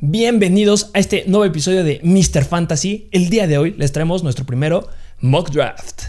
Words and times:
Bienvenidos 0.00 0.92
a 0.94 1.00
este 1.00 1.24
nuevo 1.26 1.44
episodio 1.44 1.82
de 1.82 2.00
Mr. 2.04 2.44
Fantasy. 2.44 3.08
El 3.10 3.30
día 3.30 3.48
de 3.48 3.58
hoy 3.58 3.74
les 3.76 3.90
traemos 3.90 4.22
nuestro 4.22 4.46
primero 4.46 4.86
mock 5.20 5.50
draft. 5.50 6.02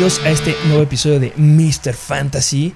Bienvenidos 0.00 0.24
a 0.24 0.30
este 0.30 0.56
nuevo 0.66 0.82
episodio 0.82 1.20
de 1.20 1.30
Mr. 1.36 1.92
Fantasy. 1.92 2.72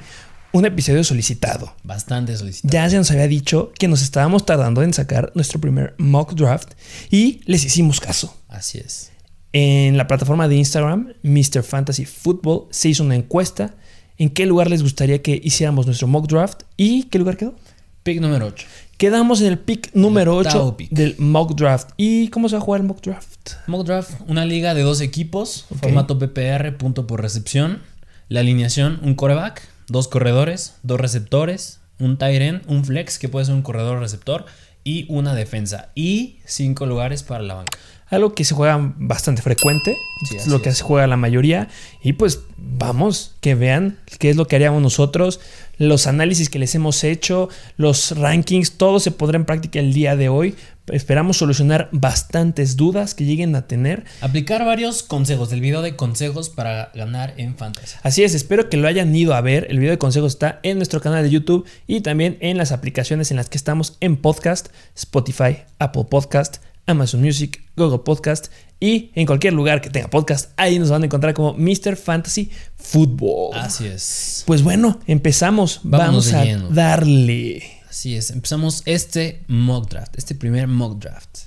Un 0.53 0.67
episodio 0.67 1.03
solicitado. 1.05 1.75
Bastante 1.83 2.37
solicitado. 2.37 2.71
Ya 2.71 2.91
se 2.91 2.99
nos 2.99 3.11
había 3.11 3.27
dicho 3.27 3.73
que 3.79 3.89
nos 3.89 4.03
estábamos 4.03 4.45
tardando 4.45 4.83
en 4.83 4.93
sacar 4.93 5.33
nuestro 5.35 5.59
primer 5.59 5.95
mock 5.97 6.35
draft 6.35 6.73
y 7.11 7.41
les 7.47 7.65
hicimos 7.65 7.99
caso. 7.99 8.37
Así 8.47 8.77
es. 8.77 9.11
En 9.55 9.97
la 9.97 10.07
plataforma 10.07 10.49
de 10.49 10.57
Instagram, 10.57 11.15
Mr. 11.23 11.63
Fantasy 11.63 12.05
Football, 12.05 12.67
se 12.71 12.91
hizo 12.91 13.03
una 13.03 13.17
encuesta 13.17 13.75
en 14.19 14.29
qué 14.29 14.45
lugar 14.45 14.69
les 14.69 14.83
gustaría 14.83 15.23
que 15.23 15.41
hiciéramos 15.43 15.87
nuestro 15.87 16.07
mock 16.07 16.29
draft 16.29 16.65
y 16.77 17.05
qué 17.05 17.19
lugar 17.19 17.39
quedó. 17.39 17.55
Pick 18.03 18.21
número 18.21 18.49
8. 18.49 18.67
Quedamos 18.99 19.41
en 19.41 19.49
el 19.49 19.59
pick 19.59 19.91
número 19.95 20.33
El 20.41 20.47
8 20.47 20.49
octavo 20.49 20.77
pick. 20.77 20.91
del 20.91 21.17
mock 21.19 21.55
draft. 21.57 21.91
¿Y 21.97 22.29
cómo 22.29 22.49
se 22.49 22.57
va 22.57 22.63
a 22.63 22.65
jugar 22.65 22.81
el 22.81 22.87
mock 22.87 23.01
draft? 23.03 23.53
Mock 23.67 23.85
draft, 23.87 24.11
una 24.29 24.45
liga 24.45 24.75
de 24.75 24.83
dos 24.83 25.01
equipos, 25.01 25.67
formato 25.81 26.19
PPR, 26.19 26.77
punto 26.77 27.07
por 27.07 27.21
recepción. 27.21 27.83
La 28.29 28.41
alineación, 28.41 29.01
un 29.03 29.15
coreback, 29.15 29.69
dos 29.89 30.09
corredores, 30.09 30.75
dos 30.83 31.01
receptores, 31.01 31.81
un 31.99 32.17
tight 32.19 32.41
end, 32.41 32.63
un 32.69 32.85
flex, 32.85 33.19
que 33.19 33.29
puede 33.29 33.47
ser 33.47 33.55
un 33.55 33.63
corredor 33.63 33.99
receptor, 33.99 34.47
y 34.85 35.07
una 35.09 35.35
defensa. 35.35 35.91
Y 35.95 36.39
cinco 36.47 36.87
lugares 36.87 37.23
para 37.23 37.43
la 37.43 37.55
banca. 37.55 37.79
Algo 38.09 38.35
que 38.35 38.45
se 38.45 38.55
juega 38.55 38.79
bastante 38.99 39.43
frecuente, 39.43 39.97
Sí, 40.29 40.37
lo 40.49 40.63
que 40.63 40.69
es. 40.69 40.79
se 40.79 40.85
juega 40.85 41.07
la 41.07 41.17
mayoría. 41.17 41.69
Y 42.03 42.13
pues 42.15 42.41
vamos, 42.57 43.35
que 43.41 43.55
vean 43.55 43.99
qué 44.19 44.31
es 44.31 44.37
lo 44.37 44.47
que 44.47 44.57
haríamos 44.57 44.81
nosotros, 44.83 45.41
los 45.79 46.07
análisis 46.07 46.49
que 46.49 46.59
les 46.59 46.75
hemos 46.75 47.05
hecho, 47.05 47.49
los 47.77 48.17
rankings, 48.17 48.73
todo 48.73 49.01
se 49.01 49.11
podrá 49.11 49.37
en 49.37 49.45
práctica 49.45 49.81
el 49.81 49.93
día 49.93 50.17
de 50.17 50.29
hoy. 50.29 50.55
Esperamos 50.93 51.39
solucionar 51.39 51.89
bastantes 51.93 52.77
dudas 52.77 53.15
que 53.15 53.25
lleguen 53.25 53.57
a 53.57 53.67
tener. 53.67 54.05
Aplicar 54.21 54.67
varios 54.67 55.03
consejos, 55.03 55.49
del 55.49 55.63
video 55.63 55.81
de 55.81 55.97
consejos 55.97 56.51
para 56.51 56.91
ganar 56.95 57.33
en 57.39 57.57
fantasy. 57.57 57.97
Así 58.03 58.23
es, 58.23 58.35
espero 58.35 58.69
que 58.69 58.77
lo 58.77 58.87
hayan 58.87 59.15
ido 59.17 59.35
a 59.35 59.41
ver. 59.41 59.67
El 59.71 59.79
video 59.79 59.93
de 59.93 59.99
consejos 59.99 60.35
está 60.35 60.61
en 60.63 60.77
nuestro 60.77 61.01
canal 61.01 61.23
de 61.23 61.31
YouTube 61.31 61.67
y 61.87 62.03
también 62.03 62.37
en 62.41 62.59
las 62.59 62.71
aplicaciones 62.71 63.31
en 63.31 63.39
las 63.39 63.49
que 63.49 63.57
estamos 63.57 63.97
en 64.01 64.19
podcast, 64.19 64.69
Spotify, 64.95 65.63
Apple 65.79 66.05
Podcast, 66.11 66.59
Amazon 66.87 67.23
Music, 67.23 67.63
Google 67.77 68.01
Podcast 68.01 68.47
y 68.81 69.11
en 69.15 69.27
cualquier 69.27 69.53
lugar 69.55 69.81
que 69.81 69.91
tenga 69.91 70.09
podcast. 70.09 70.51
Ahí 70.57 70.79
nos 70.79 70.91
van 70.91 71.03
a 71.03 71.07
encontrar 71.07 71.33
como 71.35 71.55
Mr. 71.55 71.97
Fantasy 71.97 72.51
Football. 72.77 73.57
Así 73.59 73.87
es. 73.87 74.45
Pues 74.47 74.63
bueno, 74.63 75.01
empezamos. 75.07 75.81
Vámonos 75.83 76.31
Vamos 76.31 76.33
a 76.35 76.45
lleno. 76.45 76.69
darle. 76.71 77.63
Así 77.89 78.17
es, 78.17 78.31
empezamos 78.31 78.83
este 78.87 79.43
mock 79.47 79.89
draft, 79.89 80.17
este 80.19 80.35
primer 80.35 80.67
mock 80.67 80.99
draft. 81.01 81.39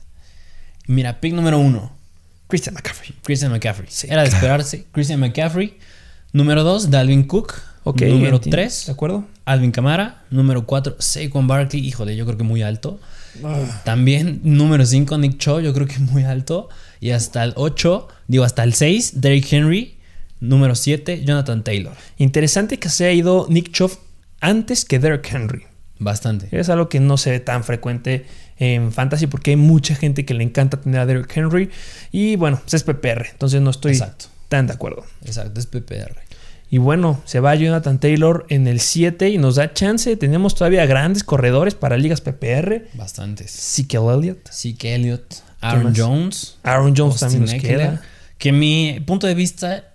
Mira, 0.88 1.20
pick 1.20 1.34
número 1.34 1.60
uno, 1.60 1.92
Christian 2.48 2.74
McCaffrey. 2.76 3.14
Christian 3.24 3.52
McCaffrey. 3.52 3.88
Sí, 3.92 4.08
Era 4.10 4.22
de 4.24 4.30
esperarse. 4.30 4.86
Christian 4.94 5.20
McCaffrey. 5.20 5.78
Número 6.34 6.64
2, 6.64 6.90
Dalvin 6.90 7.24
Cook. 7.24 7.54
Ok. 7.84 8.02
Número. 8.04 8.40
3, 8.40 8.86
¿De 8.88 8.92
acuerdo? 8.92 9.26
Alvin 9.46 9.72
Kamara. 9.72 10.24
Número 10.30 10.66
4, 10.66 10.98
Saquon 11.00 11.48
Barkley. 11.48 11.86
Híjole, 11.86 12.16
yo 12.16 12.26
creo 12.26 12.38
que 12.38 12.44
muy 12.44 12.62
alto. 12.62 13.00
Ah, 13.44 13.82
También 13.86 14.42
número 14.44 14.86
5, 14.86 15.18
Nick 15.18 15.38
Cho. 15.38 15.60
Yo 15.60 15.74
creo 15.74 15.88
que 15.88 16.00
muy 16.00 16.24
alto. 16.24 16.70
Y 17.00 17.12
hasta 17.12 17.44
el 17.44 17.54
8, 17.56 18.08
digo 18.28 18.44
hasta 18.44 18.64
el 18.64 18.74
6, 18.74 19.22
Derrick 19.22 19.52
Henry. 19.52 19.98
Número 20.40 20.76
7, 20.76 21.24
Jonathan 21.26 21.64
Taylor. 21.64 21.94
Interesante 22.18 22.78
que 22.78 22.90
se 22.90 23.06
haya 23.06 23.14
ido 23.14 23.48
Nick 23.50 23.72
Chubb 23.72 23.92
antes 24.40 24.86
que 24.86 25.00
Derrick 25.00 25.32
Henry. 25.34 25.64
Bastante. 26.00 26.48
Es 26.52 26.70
algo 26.70 26.90
que 26.90 27.00
no 27.00 27.18
se 27.18 27.32
ve 27.32 27.40
tan 27.40 27.64
frecuente 27.64 28.26
en 28.60 28.92
fantasy 28.92 29.26
porque 29.28 29.52
hay 29.52 29.58
mucha 29.58 29.96
gente 29.96 30.26
que 30.26 30.34
le 30.36 30.44
encanta 30.44 30.80
tener 30.80 31.00
a 31.00 31.06
Derrick 31.08 31.36
Henry 31.36 31.72
y 32.12 32.36
bueno, 32.36 32.60
pues 32.62 32.76
es 32.76 32.84
PPR, 32.84 33.28
entonces 33.32 33.62
no 33.62 33.72
estoy 33.72 33.94
Exacto. 33.94 34.26
tan 34.48 34.68
de 34.68 34.74
acuerdo. 34.74 35.06
Exacto, 35.26 35.60
es 35.60 35.66
PPR. 35.66 36.16
Y 36.70 36.80
bueno, 36.80 37.22
se 37.26 37.40
va 37.40 37.56
Jonathan 37.56 38.00
Taylor 38.00 38.46
en 38.50 38.68
el 38.68 38.82
7 38.82 39.30
y 39.30 39.38
nos 39.38 39.56
da 39.56 39.74
chance, 39.74 40.18
tenemos 40.18 40.54
todavía 40.54 40.86
grandes 40.86 41.24
corredores 41.24 41.76
para 41.76 41.98
ligas 41.98 42.20
PPR. 42.20 42.88
Bastantes. 42.94 43.58
Ezekiel 43.58 44.04
Elliott, 44.14 44.50
Zeke 44.52 44.96
Elliott, 44.96 45.36
Aaron? 45.62 45.94
Jones. 45.96 46.58
Aaron 46.64 46.94
Jones 46.96 47.22
Austin 47.24 47.40
también 47.40 47.42
nos 47.44 47.54
Eckler, 47.54 47.78
queda. 47.78 48.02
Que 48.38 48.52
mi 48.52 49.02
punto 49.06 49.28
de 49.28 49.36
vista, 49.36 49.94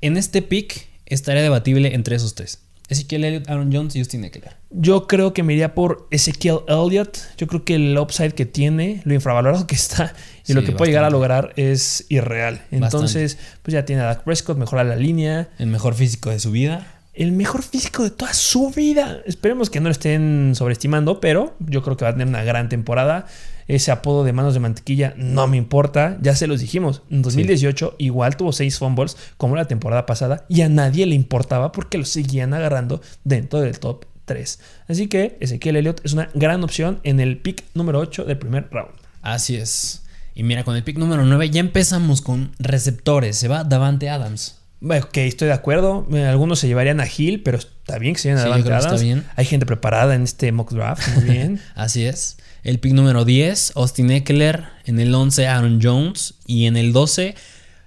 en 0.00 0.16
este 0.16 0.42
pick, 0.42 0.88
estaría 1.06 1.42
debatible 1.42 1.94
entre 1.94 2.16
esos 2.16 2.34
tres. 2.34 2.61
Ezekiel 2.92 3.24
Elliott, 3.24 3.48
Aaron 3.48 3.70
Jones 3.72 3.96
y 3.96 3.98
Austin 3.98 4.24
Eckler. 4.24 4.56
Yo 4.70 5.06
creo 5.06 5.34
que 5.34 5.42
me 5.42 5.52
iría 5.52 5.74
por 5.74 6.06
Ezekiel 6.10 6.60
Elliott. 6.68 7.18
Yo 7.36 7.46
creo 7.46 7.64
que 7.64 7.74
el 7.74 7.98
upside 7.98 8.32
que 8.32 8.46
tiene, 8.46 9.02
lo 9.04 9.14
infravalorado 9.14 9.66
que 9.66 9.74
está 9.74 10.14
y 10.44 10.46
Sí, 10.48 10.54
lo 10.54 10.64
que 10.64 10.72
puede 10.72 10.90
llegar 10.90 11.04
a 11.04 11.10
lograr 11.10 11.52
es 11.56 12.06
irreal. 12.08 12.62
Entonces, 12.70 13.38
pues 13.62 13.72
ya 13.72 13.84
tiene 13.84 14.02
a 14.02 14.06
Dak 14.06 14.24
Prescott, 14.24 14.56
mejora 14.56 14.84
la 14.84 14.96
línea. 14.96 15.50
El 15.58 15.66
mejor 15.66 15.94
físico 15.94 16.30
de 16.30 16.38
su 16.38 16.50
vida. 16.50 16.86
el 17.14 17.32
mejor 17.32 17.62
físico 17.62 18.02
de 18.02 18.10
toda 18.10 18.32
su 18.32 18.70
vida. 18.70 19.20
Esperemos 19.26 19.68
que 19.68 19.80
no 19.80 19.88
lo 19.88 19.92
estén 19.92 20.52
sobreestimando, 20.54 21.20
pero 21.20 21.54
yo 21.58 21.82
creo 21.82 21.96
que 21.96 22.04
va 22.04 22.10
a 22.10 22.14
tener 22.14 22.26
una 22.26 22.42
gran 22.42 22.68
temporada. 22.70 23.26
Ese 23.68 23.90
apodo 23.92 24.24
de 24.24 24.32
manos 24.32 24.54
de 24.54 24.60
mantequilla 24.60 25.14
no 25.16 25.46
me 25.46 25.56
importa. 25.56 26.18
Ya 26.20 26.34
se 26.34 26.46
los 26.46 26.60
dijimos. 26.60 27.02
En 27.10 27.22
2018 27.22 27.96
igual 27.98 28.36
tuvo 28.36 28.52
seis 28.52 28.78
fumbles 28.78 29.16
como 29.36 29.56
la 29.56 29.66
temporada 29.66 30.06
pasada 30.06 30.44
y 30.48 30.62
a 30.62 30.68
nadie 30.68 31.06
le 31.06 31.14
importaba 31.14 31.72
porque 31.72 31.98
lo 31.98 32.04
seguían 32.04 32.54
agarrando 32.54 33.00
dentro 33.24 33.60
del 33.60 33.78
top 33.78 34.04
3. 34.24 34.58
Así 34.88 35.06
que 35.08 35.36
Ezequiel 35.40 35.76
Elliott 35.76 36.00
es 36.04 36.12
una 36.12 36.28
gran 36.34 36.62
opción 36.64 37.00
en 37.02 37.20
el 37.20 37.38
pick 37.38 37.64
número 37.74 37.98
8 37.98 38.24
del 38.24 38.38
primer 38.38 38.68
round. 38.70 38.92
Así 39.20 39.56
es. 39.56 40.02
Y 40.34 40.42
mira, 40.44 40.64
con 40.64 40.76
el 40.76 40.82
pick 40.84 40.96
número 40.98 41.24
9 41.24 41.50
ya 41.50 41.60
empezamos 41.60 42.20
con 42.22 42.52
receptores. 42.58 43.36
Se 43.36 43.48
va 43.48 43.64
Davante 43.64 44.08
Adams. 44.08 44.58
Ok, 44.84 45.16
estoy 45.18 45.46
de 45.48 45.54
acuerdo. 45.54 46.06
Eh, 46.12 46.24
Algunos 46.24 46.58
se 46.58 46.66
llevarían 46.66 47.00
a 47.00 47.06
Hill, 47.06 47.42
pero 47.44 47.58
está 47.58 47.98
bien 47.98 48.14
que 48.14 48.20
se 48.20 48.28
lleven 48.30 48.40
a 48.40 48.42
Sí, 48.42 48.48
Davante 48.48 48.72
está 48.74 48.88
Adams. 48.88 49.02
bien. 49.02 49.24
Hay 49.36 49.44
gente 49.44 49.66
preparada 49.66 50.14
en 50.14 50.22
este 50.22 50.50
mock 50.50 50.72
draft. 50.72 51.06
Muy 51.14 51.24
bien. 51.24 51.60
Así 51.76 52.04
es. 52.04 52.38
El 52.62 52.78
pick 52.78 52.92
número 52.92 53.24
10, 53.24 53.72
Austin 53.74 54.10
Eckler. 54.12 54.64
En 54.84 55.00
el 55.00 55.12
11, 55.12 55.48
Aaron 55.48 55.80
Jones. 55.82 56.34
Y 56.46 56.66
en 56.66 56.76
el 56.76 56.92
12, 56.92 57.34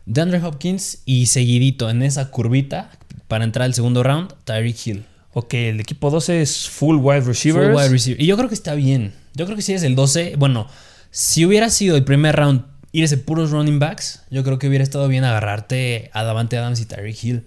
DeAndre 0.05 0.41
Hopkins. 0.43 0.99
Y 1.05 1.27
seguidito 1.27 1.89
en 1.89 2.03
esa 2.03 2.29
curvita, 2.29 2.91
para 3.29 3.45
entrar 3.45 3.65
al 3.65 3.73
segundo 3.73 4.03
round, 4.03 4.33
Tyreek 4.43 4.85
Hill. 4.85 5.05
Ok, 5.33 5.53
el 5.53 5.79
equipo 5.79 6.11
12 6.11 6.41
es 6.41 6.69
full 6.69 6.97
wide 6.97 7.21
receivers. 7.21 7.67
Full 7.67 7.75
wide 7.75 7.89
receiver. 7.89 8.21
Y 8.21 8.25
yo 8.25 8.35
creo 8.35 8.49
que 8.49 8.55
está 8.55 8.75
bien. 8.75 9.13
Yo 9.33 9.45
creo 9.45 9.55
que 9.55 9.61
si 9.61 9.73
es 9.73 9.83
el 9.83 9.95
12, 9.95 10.35
bueno, 10.37 10.67
si 11.09 11.45
hubiera 11.45 11.69
sido 11.69 11.95
el 11.95 12.03
primer 12.03 12.35
round 12.35 12.63
irse 12.91 13.17
puros 13.17 13.51
running 13.51 13.79
backs, 13.79 14.23
yo 14.29 14.43
creo 14.43 14.59
que 14.59 14.67
hubiera 14.67 14.83
estado 14.83 15.07
bien 15.07 15.23
agarrarte 15.23 16.09
a 16.13 16.23
Davante 16.23 16.57
Adams 16.57 16.79
y 16.81 16.85
Tyreek 16.85 17.23
Hill. 17.23 17.45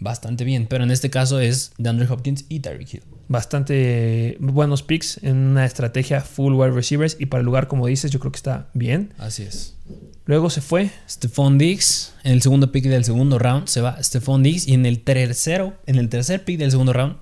Bastante 0.00 0.44
bien. 0.44 0.66
Pero 0.66 0.84
en 0.84 0.90
este 0.90 1.10
caso 1.10 1.38
es 1.40 1.72
DeAndre 1.78 2.08
Hopkins 2.08 2.46
y 2.48 2.60
Tyreek 2.60 2.94
Hill. 2.94 3.02
Bastante 3.28 4.36
buenos 4.40 4.82
picks 4.82 5.22
en 5.22 5.36
una 5.36 5.64
estrategia 5.64 6.22
full 6.22 6.54
wide 6.54 6.72
receivers. 6.72 7.16
Y 7.20 7.26
para 7.26 7.40
el 7.40 7.46
lugar, 7.46 7.68
como 7.68 7.86
dices, 7.86 8.10
yo 8.10 8.18
creo 8.18 8.32
que 8.32 8.38
está 8.38 8.70
bien. 8.72 9.12
Así 9.18 9.42
es. 9.42 9.76
Luego 10.24 10.48
se 10.48 10.62
fue. 10.62 10.90
Stephon 11.08 11.58
Diggs, 11.58 12.14
en 12.24 12.32
el 12.32 12.42
segundo 12.42 12.72
pick 12.72 12.84
del 12.84 13.04
segundo 13.04 13.38
round, 13.38 13.66
se 13.66 13.80
va 13.80 14.02
Stephon 14.02 14.42
Diggs. 14.42 14.66
Y 14.66 14.74
en 14.74 14.86
el 14.86 15.00
tercero, 15.00 15.74
en 15.86 15.96
el 15.96 16.08
tercer 16.08 16.44
pick 16.44 16.58
del 16.58 16.70
segundo 16.70 16.92
round, 16.92 17.16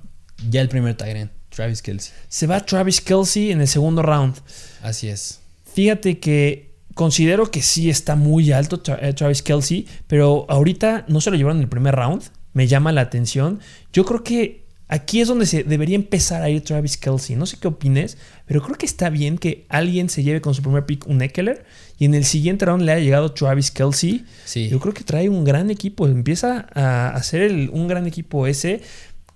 ya 0.48 0.60
el 0.60 0.68
primer 0.68 0.96
Tyrant, 0.96 1.32
Travis 1.48 1.82
Kelsey. 1.82 2.14
Se 2.28 2.46
va 2.46 2.64
Travis 2.64 3.00
Kelsey 3.00 3.50
en 3.50 3.60
el 3.60 3.68
segundo 3.68 4.02
round. 4.02 4.36
Así 4.82 5.08
es. 5.08 5.40
Fíjate 5.74 6.20
que 6.20 6.76
considero 6.94 7.50
que 7.50 7.62
sí 7.62 7.90
está 7.90 8.14
muy 8.14 8.52
alto 8.52 8.80
eh, 9.00 9.12
Travis 9.14 9.42
Kelsey. 9.42 9.86
Pero 10.06 10.46
ahorita 10.48 11.06
no 11.08 11.20
se 11.20 11.30
lo 11.30 11.36
llevaron 11.36 11.58
en 11.58 11.64
el 11.64 11.68
primer 11.68 11.96
round. 11.96 12.22
Me 12.58 12.66
llama 12.66 12.90
la 12.92 13.02
atención. 13.02 13.60
Yo 13.92 14.04
creo 14.04 14.24
que 14.24 14.64
aquí 14.88 15.20
es 15.20 15.28
donde 15.28 15.46
se 15.46 15.62
debería 15.62 15.94
empezar 15.94 16.42
a 16.42 16.48
ir 16.50 16.62
Travis 16.64 16.96
Kelsey. 16.96 17.36
No 17.36 17.46
sé 17.46 17.56
qué 17.60 17.68
opines, 17.68 18.18
pero 18.46 18.60
creo 18.62 18.76
que 18.76 18.86
está 18.86 19.10
bien 19.10 19.38
que 19.38 19.64
alguien 19.68 20.08
se 20.08 20.22
lleve 20.24 20.40
con 20.40 20.54
su 20.54 20.62
primer 20.62 20.84
pick 20.84 21.06
un 21.06 21.22
Eckler 21.22 21.64
y 21.98 22.04
en 22.06 22.14
el 22.14 22.24
siguiente 22.24 22.64
round 22.64 22.82
le 22.82 22.92
haya 22.92 23.04
llegado 23.04 23.30
Travis 23.32 23.70
Kelsey. 23.70 24.24
Sí. 24.44 24.68
Yo 24.68 24.80
creo 24.80 24.92
que 24.92 25.04
trae 25.04 25.28
un 25.28 25.44
gran 25.44 25.70
equipo. 25.70 26.06
Empieza 26.08 26.66
a 26.74 27.10
hacer 27.10 27.42
el- 27.42 27.70
un 27.72 27.86
gran 27.86 28.06
equipo 28.08 28.46
ese. 28.48 28.80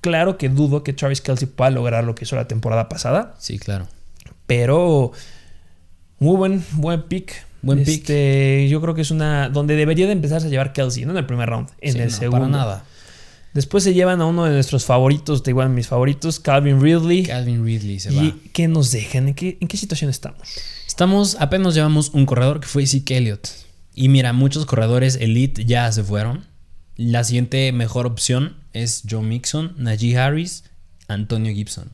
Claro 0.01 0.37
que 0.37 0.49
dudo 0.49 0.83
que 0.83 0.93
Travis 0.93 1.21
Kelsey 1.21 1.47
pueda 1.47 1.71
lograr 1.71 2.03
lo 2.03 2.15
que 2.17 2.25
hizo 2.25 2.35
la 2.35 2.49
temporada 2.49 2.89
pasada, 2.89 3.37
Sí, 3.39 3.59
claro. 3.61 3.87
pero 4.47 5.13
muy 6.19 6.37
buen, 6.37 6.65
buen 6.73 7.03
pick. 7.03 7.33
Buen 7.63 7.85
pick. 7.85 8.01
Este, 8.01 8.67
Yo 8.69 8.81
creo 8.81 8.95
que 8.95 9.03
es 9.03 9.13
una. 9.13 9.49
donde 9.49 9.77
debería 9.77 10.07
de 10.07 10.13
empezarse 10.13 10.49
a 10.49 10.51
llevar 10.51 10.73
Kelsey, 10.73 11.05
no 11.05 11.13
en 11.13 11.19
el 11.19 11.27
primer 11.27 11.49
round, 11.49 11.69
en 11.81 11.93
Sí, 11.93 11.99
el 12.01 12.05
no, 12.07 12.11
segundo. 12.11 12.39
Para 12.47 12.49
nada. 12.51 12.85
Después 13.55 13.85
se 13.85 13.93
llevan 13.93 14.21
a 14.21 14.27
uno 14.27 14.45
de 14.45 14.53
nuestros 14.53 14.85
favoritos, 14.85 15.43
de 15.43 15.51
igual 15.51 15.69
mis 15.69 15.87
favoritos, 15.87 16.41
Calvin 16.41 16.81
Ridley. 16.81 17.25
Calvin 17.25 17.65
Ridley 17.65 18.01
se 18.01 18.11
va. 18.11 18.23
¿Y 18.23 18.33
qué 18.53 18.67
nos 18.67 18.91
dejan? 18.93 19.29
¿En 19.29 19.35
qué, 19.35 19.59
¿En 19.61 19.69
qué 19.69 19.77
situación 19.77 20.09
estamos? 20.09 20.41
Estamos, 20.87 21.37
apenas 21.39 21.75
llevamos 21.75 22.11
un 22.11 22.25
corredor 22.25 22.61
que 22.61 22.67
fue 22.67 22.87
Zeke 22.87 23.17
Elliott. 23.17 23.49
Y 23.95 24.09
mira, 24.09 24.33
muchos 24.33 24.65
corredores 24.65 25.17
elite 25.21 25.65
ya 25.65 25.91
se 25.93 26.03
fueron. 26.03 26.47
La 26.97 27.25
siguiente 27.25 27.73
mejor 27.73 28.07
opción 28.07 28.57
es 28.73 29.03
Joe 29.09 29.23
Mixon, 29.23 29.75
Najee 29.77 30.17
Harris, 30.17 30.65
Antonio 31.09 31.53
Gibson. 31.53 31.91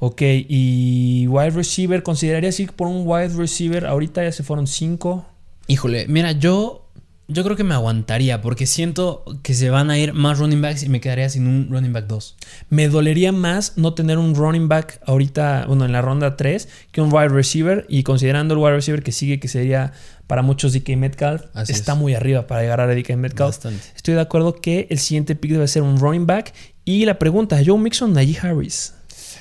Ok, 0.00 0.22
y 0.22 1.26
wide 1.28 1.50
receiver, 1.50 2.02
¿considerarías 2.02 2.58
ir 2.60 2.72
por 2.72 2.88
un 2.88 3.02
wide 3.06 3.36
receiver? 3.36 3.86
Ahorita 3.86 4.22
ya 4.22 4.32
se 4.32 4.42
fueron 4.42 4.66
cinco. 4.66 5.26
Híjole, 5.66 6.06
mira, 6.08 6.32
yo, 6.32 6.83
yo 7.26 7.42
creo 7.42 7.56
que 7.56 7.64
me 7.64 7.74
aguantaría 7.74 8.42
porque 8.42 8.66
siento 8.66 9.24
que 9.42 9.54
se 9.54 9.70
van 9.70 9.90
a 9.90 9.98
ir 9.98 10.12
más 10.12 10.38
running 10.38 10.60
backs 10.60 10.82
y 10.82 10.88
me 10.88 11.00
quedaría 11.00 11.28
sin 11.30 11.46
un 11.46 11.68
running 11.70 11.92
back 11.92 12.06
2. 12.06 12.36
Me 12.68 12.88
dolería 12.88 13.32
más 13.32 13.74
no 13.76 13.94
tener 13.94 14.18
un 14.18 14.34
running 14.34 14.68
back 14.68 15.00
ahorita, 15.06 15.64
bueno, 15.66 15.86
en 15.86 15.92
la 15.92 16.02
ronda 16.02 16.36
3, 16.36 16.68
que 16.92 17.00
un 17.00 17.12
wide 17.12 17.28
receiver. 17.28 17.86
Y 17.88 18.02
considerando 18.02 18.54
el 18.54 18.60
wide 18.60 18.74
receiver 18.74 19.02
que 19.02 19.12
sigue, 19.12 19.40
que 19.40 19.48
sería 19.48 19.92
para 20.26 20.42
muchos 20.42 20.72
DK 20.72 20.96
Metcalf, 20.96 21.44
Así 21.54 21.72
está 21.72 21.92
es. 21.92 21.98
muy 21.98 22.14
arriba 22.14 22.46
para 22.46 22.62
llegar 22.62 22.80
a 22.80 22.86
DK 22.86 23.16
Metcalf. 23.16 23.56
Bastante. 23.56 23.82
Estoy 23.96 24.14
de 24.14 24.20
acuerdo 24.20 24.54
que 24.56 24.86
el 24.90 24.98
siguiente 24.98 25.34
pick 25.34 25.52
debe 25.52 25.66
ser 25.68 25.82
un 25.82 25.98
running 25.98 26.26
back. 26.26 26.52
Y 26.84 27.06
la 27.06 27.18
pregunta, 27.18 27.58
Joe 27.64 27.78
Mixon, 27.78 28.12
Najee 28.12 28.38
Harris. 28.40 28.94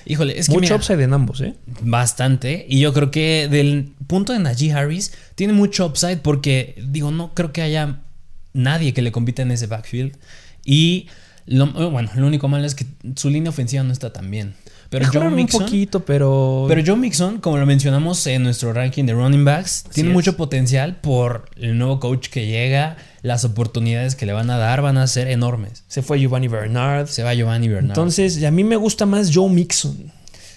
Híjole, 0.05 0.37
es 0.39 0.47
que 0.47 0.53
Mucho 0.53 0.61
mira, 0.61 0.75
upside 0.75 1.03
en 1.03 1.13
ambos, 1.13 1.41
¿eh? 1.41 1.55
Bastante. 1.81 2.65
Y 2.67 2.79
yo 2.79 2.93
creo 2.93 3.11
que 3.11 3.47
del 3.49 3.93
punto 4.07 4.33
de 4.33 4.39
Najee 4.39 4.73
Harris 4.73 5.13
tiene 5.35 5.53
mucho 5.53 5.85
upside 5.85 6.17
porque, 6.17 6.75
digo, 6.87 7.11
no 7.11 7.33
creo 7.33 7.53
que 7.53 7.61
haya 7.61 8.01
nadie 8.53 8.93
que 8.93 9.01
le 9.01 9.11
compita 9.11 9.41
en 9.41 9.51
ese 9.51 9.67
backfield. 9.67 10.17
Y 10.65 11.07
lo, 11.45 11.67
bueno, 11.91 12.09
lo 12.15 12.27
único 12.27 12.47
malo 12.47 12.65
es 12.65 12.75
que 12.75 12.85
su 13.15 13.29
línea 13.29 13.49
ofensiva 13.49 13.83
no 13.83 13.91
está 13.93 14.13
tan 14.13 14.29
bien. 14.29 14.55
Pero 14.93 15.05
Joe 15.05 15.13
Mejoraron 15.13 15.33
un 15.33 15.37
Mixon, 15.37 15.63
poquito, 15.63 16.05
pero... 16.05 16.65
pero 16.67 16.83
Joe 16.85 16.95
Mixon, 16.95 17.39
como 17.39 17.57
lo 17.57 17.65
mencionamos 17.65 18.27
en 18.27 18.43
nuestro 18.43 18.73
ranking 18.73 19.05
de 19.05 19.13
running 19.13 19.43
backs, 19.43 19.85
tiene 19.91 20.09
es. 20.09 20.13
mucho 20.13 20.37
potencial 20.37 20.97
por 20.97 21.49
el 21.57 21.79
nuevo 21.79 21.99
coach 21.99 22.27
que 22.27 22.45
llega. 22.45 22.95
Las 23.23 23.43
oportunidades 23.43 24.15
que 24.15 24.27
le 24.27 24.33
van 24.33 24.51
a 24.51 24.57
dar 24.59 24.83
van 24.83 24.99
a 24.99 25.07
ser 25.07 25.29
enormes. 25.29 25.83
se 25.87 26.03
fue 26.03 26.19
Giovanni 26.19 26.47
Bernard. 26.47 27.07
Se 27.07 27.23
va 27.23 27.33
Giovanni 27.33 27.69
Bernard. 27.69 27.89
Entonces, 27.89 28.43
a 28.43 28.51
mí 28.51 28.63
me 28.63 28.75
gusta 28.75 29.07
más 29.07 29.31
Joe 29.33 29.49
Mixon. 29.49 30.11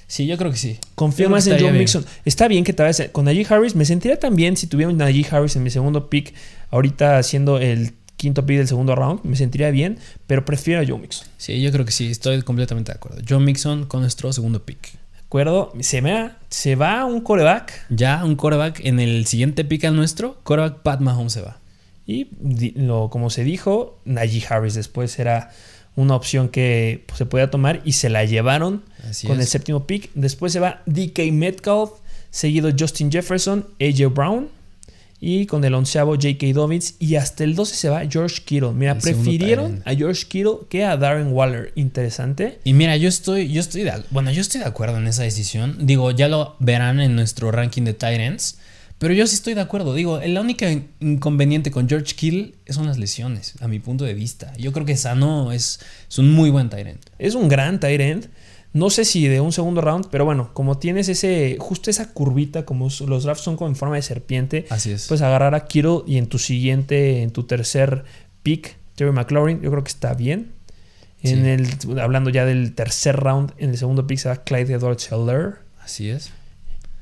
sí, 0.06 0.26
yo 0.26 0.36
creo 0.36 0.50
que 0.50 0.58
sí. 0.58 0.78
Confío 0.94 1.30
más 1.30 1.46
en 1.46 1.54
Joe 1.54 1.70
bien. 1.70 1.78
Mixon. 1.78 2.04
Está 2.26 2.46
bien 2.46 2.62
que 2.62 2.74
te 2.74 2.82
vayas 2.82 3.08
con 3.12 3.24
Najee 3.24 3.46
Harris. 3.48 3.74
Me 3.74 3.86
sentiría 3.86 4.18
también 4.18 4.58
si 4.58 4.66
tuviera 4.66 4.92
un 4.92 4.98
Najee 4.98 5.26
Harris 5.30 5.56
en 5.56 5.62
mi 5.62 5.70
segundo 5.70 6.10
pick, 6.10 6.34
ahorita 6.70 7.22
siendo 7.22 7.58
el 7.58 7.94
quinto 8.16 8.44
pick 8.46 8.58
del 8.58 8.68
segundo 8.68 8.94
round. 8.94 9.20
Me 9.24 9.36
sentiría 9.36 9.70
bien, 9.70 9.98
pero 10.26 10.44
prefiero 10.44 10.80
a 10.80 10.86
Joe 10.86 10.98
Mixon. 10.98 11.26
Sí, 11.36 11.60
yo 11.60 11.70
creo 11.72 11.84
que 11.84 11.92
sí, 11.92 12.10
estoy 12.10 12.42
completamente 12.42 12.92
de 12.92 12.96
acuerdo. 12.96 13.22
Joe 13.28 13.40
Mixon 13.40 13.86
con 13.86 14.00
nuestro 14.00 14.32
segundo 14.32 14.64
pick. 14.64 14.92
¿De 14.92 15.20
acuerdo? 15.26 15.72
Se, 15.80 16.02
me, 16.02 16.30
se 16.48 16.76
va 16.76 17.04
un 17.04 17.20
coreback 17.20 17.86
Ya 17.88 18.24
un 18.24 18.36
quarterback 18.36 18.80
en 18.84 19.00
el 19.00 19.26
siguiente 19.26 19.64
pick 19.64 19.84
al 19.84 19.96
nuestro, 19.96 20.38
quarterback 20.44 20.82
Pat 20.82 21.00
Mahomes 21.00 21.32
se 21.32 21.40
va. 21.42 21.58
y, 22.06 22.28
lo, 22.76 23.10
como 23.10 23.30
se 23.30 23.44
dijo, 23.44 23.98
Najee 24.04 24.44
Harris 24.48 24.74
después 24.74 25.18
era 25.18 25.50
una 25.96 26.14
opción 26.14 26.48
que 26.50 27.04
pues, 27.06 27.18
se 27.18 27.26
podía 27.26 27.50
tomar 27.50 27.80
y 27.84 27.92
se 27.92 28.10
la 28.10 28.24
llevaron 28.24 28.84
Así 29.08 29.26
con 29.26 29.40
el 29.40 29.46
séptimo 29.46 29.86
pick. 29.86 30.10
Después 30.14 30.52
se 30.52 30.60
va 30.60 30.82
DK 30.86 31.32
Metcalf, 31.32 31.90
seguido 32.30 32.70
Justin 32.78 33.10
Jefferson, 33.10 33.66
AJ 33.80 34.12
Brown 34.14 34.48
y 35.28 35.46
con 35.46 35.64
el 35.64 35.74
onceavo 35.74 36.12
J.K. 36.14 36.52
Dobbins 36.54 36.94
y 37.00 37.16
hasta 37.16 37.42
el 37.42 37.56
12 37.56 37.74
se 37.74 37.88
va 37.88 38.02
George 38.08 38.42
Kittle. 38.44 38.70
Mira, 38.70 38.92
El 38.92 38.98
prefirieron 39.00 39.82
a 39.84 39.92
George 39.92 40.26
Kittle 40.28 40.58
que 40.70 40.84
a 40.84 40.96
Darren 40.96 41.32
Waller. 41.32 41.72
Interesante. 41.74 42.60
Y 42.62 42.74
mira, 42.74 42.96
yo 42.96 43.08
estoy, 43.08 43.50
yo 43.50 43.60
estoy 43.60 43.82
de, 43.82 43.92
bueno, 44.10 44.30
yo 44.30 44.40
estoy 44.40 44.60
de 44.60 44.68
acuerdo 44.68 44.98
en 44.98 45.08
esa 45.08 45.24
decisión. 45.24 45.78
Digo, 45.84 46.12
ya 46.12 46.28
lo 46.28 46.54
verán 46.60 47.00
en 47.00 47.16
nuestro 47.16 47.50
ranking 47.50 47.82
de 47.82 47.94
tight 47.94 48.20
ends. 48.20 48.58
Pero 48.98 49.14
yo 49.14 49.26
sí 49.26 49.34
estoy 49.34 49.54
de 49.54 49.60
acuerdo. 49.62 49.94
Digo, 49.94 50.20
única 50.40 50.70
in- 50.70 50.88
inconveniente 51.00 51.72
con 51.72 51.88
George 51.88 52.14
Kittle 52.14 52.54
son 52.68 52.86
las 52.86 52.96
lesiones, 52.96 53.54
a 53.60 53.66
mi 53.66 53.80
punto 53.80 54.04
de 54.04 54.14
vista. 54.14 54.52
Yo 54.58 54.72
creo 54.72 54.86
que 54.86 54.96
Sano 54.96 55.50
es, 55.50 55.80
es 56.08 56.18
un 56.18 56.30
muy 56.30 56.50
buen 56.50 56.70
tight 56.70 56.86
end. 56.86 57.00
Es 57.18 57.34
un 57.34 57.48
gran 57.48 57.80
tight 57.80 58.00
end. 58.00 58.28
No 58.76 58.90
sé 58.90 59.04
si 59.06 59.26
de 59.26 59.40
un 59.40 59.52
segundo 59.52 59.80
round, 59.80 60.08
pero 60.10 60.24
bueno, 60.26 60.50
como 60.52 60.76
tienes 60.78 61.08
ese, 61.08 61.56
justo 61.58 61.88
esa 61.88 62.12
curvita, 62.12 62.64
como 62.66 62.88
los 63.06 63.24
drafts 63.24 63.42
son 63.42 63.56
como 63.56 63.68
en 63.70 63.76
forma 63.76 63.96
de 63.96 64.02
serpiente, 64.02 64.66
Así 64.68 64.90
es. 64.92 65.06
pues 65.08 65.22
agarrar 65.22 65.54
a 65.54 65.66
Kittle 65.66 66.00
y 66.06 66.18
en 66.18 66.26
tu 66.26 66.38
siguiente, 66.38 67.22
en 67.22 67.30
tu 67.30 67.44
tercer 67.44 68.04
pick, 68.42 68.76
Terry 68.94 69.12
McLaurin, 69.12 69.62
yo 69.62 69.70
creo 69.70 69.82
que 69.82 69.88
está 69.90 70.12
bien. 70.14 70.52
En 71.22 71.42
Sí. 71.74 71.88
el, 71.90 71.98
hablando 72.00 72.28
ya 72.30 72.44
del 72.44 72.74
tercer 72.74 73.16
round, 73.16 73.52
en 73.56 73.70
el 73.70 73.78
segundo 73.78 74.06
pick 74.06 74.18
se 74.18 74.28
va 74.28 74.36
Clyde 74.44 74.74
Edwards 74.74 75.10
Heller. 75.10 75.54
Así 75.82 76.10
es. 76.10 76.30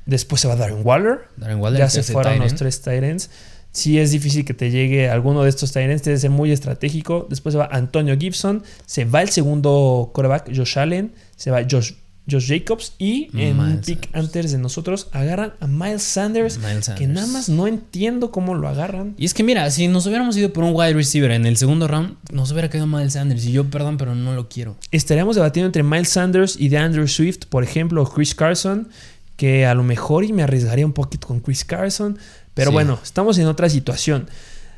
Después 0.05 0.41
se 0.41 0.47
va 0.47 0.55
Darren 0.55 0.79
Waller. 0.83 1.21
Darren 1.35 1.59
Waller, 1.59 1.79
ya 1.79 1.89
se 1.89 2.03
fueron 2.03 2.39
los 2.39 2.55
tres 2.55 2.81
Tyrants. 2.81 3.29
Sí 3.71 3.99
es 3.99 4.11
difícil 4.11 4.45
que 4.45 4.53
te 4.53 4.71
llegue 4.71 5.09
alguno 5.09 5.43
de 5.43 5.49
estos 5.49 5.73
Tyrants, 5.73 6.03
debe 6.03 6.17
ser 6.17 6.29
muy 6.29 6.51
estratégico. 6.53 7.27
Después 7.29 7.51
se 7.53 7.59
va 7.59 7.67
Antonio 7.71 8.15
Gibson, 8.17 8.63
se 8.85 9.03
va 9.03 9.21
el 9.21 9.29
segundo 9.29 10.11
quarterback, 10.13 10.55
Josh 10.55 10.79
Allen, 10.79 11.11
se 11.35 11.51
va 11.51 11.61
Josh, 11.69 11.93
Josh 12.29 12.47
Jacobs 12.47 12.93
y 12.97 13.29
en 13.39 13.59
un 13.59 13.81
pick 13.81 14.05
Sanders. 14.05 14.25
antes 14.25 14.51
de 14.51 14.57
nosotros 14.57 15.07
agarran 15.11 15.53
a 15.59 15.67
Miles 15.67 16.01
Sanders, 16.01 16.57
Miles 16.57 16.89
que 16.97 17.05
nada 17.05 17.27
más 17.27 17.49
no 17.49 17.67
entiendo 17.67 18.31
cómo 18.31 18.55
lo 18.55 18.67
agarran. 18.67 19.13
Y 19.17 19.25
es 19.25 19.33
que 19.35 19.43
mira, 19.43 19.69
si 19.69 19.87
nos 19.87 20.07
hubiéramos 20.07 20.35
ido 20.35 20.51
por 20.51 20.63
un 20.63 20.71
wide 20.75 20.93
receiver 20.93 21.29
en 21.31 21.45
el 21.45 21.55
segundo 21.57 21.87
round, 21.87 22.15
nos 22.31 22.51
hubiera 22.51 22.69
quedado 22.69 22.87
Miles 22.87 23.13
Sanders. 23.13 23.45
Y 23.45 23.51
yo, 23.51 23.69
perdón, 23.69 23.97
pero 23.97 24.15
no 24.15 24.33
lo 24.33 24.49
quiero. 24.49 24.75
Estaríamos 24.91 25.35
debatiendo 25.35 25.67
entre 25.67 25.83
Miles 25.83 26.09
Sanders 26.09 26.55
y 26.59 26.69
de 26.69 26.77
Andrew 26.79 27.07
Swift, 27.07 27.45
por 27.47 27.63
ejemplo, 27.63 28.01
o 28.01 28.09
Chris 28.11 28.33
Carson, 28.33 28.87
que 29.35 29.65
a 29.67 29.75
lo 29.75 29.83
mejor 29.83 30.23
y 30.23 30.33
me 30.33 30.41
arriesgaría 30.41 30.85
un 30.85 30.93
poquito 30.93 31.27
con 31.27 31.41
Chris 31.41 31.63
Carson, 31.63 32.17
pero 32.55 32.71
Sí. 32.71 32.73
bueno, 32.73 32.99
estamos 33.03 33.37
en 33.37 33.45
otra 33.47 33.69
situación. 33.69 34.29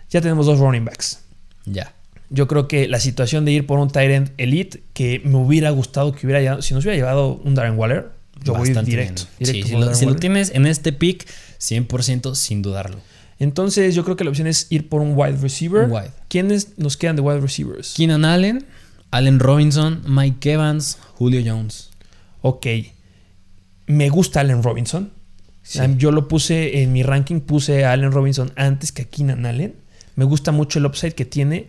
Ya 0.09 0.19
tenemos 0.19 0.48
dos 0.48 0.59
running 0.59 0.83
backs. 0.83 1.19
Ya. 1.65 1.94
Yo 2.29 2.47
creo 2.47 2.68
que 2.68 2.88
la 2.88 3.00
situación 3.00 3.45
de 3.45 3.53
ir 3.53 3.65
por 3.65 3.79
un 3.79 3.89
tight 3.89 4.12
end 4.12 4.31
elite 4.38 4.83
que 4.94 5.21
me 5.24 5.38
hubiera 5.38 5.69
gustado 5.69 6.13
que 6.13 6.25
hubiera 6.25 6.41
llevado, 6.41 6.62
si 6.62 6.74
nos 6.74 6.83
hubiera 6.83 6.97
llevado 6.97 7.39
un 7.44 7.56
Darren 7.56 7.77
Waller, 7.77 8.12
yo 8.44 8.53
voy 8.53 8.69
Bastante 8.69 8.91
directo. 8.91 9.24
bien. 9.39 9.51
directo 9.51 9.68
Sí, 9.68 9.74
si, 9.74 9.79
lo, 9.79 9.95
si 9.95 10.19
tienes 10.19 10.51
en 10.53 10.65
este 10.65 10.94
pick, 10.94 11.25
100% 11.59 12.35
sin 12.35 12.61
dudarlo. 12.61 12.97
Entonces 13.40 13.94
yo 13.95 14.04
creo 14.04 14.16
que 14.16 14.23
la 14.23 14.31
opción 14.31 14.47
es 14.47 14.68
ir 14.69 14.90
por 14.90 15.02
un 15.02 15.13
wide 15.16 15.37
receiver. 15.37 15.87
Wide. 15.90 16.11
¿Quiénes 16.28 16.78
nos 16.78 16.97
quedan 16.97 17.16
de 17.16 17.21
wide 17.21 17.40
receivers? 17.40 17.94
Keenan 17.95 18.25
Allen, 18.25 18.66
Allen 19.11 19.40
Robinson, 19.40 20.02
Mike 20.07 20.52
Evans, 20.52 20.97
Julio 21.16 21.42
Jones. 21.45 21.90
Ok. 22.42 22.66
Me 23.85 24.09
gusta 24.09 24.42
Allen 24.42 24.63
Robinson. 24.63 25.11
Sí. 25.61 25.80
Yo 25.97 26.11
lo 26.11 26.28
puse 26.28 26.81
en 26.81 26.94
mi 26.94 27.04
ranking, 27.04 27.42
puse 27.42 27.85
a 27.85 27.92
Allen 27.92 28.11
Robinson 28.11 28.52
antes 28.56 28.92
que 28.92 29.04
a 29.04 29.06
Keenan 29.06 29.45
Allen. 29.45 29.75
Me 30.16 30.25
gusta 30.25 30.52
mucho 30.52 30.80
el 30.80 30.85
upside 30.85 31.13
que 31.13 31.25
tiene, 31.25 31.68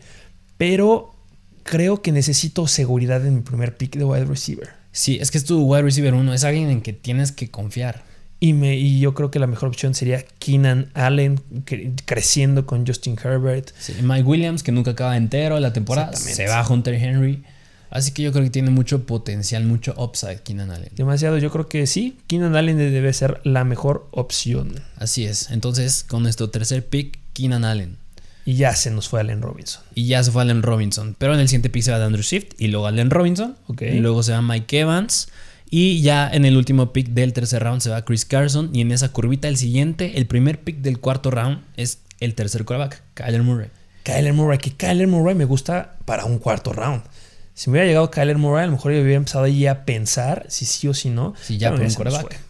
pero 0.59 1.15
creo 1.63 2.03
que 2.03 2.13
necesito 2.13 2.67
seguridad 2.67 3.25
en 3.27 3.37
mi 3.37 3.41
primer 3.41 3.77
pick 3.77 3.97
de 3.97 4.05
wide 4.05 4.25
receiver. 4.27 4.69
Sí, 4.93 5.19
es 5.21 5.31
que 5.31 5.39
es 5.39 5.45
tu 5.45 5.63
wide 5.65 5.83
receiver 5.83 6.15
uno, 6.15 6.35
es 6.35 6.45
alguien 6.45 6.69
en 6.71 6.81
que 6.83 6.93
tienes 6.93 7.33
que 7.33 7.51
confiar. 7.51 8.03
Y, 8.41 8.53
me, 8.53 8.77
y 8.77 9.01
yo 9.01 9.15
creo 9.15 9.31
que 9.33 9.39
la 9.41 9.49
mejor 9.49 9.69
opción 9.69 9.95
sería 9.95 10.25
Keenan 10.39 10.91
Allen 10.95 11.41
cre- 11.67 11.93
creciendo 12.05 12.67
con 12.67 12.87
Justin 12.87 13.17
Herbert. 13.23 13.71
Sí, 13.79 13.95
Mike 14.01 14.23
Williams, 14.23 14.63
que 14.63 14.71
nunca 14.71 14.93
acaba 14.93 15.17
entero 15.17 15.59
la 15.59 15.73
temporada, 15.73 16.15
se 16.15 16.47
va 16.47 16.61
a 16.61 16.69
Hunter 16.69 16.95
Henry. 16.95 17.43
Así 17.91 18.13
que 18.13 18.23
yo 18.23 18.31
creo 18.33 18.45
que 18.45 18.51
tiene 18.51 18.71
mucho 18.71 19.07
potencial, 19.07 19.65
mucho 19.65 19.93
upside 19.97 20.43
Keenan 20.43 20.71
Allen. 20.71 20.91
Demasiado, 20.95 21.39
yo 21.39 21.51
creo 21.51 21.69
que 21.69 21.87
sí, 21.87 22.19
Keenan 22.29 22.55
Allen 22.55 22.77
debe 22.79 23.13
ser 23.13 23.41
la 23.45 23.65
mejor 23.65 24.07
opción. 24.13 24.83
Así 24.97 25.25
es. 25.25 25.51
Entonces, 25.51 26.05
con 26.05 26.23
nuestro 26.23 26.49
tercer 26.51 26.87
pick, 26.87 27.19
Keenan 27.33 27.65
Allen. 27.65 27.97
Y 28.49 28.55
ya 28.55 28.75
se 28.75 28.91
nos 28.91 29.11
fue 29.11 29.21
Allen 29.21 29.43
Robinson. 29.43 29.83
Y 29.95 30.07
ya 30.07 30.25
se 30.25 30.31
fue 30.31 30.41
Allen 30.41 30.63
Robinson. 30.63 31.15
Pero 31.19 31.35
en 31.35 31.41
el 31.41 31.49
siguiente 31.49 31.69
pick 31.69 31.83
se 31.83 31.91
va 31.91 31.99
de 31.99 32.07
Andrew 32.07 32.23
Swift 32.23 32.55
y 32.57 32.69
luego 32.69 32.87
Allen 32.87 33.11
Robinson. 33.11 33.59
Ok. 33.67 33.83
Y 33.83 33.99
luego 33.99 34.23
se 34.23 34.33
va 34.33 34.41
Mike 34.41 34.81
Evans. 34.81 35.29
Y 35.69 36.01
ya 36.01 36.31
en 36.33 36.47
el 36.47 36.57
último 36.57 36.95
pick 36.95 37.09
del 37.09 37.35
tercer 37.35 37.63
round 37.63 37.83
se 37.83 37.91
va 37.91 38.07
Chris 38.07 38.25
Carson. 38.25 38.71
Y 38.73 38.81
en 38.81 38.91
esa 38.91 39.11
curvita, 39.11 39.49
el 39.49 39.59
siguiente, 39.59 40.17
el 40.17 40.27
primer 40.27 40.61
pick 40.61 40.79
del 40.79 40.99
cuarto 40.99 41.31
round 41.31 41.63
es 41.77 41.99
el 42.21 42.35
tercer 42.35 42.65
quarterback, 42.65 43.03
Kyler 43.13 43.43
Murray. 43.43 43.69
Kyler 44.03 44.33
Murray, 44.33 44.57
que 44.57 44.73
Kyler 44.73 45.09
Murray 45.09 45.35
me 45.35 45.45
gusta 45.45 45.99
para 46.07 46.25
un 46.25 46.39
cuarto 46.39 46.73
round. 46.73 47.03
Si 47.53 47.69
me 47.69 47.75
hubiera 47.75 47.89
llegado 47.89 48.11
Kyler 48.11 48.39
Murray, 48.39 48.63
a 48.63 48.67
lo 48.69 48.73
mejor 48.73 48.93
yo 48.93 49.03
hubiera 49.03 49.19
empezado 49.19 49.45
ahí 49.45 49.67
a 49.67 49.85
pensar 49.85 50.47
si 50.49 50.65
sí 50.65 50.89
o 50.89 50.95
si 50.95 51.11
no. 51.11 51.35
Sí, 51.43 51.59
ya 51.59 51.71
por 51.71 51.83
un 51.83 51.93
quarterback. 51.93 52.41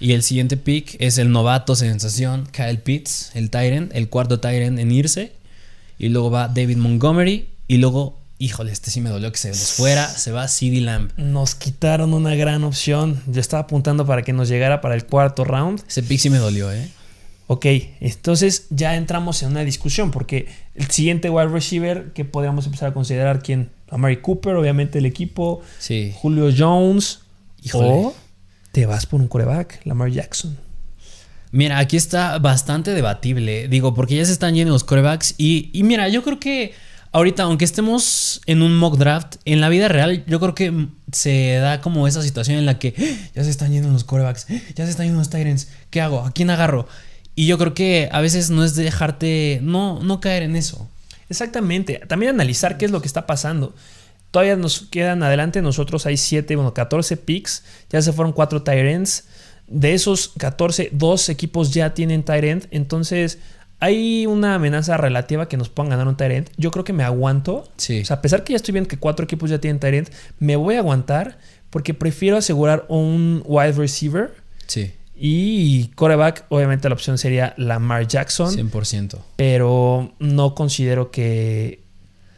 Y 0.00 0.12
el 0.12 0.22
siguiente 0.22 0.56
pick 0.56 0.96
es 1.00 1.18
el 1.18 1.30
novato 1.32 1.74
sensación, 1.74 2.48
Kyle 2.52 2.78
Pitts, 2.78 3.32
el 3.34 3.50
Tyrant, 3.50 3.90
el 3.94 4.08
cuarto 4.08 4.38
Tyrant 4.40 4.78
en 4.78 4.92
irse. 4.92 5.32
Y 5.98 6.08
luego 6.08 6.30
va 6.30 6.48
David 6.48 6.76
Montgomery. 6.76 7.48
Y 7.66 7.78
luego 7.78 8.18
híjole, 8.38 8.70
este 8.70 8.90
sí 8.90 9.00
me 9.00 9.10
dolió 9.10 9.32
que 9.32 9.38
se 9.38 9.48
les 9.48 9.72
fuera. 9.72 10.08
Se 10.08 10.30
va 10.30 10.46
CD 10.48 10.80
Lamb. 10.80 11.10
Nos 11.16 11.54
quitaron 11.56 12.14
una 12.14 12.34
gran 12.36 12.62
opción. 12.64 13.20
Yo 13.26 13.40
estaba 13.40 13.64
apuntando 13.64 14.06
para 14.06 14.22
que 14.22 14.32
nos 14.32 14.48
llegara 14.48 14.80
para 14.80 14.94
el 14.94 15.04
cuarto 15.06 15.44
round. 15.44 15.82
Ese 15.88 16.02
pick 16.04 16.20
sí 16.20 16.30
me 16.30 16.38
dolió, 16.38 16.72
¿eh? 16.72 16.88
Ok, 17.48 17.66
entonces 18.00 18.66
ya 18.70 18.94
entramos 18.94 19.42
en 19.42 19.50
una 19.52 19.64
discusión 19.64 20.10
porque 20.10 20.48
el 20.74 20.90
siguiente 20.90 21.30
wide 21.30 21.48
receiver 21.48 22.12
que 22.12 22.26
podríamos 22.26 22.66
empezar 22.66 22.90
a 22.90 22.94
considerar 22.94 23.42
quién, 23.42 23.70
a 23.90 23.96
Mary 23.96 24.18
Cooper, 24.18 24.54
obviamente 24.54 24.98
el 24.98 25.06
equipo, 25.06 25.62
Sí. 25.78 26.12
Julio 26.14 26.52
Jones, 26.56 27.20
Híjole. 27.62 27.88
o 27.88 28.14
te 28.78 28.86
vas 28.86 29.06
por 29.06 29.20
un 29.20 29.26
coreback, 29.26 29.80
Lamar 29.86 30.08
Jackson. 30.08 30.56
Mira, 31.50 31.78
aquí 31.78 31.96
está 31.96 32.38
bastante 32.38 32.92
debatible. 32.92 33.66
Digo, 33.66 33.92
porque 33.92 34.14
ya 34.14 34.24
se 34.24 34.30
están 34.30 34.54
yendo 34.54 34.72
los 34.72 34.84
corebacks. 34.84 35.34
Y, 35.36 35.68
y 35.72 35.82
mira, 35.82 36.08
yo 36.08 36.22
creo 36.22 36.38
que 36.38 36.74
ahorita, 37.10 37.42
aunque 37.42 37.64
estemos 37.64 38.40
en 38.46 38.62
un 38.62 38.76
mock 38.78 38.96
draft, 38.96 39.34
en 39.46 39.60
la 39.60 39.68
vida 39.68 39.88
real, 39.88 40.24
yo 40.28 40.38
creo 40.38 40.54
que 40.54 40.86
se 41.10 41.54
da 41.56 41.80
como 41.80 42.06
esa 42.06 42.22
situación 42.22 42.56
en 42.56 42.66
la 42.66 42.78
que 42.78 42.94
"Ah, 42.96 43.30
ya 43.34 43.42
se 43.42 43.50
están 43.50 43.72
yendo 43.72 43.88
los 43.90 44.04
corebacks, 44.04 44.46
"Ah, 44.48 44.54
ya 44.76 44.84
se 44.84 44.92
están 44.92 45.06
yendo 45.06 45.18
los 45.18 45.28
Tyrants. 45.30 45.66
¿Qué 45.90 46.00
hago? 46.00 46.24
¿A 46.24 46.30
quién 46.30 46.48
agarro? 46.48 46.86
Y 47.34 47.48
yo 47.48 47.58
creo 47.58 47.74
que 47.74 48.08
a 48.12 48.20
veces 48.20 48.50
no 48.50 48.62
es 48.62 48.76
dejarte, 48.76 49.58
no, 49.60 50.00
no 50.04 50.20
caer 50.20 50.44
en 50.44 50.54
eso. 50.54 50.88
Exactamente, 51.28 52.00
también 52.06 52.30
analizar 52.32 52.78
qué 52.78 52.84
es 52.84 52.92
lo 52.92 53.00
que 53.02 53.08
está 53.08 53.26
pasando. 53.26 53.74
Todavía 54.30 54.56
nos 54.56 54.80
quedan 54.90 55.22
adelante, 55.22 55.62
nosotros 55.62 56.04
hay 56.06 56.16
7, 56.16 56.54
bueno, 56.56 56.74
14 56.74 57.16
picks, 57.16 57.64
ya 57.90 58.02
se 58.02 58.12
fueron 58.12 58.32
4 58.32 58.62
tight 58.62 58.86
ends. 58.86 59.24
De 59.66 59.94
esos 59.94 60.32
14, 60.38 60.90
dos 60.92 61.28
equipos 61.28 61.72
ya 61.72 61.92
tienen 61.94 62.22
tight 62.22 62.44
end, 62.44 62.66
entonces 62.70 63.38
hay 63.80 64.26
una 64.26 64.54
amenaza 64.54 64.96
relativa 64.96 65.48
que 65.48 65.56
nos 65.56 65.68
puedan 65.68 65.90
ganar 65.90 66.08
un 66.08 66.16
tight 66.16 66.32
end. 66.32 66.50
Yo 66.56 66.70
creo 66.70 66.84
que 66.84 66.92
me 66.92 67.04
aguanto. 67.04 67.70
Sí. 67.76 68.00
O 68.00 68.04
sea, 68.04 68.16
a 68.16 68.22
pesar 68.22 68.44
que 68.44 68.52
ya 68.52 68.56
estoy 68.56 68.72
viendo 68.72 68.88
que 68.88 68.98
cuatro 68.98 69.24
equipos 69.24 69.50
ya 69.50 69.58
tienen 69.60 69.80
end, 69.94 70.10
me 70.38 70.56
voy 70.56 70.74
a 70.76 70.78
aguantar 70.78 71.38
porque 71.70 71.94
prefiero 71.94 72.36
asegurar 72.36 72.86
un 72.88 73.42
wide 73.46 73.72
receiver 73.72 74.34
Sí, 74.66 74.92
y 75.14 75.88
coreback. 75.94 76.44
Obviamente 76.48 76.88
la 76.88 76.94
opción 76.94 77.18
sería 77.18 77.54
Lamar 77.56 78.06
Jackson 78.06 78.54
100%. 78.54 79.18
pero 79.36 80.12
no 80.18 80.54
considero 80.54 81.10
que, 81.10 81.84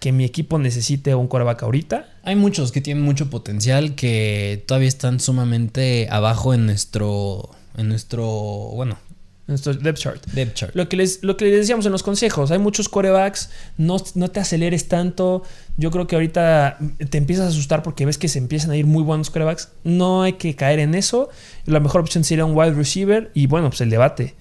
que 0.01 0.13
mi 0.13 0.25
equipo 0.25 0.59
necesite 0.59 1.15
un 1.15 1.29
coreback 1.29 1.63
ahorita. 1.63 2.09
Hay 2.25 2.35
muchos 2.35 2.73
que 2.73 2.81
tienen 2.81 3.05
mucho 3.05 3.31
potencial 3.31 3.95
que 3.95 4.65
todavía 4.67 4.89
están 4.89 5.21
sumamente 5.21 6.09
abajo 6.11 6.55
en 6.55 6.67
nuestro, 6.67 7.51
en 7.77 7.89
nuestro, 7.89 8.27
bueno, 8.27 8.99
en 9.47 9.53
nuestro 9.53 9.75
depth 9.75 9.99
chart. 9.99 10.27
depth 10.33 10.55
chart. 10.55 10.75
Lo 10.75 10.89
que, 10.89 10.97
les, 10.97 11.23
lo 11.23 11.37
que 11.37 11.45
les 11.45 11.61
decíamos 11.61 11.85
en 11.85 11.93
los 11.93 12.03
consejos, 12.03 12.51
hay 12.51 12.59
muchos 12.59 12.89
corebacks, 12.89 13.51
no, 13.77 13.99
no 14.15 14.31
te 14.31 14.41
aceleres 14.41 14.89
tanto. 14.89 15.43
Yo 15.77 15.91
creo 15.91 16.07
que 16.07 16.17
ahorita 16.17 16.79
te 17.11 17.19
empiezas 17.19 17.47
a 17.47 17.49
asustar 17.49 17.83
porque 17.83 18.07
ves 18.07 18.17
que 18.17 18.29
se 18.29 18.39
empiezan 18.39 18.71
a 18.71 18.77
ir 18.77 18.87
muy 18.87 19.03
buenos 19.03 19.29
corebacks. 19.29 19.69
No 19.85 20.23
hay 20.23 20.35
que 20.35 20.57
caer 20.57 20.79
en 20.79 20.95
eso. 20.95 21.29
La 21.67 21.81
mejor 21.81 22.01
opción 22.01 22.25
sería 22.25 22.47
un 22.47 22.57
wide 22.57 22.73
receiver 22.73 23.31
y 23.35 23.49
bueno, 23.49 23.69
pues 23.69 23.83
el 23.83 23.91
debate. 23.91 24.35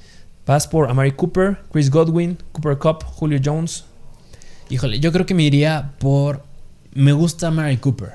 Vas 0.45 0.67
por 0.69 0.89
Amari 0.89 1.11
Cooper, 1.11 1.57
Chris 1.71 1.91
Godwin, 1.91 2.37
Cooper 2.53 2.77
Cup, 2.77 3.03
Julio 3.03 3.41
Jones. 3.43 3.88
Híjole, 4.69 4.99
yo 4.99 5.11
creo 5.11 5.25
que 5.25 5.33
me 5.33 5.43
iría 5.43 5.93
por. 5.99 6.45
Me 6.93 7.11
gusta 7.11 7.51
Mary 7.51 7.77
Cooper. 7.77 8.13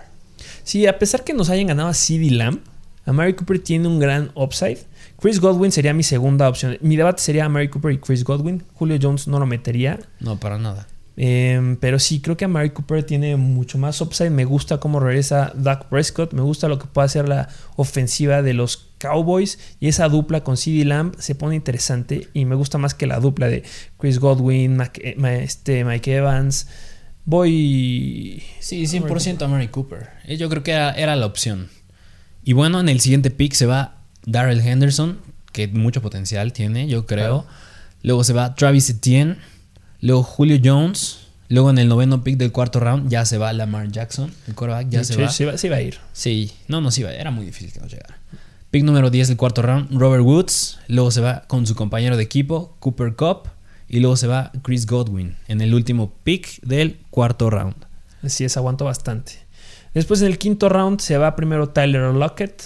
Sí, 0.63 0.87
a 0.87 0.99
pesar 0.99 1.25
que 1.25 1.35
nos 1.35 1.51
hayan 1.51 1.67
ganado 1.67 1.89
a 1.89 1.95
CD 1.95 2.31
Lamb, 2.31 2.61
Amari 3.07 3.35
Cooper 3.35 3.59
tiene 3.59 3.89
un 3.89 3.99
gran 4.01 4.31
upside. 4.35 4.79
Chris 5.21 5.41
Godwin 5.41 5.73
sería 5.73 5.93
mi 5.93 6.03
segunda 6.03 6.49
opción. 6.49 6.79
Mi 6.81 6.97
debate 6.97 7.23
sería 7.23 7.45
Amari 7.45 7.69
Cooper 7.69 7.93
y 7.93 7.99
Chris 7.99 8.25
Godwin. 8.25 8.63
Julio 8.75 8.99
Jones 9.01 9.29
no 9.29 9.39
lo 9.39 9.47
metería. 9.47 10.01
No, 10.21 10.39
para 10.39 10.59
nada. 10.59 10.87
Eh, 11.17 11.77
pero 11.81 11.99
sí, 12.01 12.21
creo 12.21 12.37
que 12.37 12.45
Amari 12.45 12.71
Cooper 12.71 13.05
tiene 13.05 13.37
mucho 13.37 13.79
más 13.79 14.01
upside. 14.01 14.31
Me 14.31 14.45
gusta 14.45 14.79
cómo 14.79 14.99
regresa 15.01 15.53
Dak 15.55 15.87
Prescott. 15.89 16.33
Me 16.33 16.43
gusta 16.43 16.67
lo 16.69 16.79
que 16.79 16.87
puede 16.87 17.07
hacer 17.07 17.29
la 17.29 17.49
ofensiva 17.77 18.43
de 18.43 18.53
los 18.55 18.91
Cowboys. 18.99 19.59
Y 19.81 19.89
esa 19.89 20.09
dupla 20.09 20.43
con 20.43 20.57
CD 20.57 20.85
Lamb 20.85 21.15
se 21.19 21.35
pone 21.35 21.55
interesante. 21.55 22.29
Y 22.35 22.45
me 22.47 22.55
gusta 22.57 22.79
más 22.79 22.95
que 22.95 23.07
la 23.07 23.21
dupla 23.21 23.47
de 23.49 23.63
Chris 23.99 24.19
Godwin, 24.19 24.77
Mac- 24.77 24.99
eh, 25.03 25.15
este, 25.43 25.85
Mike 25.85 26.17
Evans. 26.17 26.67
Voy. 27.45 28.43
Sí, 28.61 28.85
100% 28.87 29.43
a 29.43 29.49
Mary 29.49 29.69
Cooper. 29.69 30.09
Eh, 30.27 30.37
Yo 30.37 30.49
creo 30.49 30.63
que 30.63 30.73
era, 30.73 30.93
era 30.93 31.17
la 31.17 31.27
opción. 31.27 31.69
Y 32.45 32.53
bueno, 32.53 32.81
en 32.81 32.89
el 32.89 33.01
siguiente 33.01 33.31
pick 33.31 33.55
se 33.55 33.67
va 33.67 33.97
Darrell 34.27 34.61
Henderson, 34.61 35.19
que 35.53 35.69
mucho 35.69 36.03
potencial 36.03 36.53
tiene, 36.53 36.87
yo 36.89 37.07
creo. 37.07 37.43
Claro. 37.45 37.47
Luego 38.03 38.25
se 38.25 38.33
va 38.35 38.55
Travis 38.55 38.91
Etienne. 38.91 39.37
Luego 40.05 40.23
Julio 40.23 40.61
Jones. 40.63 41.21
Luego 41.49 41.71
en 41.71 41.79
el 41.79 41.89
noveno 41.89 42.23
pick 42.23 42.37
del 42.37 42.53
cuarto 42.53 42.79
round 42.79 43.09
ya 43.09 43.25
se 43.25 43.39
va 43.39 43.55
Lamar 43.55 43.91
Jackson. 43.91 44.31
El 44.47 44.55
quarterback 44.55 44.91
ya 44.91 45.03
se 45.03 45.17
va. 45.17 45.31
sí 45.31 45.69
va. 45.69 45.77
a 45.77 45.81
ir. 45.81 45.99
Sí, 46.13 46.53
no, 46.69 46.83
no, 46.83 46.91
sí, 46.91 47.03
va, 47.03 47.15
era 47.15 47.31
muy 47.31 47.47
difícil 47.47 47.73
que 47.73 47.81
nos 47.81 47.91
llegara. 47.91 48.19
Pick 48.71 48.85
número 48.85 49.09
10 49.09 49.29
del 49.29 49.37
cuarto 49.39 49.63
round, 49.63 49.99
Robert 49.99 50.23
Woods. 50.23 50.79
Luego 50.89 51.11
se 51.11 51.23
va 51.23 51.45
con 51.47 51.67
su 51.67 51.75
compañero 51.75 52.19
de 52.19 52.23
equipo, 52.23 52.77
Cooper 52.81 53.15
Cup. 53.15 53.49
Y 53.89 54.01
luego 54.01 54.19
se 54.19 54.27
va 54.27 54.53
Chris 54.63 54.85
Godwin 54.85 55.37
en 55.49 55.63
el 55.63 55.73
último 55.73 56.13
pick 56.23 56.61
del 56.61 56.99
cuarto 57.09 57.49
round. 57.49 57.77
Así 58.23 58.45
es, 58.45 58.59
aguanto 58.59 58.85
bastante. 58.85 59.33
Después 59.95 60.21
en 60.21 60.27
el 60.27 60.37
quinto 60.37 60.69
round 60.69 61.01
se 61.01 61.17
va 61.17 61.35
primero 61.35 61.71
Tyler 61.71 62.13
Lockett. 62.13 62.63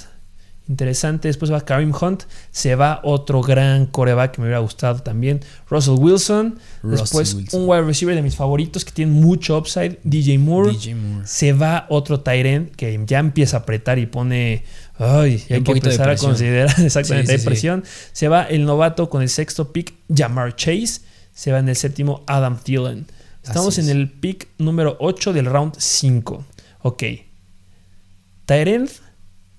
Interesante. 0.69 1.29
Después 1.29 1.51
va 1.51 1.63
Karim 1.63 1.93
Hunt. 1.99 2.25
Se 2.51 2.75
va 2.75 3.01
otro 3.03 3.41
gran 3.41 3.87
coreback 3.87 4.33
que 4.33 4.41
me 4.43 4.47
hubiera 4.49 4.59
gustado 4.59 5.01
también. 5.01 5.41
Russell 5.71 5.95
Wilson. 5.99 6.59
Russell 6.83 7.01
Después 7.01 7.35
Wilson. 7.35 7.63
un 7.63 7.69
wide 7.69 7.83
receiver 7.83 8.15
de 8.15 8.21
mis 8.23 8.37
favoritos 8.37 8.85
que 8.85 8.93
tiene 8.93 9.13
mucho 9.13 9.57
upside. 9.57 9.99
DJ 10.05 10.39
Moore. 10.39 10.73
DJ 10.73 10.95
Moore. 10.95 11.27
Se 11.27 11.53
va 11.55 11.87
otro 11.89 12.21
Tyrant 12.21 12.75
que 12.77 13.01
ya 13.07 13.19
empieza 13.19 13.57
a 13.57 13.61
apretar 13.61 13.99
y 13.99 14.07
pone. 14.07 14.65
Ay, 14.99 15.43
Y 15.49 15.55
hay 15.55 15.63
que 15.63 15.73
empezar 15.73 16.11
a 16.11 16.17
considerar. 16.17 16.75
Exactamente, 16.85 17.27
Sí, 17.27 17.33
sí, 17.33 17.33
hay 17.33 17.39
sí. 17.39 17.47
presión. 17.47 17.85
Se 18.13 18.29
va 18.29 18.43
el 18.43 18.65
novato 18.67 19.09
con 19.09 19.23
el 19.23 19.31
sexto 19.31 19.73
pick, 19.73 19.95
Jamar 20.15 20.55
Chase. 20.55 21.01
Se 21.33 21.51
va 21.53 21.61
en 21.61 21.69
el 21.69 21.77
séptimo, 21.77 22.25
Adam 22.27 22.59
Thielen. 22.63 23.07
Estamos 23.43 23.79
en 23.79 23.89
el 23.89 24.11
pick 24.11 24.49
número 24.59 24.97
8 25.01 25.33
del 25.33 25.47
round 25.47 25.75
5. 25.79 26.45
Ok. 26.83 27.03
¿Tyrant 28.47 28.91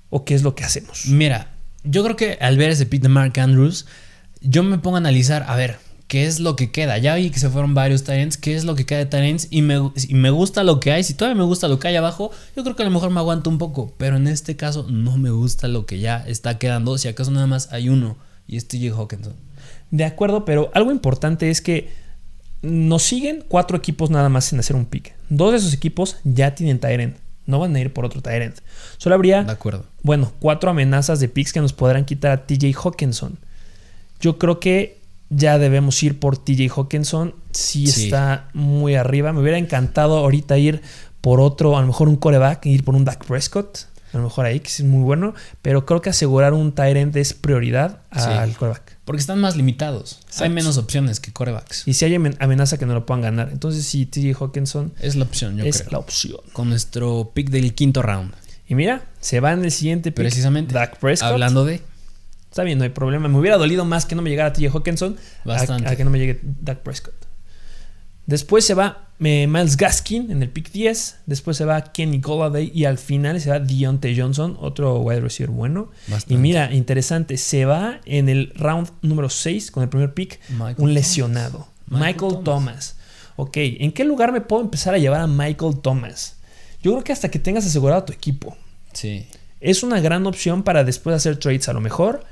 o 0.09 0.25
qué 0.25 0.35
es 0.35 0.43
lo 0.43 0.55
que 0.55 0.63
hacemos? 0.63 1.05
Mira, 1.07 1.51
yo 1.83 2.03
creo 2.03 2.15
que 2.15 2.37
al 2.41 2.57
ver 2.57 2.69
ese 2.69 2.85
pick 2.85 3.01
de 3.01 3.09
Mark 3.09 3.39
Andrews, 3.39 3.85
yo 4.41 4.63
me 4.63 4.77
pongo 4.77 4.97
a 4.97 4.99
analizar, 4.99 5.45
a 5.47 5.55
ver, 5.55 5.77
¿qué 6.07 6.25
es 6.25 6.39
lo 6.39 6.55
que 6.55 6.71
queda? 6.71 6.97
Ya 6.97 7.15
vi 7.15 7.29
que 7.29 7.39
se 7.39 7.49
fueron 7.49 7.73
varios 7.73 8.03
Tyrants, 8.03 8.37
¿qué 8.37 8.55
es 8.55 8.65
lo 8.65 8.75
que 8.75 8.85
queda 8.85 8.99
de 8.99 9.05
Tyrants? 9.05 9.47
Y 9.51 9.61
me, 9.61 9.91
y 10.07 10.13
me 10.15 10.29
gusta 10.29 10.63
lo 10.63 10.79
que 10.79 10.91
hay, 10.91 11.03
si 11.03 11.13
todavía 11.13 11.37
me 11.39 11.45
gusta 11.47 11.67
lo 11.67 11.79
que 11.79 11.87
hay 11.87 11.95
abajo, 11.95 12.31
yo 12.55 12.63
creo 12.63 12.75
que 12.75 12.83
a 12.83 12.85
lo 12.85 12.91
mejor 12.91 13.11
me 13.11 13.19
aguanto 13.19 13.49
un 13.49 13.57
poco, 13.57 13.93
pero 13.97 14.17
en 14.17 14.27
este 14.27 14.55
caso 14.55 14.87
no 14.89 15.17
me 15.17 15.29
gusta 15.29 15.67
lo 15.67 15.85
que 15.85 15.99
ya 15.99 16.17
está 16.27 16.57
quedando, 16.57 16.97
si 16.97 17.07
acaso 17.07 17.31
nada 17.31 17.47
más 17.47 17.71
hay 17.71 17.89
uno, 17.89 18.17
y 18.47 18.57
es 18.57 18.67
TJ 18.67 18.91
Hawkinson. 18.91 19.35
De 19.91 20.05
acuerdo, 20.05 20.45
pero 20.45 20.71
algo 20.73 20.91
importante 20.91 21.49
es 21.49 21.61
que 21.61 21.89
nos 22.61 23.03
siguen 23.03 23.45
cuatro 23.47 23.77
equipos 23.77 24.09
nada 24.09 24.29
más 24.29 24.51
en 24.51 24.59
hacer 24.59 24.75
un 24.75 24.85
pick. 24.85 25.13
Dos 25.29 25.51
de 25.51 25.57
esos 25.57 25.73
equipos 25.73 26.17
ya 26.23 26.55
tienen 26.55 26.79
Tyrant. 26.79 27.15
No 27.49 27.59
van 27.59 27.75
a 27.75 27.79
ir 27.79 27.91
por 27.91 28.05
otro 28.05 28.21
Tyrant. 28.21 28.59
Solo 28.97 29.15
habría 29.15 29.43
De 29.43 29.51
acuerdo. 29.51 29.85
bueno, 30.03 30.31
cuatro 30.39 30.69
amenazas 30.69 31.19
de 31.19 31.27
picks 31.29 31.51
que 31.51 31.59
nos 31.61 31.73
podrán 31.73 32.05
quitar 32.05 32.31
a 32.31 32.45
TJ 32.45 32.73
Hawkinson. 32.75 33.37
Yo 34.21 34.37
creo 34.37 34.59
que 34.59 34.99
ya 35.29 35.57
debemos 35.57 36.01
ir 36.03 36.19
por 36.19 36.37
TJ 36.37 36.69
Hawkinson. 36.69 37.33
Sí, 37.51 37.87
Sí. 37.87 38.05
está 38.05 38.49
muy 38.53 38.95
arriba. 38.95 39.33
Me 39.33 39.41
hubiera 39.41 39.57
encantado 39.57 40.17
ahorita 40.19 40.57
ir 40.57 40.81
por 41.21 41.41
otro, 41.41 41.75
a 41.77 41.81
lo 41.81 41.87
mejor 41.87 42.07
un 42.07 42.15
coreback, 42.17 42.65
ir 42.67 42.83
por 42.83 42.95
un 42.95 43.03
Dak 43.05 43.25
Prescott. 43.25 43.87
A 44.13 44.17
lo 44.17 44.23
mejor 44.25 44.45
ahí, 44.45 44.59
que 44.59 44.67
es 44.69 44.83
muy 44.83 45.03
bueno. 45.03 45.33
Pero 45.61 45.85
creo 45.85 46.01
que 46.01 46.09
asegurar 46.09 46.53
un 46.53 46.71
Tyrant 46.73 47.15
es 47.15 47.33
prioridad 47.33 48.01
al 48.11 48.49
Sí. 48.51 48.55
coreback. 48.57 48.97
Porque 49.09 49.21
están 49.21 49.41
más 49.41 49.55
limitados, 49.55 50.19
hay 50.37 50.49
menos 50.49 50.77
opciones 50.77 51.19
que 51.19 51.33
corebacks. 51.33 51.87
Y 51.87 51.95
si 51.95 52.05
hay 52.05 52.13
amen- 52.13 52.35
amenaza 52.39 52.77
que 52.77 52.85
no 52.85 52.93
lo 52.93 53.07
puedan 53.07 53.23
ganar. 53.23 53.49
Entonces, 53.51 53.83
sí, 53.83 54.05
TJ 54.05 54.35
Hawkinson 54.39 54.93
Es 54.99 55.15
la 55.15 55.23
opción, 55.23 55.57
yo 55.57 55.63
es 55.65 55.79
creo. 55.79 55.89
la 55.93 55.97
opción. 55.97 56.37
Con 56.53 56.69
nuestro 56.69 57.31
pick 57.33 57.49
del 57.49 57.73
quinto 57.73 58.03
round. 58.03 58.35
Y 58.67 58.75
mira, 58.75 59.05
se 59.19 59.39
va 59.39 59.51
en 59.53 59.65
el 59.65 59.71
siguiente 59.71 60.11
pick. 60.11 60.17
Precisamente. 60.17 60.75
Dak 60.75 60.99
Prescott. 60.99 61.31
Hablando 61.31 61.65
de... 61.65 61.81
Está 62.51 62.61
bien, 62.61 62.77
no 62.77 62.83
hay 62.83 62.91
problema. 62.91 63.27
Me 63.29 63.39
hubiera 63.39 63.57
dolido 63.57 63.83
más 63.83 64.05
que 64.05 64.13
no 64.13 64.21
me 64.21 64.29
llegara 64.29 64.53
TJ 64.53 64.67
Hawkinson 64.71 65.15
a- 65.43 65.47
Bastante. 65.47 65.89
A, 65.89 65.95
que 65.95 66.03
no 66.05 66.11
me 66.11 66.19
llegue 66.19 66.39
Dak 66.43 66.83
Prescott. 66.83 67.15
Después 68.29 68.63
se 68.63 68.75
va 68.75 69.09
eh, 69.21 69.47
Miles 69.47 69.75
Gaskin 69.75 70.29
en 70.29 70.43
el 70.43 70.49
pick 70.49 70.71
10. 70.71 71.21
Después 71.25 71.57
se 71.57 71.65
va 71.65 71.81
Kenny 71.81 72.19
Golladay. 72.19 72.71
Y 72.75 72.85
al 72.85 72.99
final 72.99 73.41
se 73.41 73.49
va 73.49 73.59
Deontay 73.59 74.15
Johnson, 74.15 74.55
otro 74.59 74.99
wide 74.99 75.21
receiver 75.21 75.49
bueno. 75.49 75.89
Bastante. 76.07 76.35
Y 76.35 76.37
mira, 76.37 76.71
interesante. 76.71 77.37
Se 77.37 77.65
va 77.65 78.01
en 78.05 78.29
el 78.29 78.53
round 78.55 78.91
número 79.01 79.29
6 79.29 79.71
con 79.71 79.81
el 79.81 79.89
primer 79.89 80.13
pick 80.13 80.39
Michael 80.49 80.75
un 80.77 80.93
lesionado. 80.93 81.67
Michael 81.87 82.13
Michael, 82.13 82.43
Thomas. 82.43 82.43
Thomas. 82.43 82.95
Ok, 83.35 83.57
¿en 83.57 83.91
qué 83.93 84.03
lugar 84.03 84.31
me 84.31 84.41
puedo 84.41 84.61
empezar 84.61 84.93
a 84.93 84.99
llevar 84.99 85.21
a 85.21 85.27
Michael 85.27 85.79
Thomas? 85.81 86.35
Yo 86.83 86.91
creo 86.91 87.03
que 87.03 87.11
hasta 87.11 87.31
que 87.31 87.39
tengas 87.39 87.65
asegurado 87.65 88.01
a 88.01 88.05
tu 88.05 88.13
equipo. 88.13 88.55
Sí. 88.93 89.25
Es 89.59 89.81
una 89.81 89.99
gran 90.01 90.27
opción 90.27 90.61
para 90.61 90.83
después 90.83 91.15
hacer 91.15 91.37
trades 91.37 91.67
a 91.67 91.73
lo 91.73 91.81
mejor, 91.81 92.25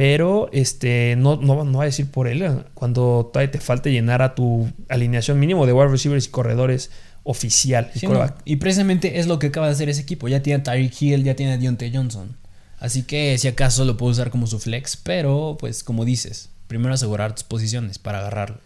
pero 0.00 0.48
este 0.50 1.14
no, 1.18 1.36
no, 1.36 1.62
no 1.62 1.76
va 1.76 1.82
a 1.82 1.84
decir 1.84 2.10
por 2.10 2.26
él 2.26 2.64
cuando 2.72 3.28
todavía 3.30 3.50
te 3.50 3.60
falte 3.60 3.92
llenar 3.92 4.22
a 4.22 4.34
tu 4.34 4.66
alineación 4.88 5.38
mínimo 5.38 5.66
de 5.66 5.74
wide 5.74 5.88
receivers 5.88 6.24
y 6.24 6.30
corredores 6.30 6.90
oficial. 7.22 7.90
Sí, 7.94 8.06
no. 8.06 8.26
Y 8.46 8.56
precisamente 8.56 9.20
es 9.20 9.26
lo 9.26 9.38
que 9.38 9.48
acaba 9.48 9.66
de 9.66 9.74
hacer 9.74 9.90
ese 9.90 10.00
equipo. 10.00 10.26
Ya 10.26 10.40
tiene 10.40 10.60
a 10.60 10.62
Tyreek 10.62 11.02
Hill, 11.02 11.22
ya 11.22 11.36
tiene 11.36 11.52
a 11.52 11.58
Deontay 11.58 11.94
Johnson. 11.94 12.34
Así 12.78 13.02
que 13.02 13.36
si 13.36 13.46
acaso 13.46 13.84
lo 13.84 13.98
puedo 13.98 14.12
usar 14.12 14.30
como 14.30 14.46
su 14.46 14.58
flex, 14.58 14.96
pero 14.96 15.58
pues 15.60 15.84
como 15.84 16.06
dices, 16.06 16.48
primero 16.66 16.94
asegurar 16.94 17.34
tus 17.34 17.44
posiciones 17.44 17.98
para 17.98 18.20
agarrarlo. 18.20 18.56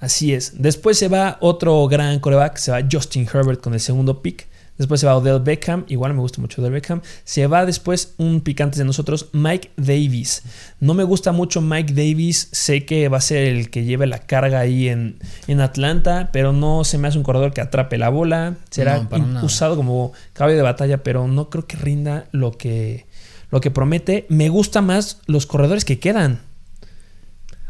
Así 0.00 0.34
es. 0.34 0.60
Después 0.60 0.98
se 0.98 1.06
va 1.06 1.38
otro 1.40 1.86
gran 1.86 2.18
coreback, 2.18 2.56
se 2.56 2.72
va 2.72 2.80
Justin 2.90 3.28
Herbert 3.32 3.60
con 3.60 3.74
el 3.74 3.80
segundo 3.80 4.20
pick. 4.20 4.48
Después 4.82 5.00
se 5.00 5.06
va 5.06 5.16
Odell 5.16 5.38
Beckham, 5.38 5.84
igual 5.86 6.12
me 6.12 6.18
gusta 6.18 6.40
mucho 6.40 6.60
Odell 6.60 6.72
Beckham. 6.72 7.02
Se 7.22 7.46
va 7.46 7.64
después 7.64 8.14
un 8.18 8.40
pick 8.40 8.60
antes 8.62 8.78
de 8.78 8.84
nosotros, 8.84 9.28
Mike 9.32 9.70
Davis. 9.76 10.42
No 10.80 10.92
me 10.94 11.04
gusta 11.04 11.30
mucho 11.30 11.60
Mike 11.60 11.92
Davis, 11.94 12.48
sé 12.50 12.84
que 12.84 13.08
va 13.08 13.18
a 13.18 13.20
ser 13.20 13.44
el 13.44 13.70
que 13.70 13.84
lleve 13.84 14.08
la 14.08 14.18
carga 14.18 14.58
ahí 14.58 14.88
en, 14.88 15.20
en 15.46 15.60
Atlanta, 15.60 16.30
pero 16.32 16.52
no 16.52 16.82
se 16.82 16.98
me 16.98 17.06
hace 17.06 17.16
un 17.16 17.22
corredor 17.22 17.52
que 17.52 17.60
atrape 17.60 17.96
la 17.96 18.08
bola. 18.08 18.56
Será 18.70 18.98
No, 19.04 19.44
usado 19.44 19.76
como 19.76 20.12
caballo 20.32 20.56
de 20.56 20.62
batalla, 20.62 21.04
pero 21.04 21.28
no 21.28 21.48
creo 21.48 21.66
que 21.68 21.76
rinda 21.76 22.26
lo 22.32 22.50
que, 22.50 23.06
lo 23.50 23.60
que 23.60 23.70
promete. 23.70 24.26
Me 24.28 24.48
gusta 24.48 24.82
más 24.82 25.20
los 25.26 25.46
corredores 25.46 25.84
que 25.84 26.00
quedan. 26.00 26.40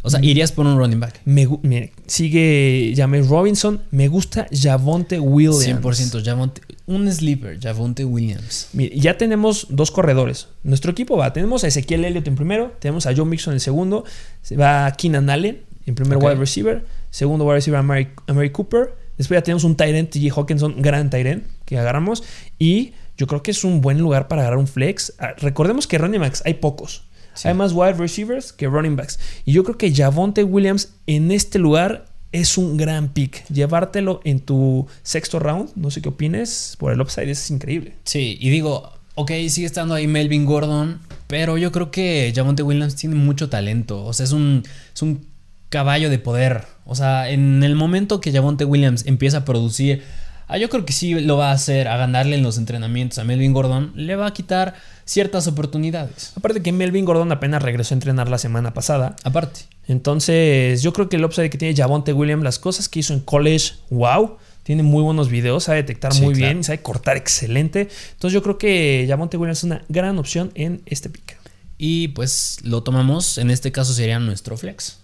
O 0.03 0.11
sea, 0.11 0.23
irías 0.23 0.51
por 0.51 0.67
un 0.67 0.77
running 0.77 0.99
back. 0.99 1.21
Me, 1.25 1.49
mire, 1.63 1.93
sigue 2.07 2.93
James 2.97 3.29
Robinson. 3.29 3.83
Me 3.93 4.09
gusta 4.09 4.49
Javonte 4.53 5.21
Williams. 5.21 5.83
100%. 5.83 6.25
Javonte, 6.25 6.61
un 6.87 7.11
sleeper, 7.11 7.59
Javonte 7.61 8.05
Williams. 8.05 8.69
Mire, 8.73 8.99
ya 8.99 9.17
tenemos 9.17 9.69
dos 9.71 9.93
corredores. 9.93 10.49
Nuestro 10.65 10.91
equipo 10.91 11.17
va. 11.17 11.33
Tenemos 11.33 11.63
a 11.63 11.69
Ezequiel 11.69 12.05
Elliott 12.05 12.27
en 12.27 12.35
primero. 12.35 12.73
Tenemos 12.81 13.07
a 13.07 13.15
Joe 13.15 13.25
Mixon 13.25 13.55
en 13.55 13.61
segundo. 13.61 14.05
Se 14.43 14.57
va 14.57 14.91
Keenan 14.93 15.31
Allen 15.31 15.63
en 15.87 15.95
primer 15.95 16.19
wide 16.19 16.35
receiver. 16.35 16.85
Segundo 17.11 17.45
wide 17.45 17.57
receiver 17.57 17.79
a 17.79 17.83
Mary, 17.83 18.09
a 18.27 18.33
Mary 18.33 18.51
Cooper. 18.51 18.97
Después 19.19 19.39
ya 19.39 19.43
tenemos 19.43 19.63
un 19.63 19.77
Tyrant, 19.77 20.11
TJ 20.11 20.31
Hawkinson, 20.37 20.83
gran 20.83 21.11
Tyrant 21.11 21.45
que 21.65 21.79
agarramos. 21.79 22.25
Y 22.59 22.93
yo 23.17 23.29
creo 23.29 23.43
que 23.43 23.53
es 23.53 23.63
un 23.63 23.81
buen 23.81 23.99
lugar 23.99 24.27
para 24.27 24.43
agarrar 24.43 24.59
un 24.59 24.67
flex. 24.67 25.13
Ah, 25.21 25.35
Recordemos 25.39 25.87
que 25.87 25.99
running 25.99 26.21
backs 26.21 26.43
hay 26.45 26.55
pocos. 26.55 27.05
Sí. 27.35 27.49
Hay 27.49 27.55
más 27.55 27.73
wide 27.73 27.95
receivers 27.95 28.53
que 28.53 28.67
running 28.69 28.97
backs. 28.97 29.19
Y 29.45 29.53
yo 29.53 29.65
creo 29.65 29.79
que 29.79 29.95
Javonte 29.95 30.45
Williams 30.45 30.95
en 31.07 31.31
este 31.31 31.59
lugar 31.59 32.07
es 32.33 32.59
un 32.59 32.77
gran 32.77 33.11
pick. 33.11 33.47
Llevártelo 33.49 34.21
en 34.25 34.41
tu 34.41 34.87
sexto 35.03 35.39
round, 35.39 35.71
no 35.77 35.91
sé 35.91 36.01
qué 36.01 36.09
opines, 36.09 36.77
por 36.79 36.93
el 36.93 37.01
upside 37.01 37.31
es 37.31 37.51
increíble. 37.51 37.95
Sí, 38.05 38.39
y 38.41 38.51
digo, 38.51 38.93
ok, 39.15 39.31
sigue 39.49 39.67
estando 39.67 39.95
ahí 39.95 40.07
Melvin 40.07 40.47
Gordon, 40.47 41.01
pero 41.27 41.59
yo 41.59 41.71
creo 41.73 41.91
que 41.91 42.33
Javonte 42.35 42.63
Williams 42.63 42.97
tiene 42.97 43.15
mucho 43.15 43.49
talento. 43.49 44.05
O 44.05 44.13
sea, 44.13 44.25
es 44.25 44.33
un, 44.33 44.63
es 44.95 45.03
un 45.03 45.27
caballo 45.69 46.11
de 46.11 46.19
poder. 46.19 46.65
O 46.85 46.95
sea, 46.95 47.31
en 47.31 47.63
el 47.63 47.75
momento 47.75 48.21
que 48.21 48.33
Javonte 48.33 48.65
Williams 48.65 49.07
empieza 49.07 49.39
a 49.39 49.45
producir, 49.45 50.03
ah, 50.49 50.59
yo 50.59 50.69
creo 50.69 50.85
que 50.85 50.93
sí 50.93 51.15
lo 51.21 51.37
va 51.37 51.51
a 51.51 51.55
hacer, 51.55 51.89
a 51.89 51.97
ganarle 51.97 52.37
en 52.37 52.43
los 52.43 52.59
entrenamientos 52.59 53.19
a 53.19 53.25
Melvin 53.25 53.53
Gordon, 53.53 53.93
le 53.95 54.17
va 54.17 54.27
a 54.27 54.33
quitar 54.33 54.75
ciertas 55.05 55.47
oportunidades. 55.47 56.33
Aparte 56.37 56.63
que 56.63 56.73
Melvin 56.73 57.05
Gordon 57.05 57.33
apenas 57.33 57.63
regresó 57.63 57.95
a 57.95 57.97
entrenar 57.97 58.29
la 58.29 58.39
semana 58.39 58.75
pasada. 58.75 59.17
Aparte. 59.25 59.63
Entonces, 59.89 60.83
yo 60.83 60.93
creo 60.93 61.09
que 61.09 61.17
el 61.17 61.25
upside 61.25 61.51
que 61.51 61.59
tiene 61.59 61.77
Javonte 61.77 62.13
Williams, 62.13 62.45
las 62.45 62.59
cosas 62.59 62.89
que 62.89 63.01
hizo 63.01 63.13
en 63.13 63.21
college, 63.21 63.75
wow. 63.91 64.37
Tiene 64.63 64.85
muy 64.85 65.03
buenos 65.03 65.29
videos, 65.29 65.65
sabe 65.65 65.79
detectar 65.79 66.15
Sí, 66.15 66.23
muy 66.23 66.35
claro. 66.35 66.53
bien, 66.53 66.65
sabe 66.65 66.83
cortar 66.83 67.17
excelente. 67.17 67.89
Entonces, 68.13 68.33
yo 68.33 68.43
creo 68.43 68.59
que 68.59 69.05
Javonte 69.09 69.37
Williams 69.37 69.59
es 69.59 69.65
una 69.65 69.85
gran 69.89 70.19
opción 70.19 70.53
en 70.55 70.83
este 70.87 71.11
pick. 71.11 71.37
Y 71.79 72.09
pues 72.09 72.59
lo 72.63 72.85
tomamos, 72.85 73.39
en 73.39 73.51
este 73.51 73.73
caso 73.73 73.93
sería 73.93 74.21
nuestro 74.21 74.57
flex. 74.57 74.99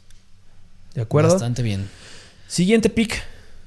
¿De 0.95 1.03
acuerdo? 1.03 1.33
Bastante 1.33 1.63
bien. 1.63 1.89
Siguiente 2.47 2.89
pick. 2.89 3.21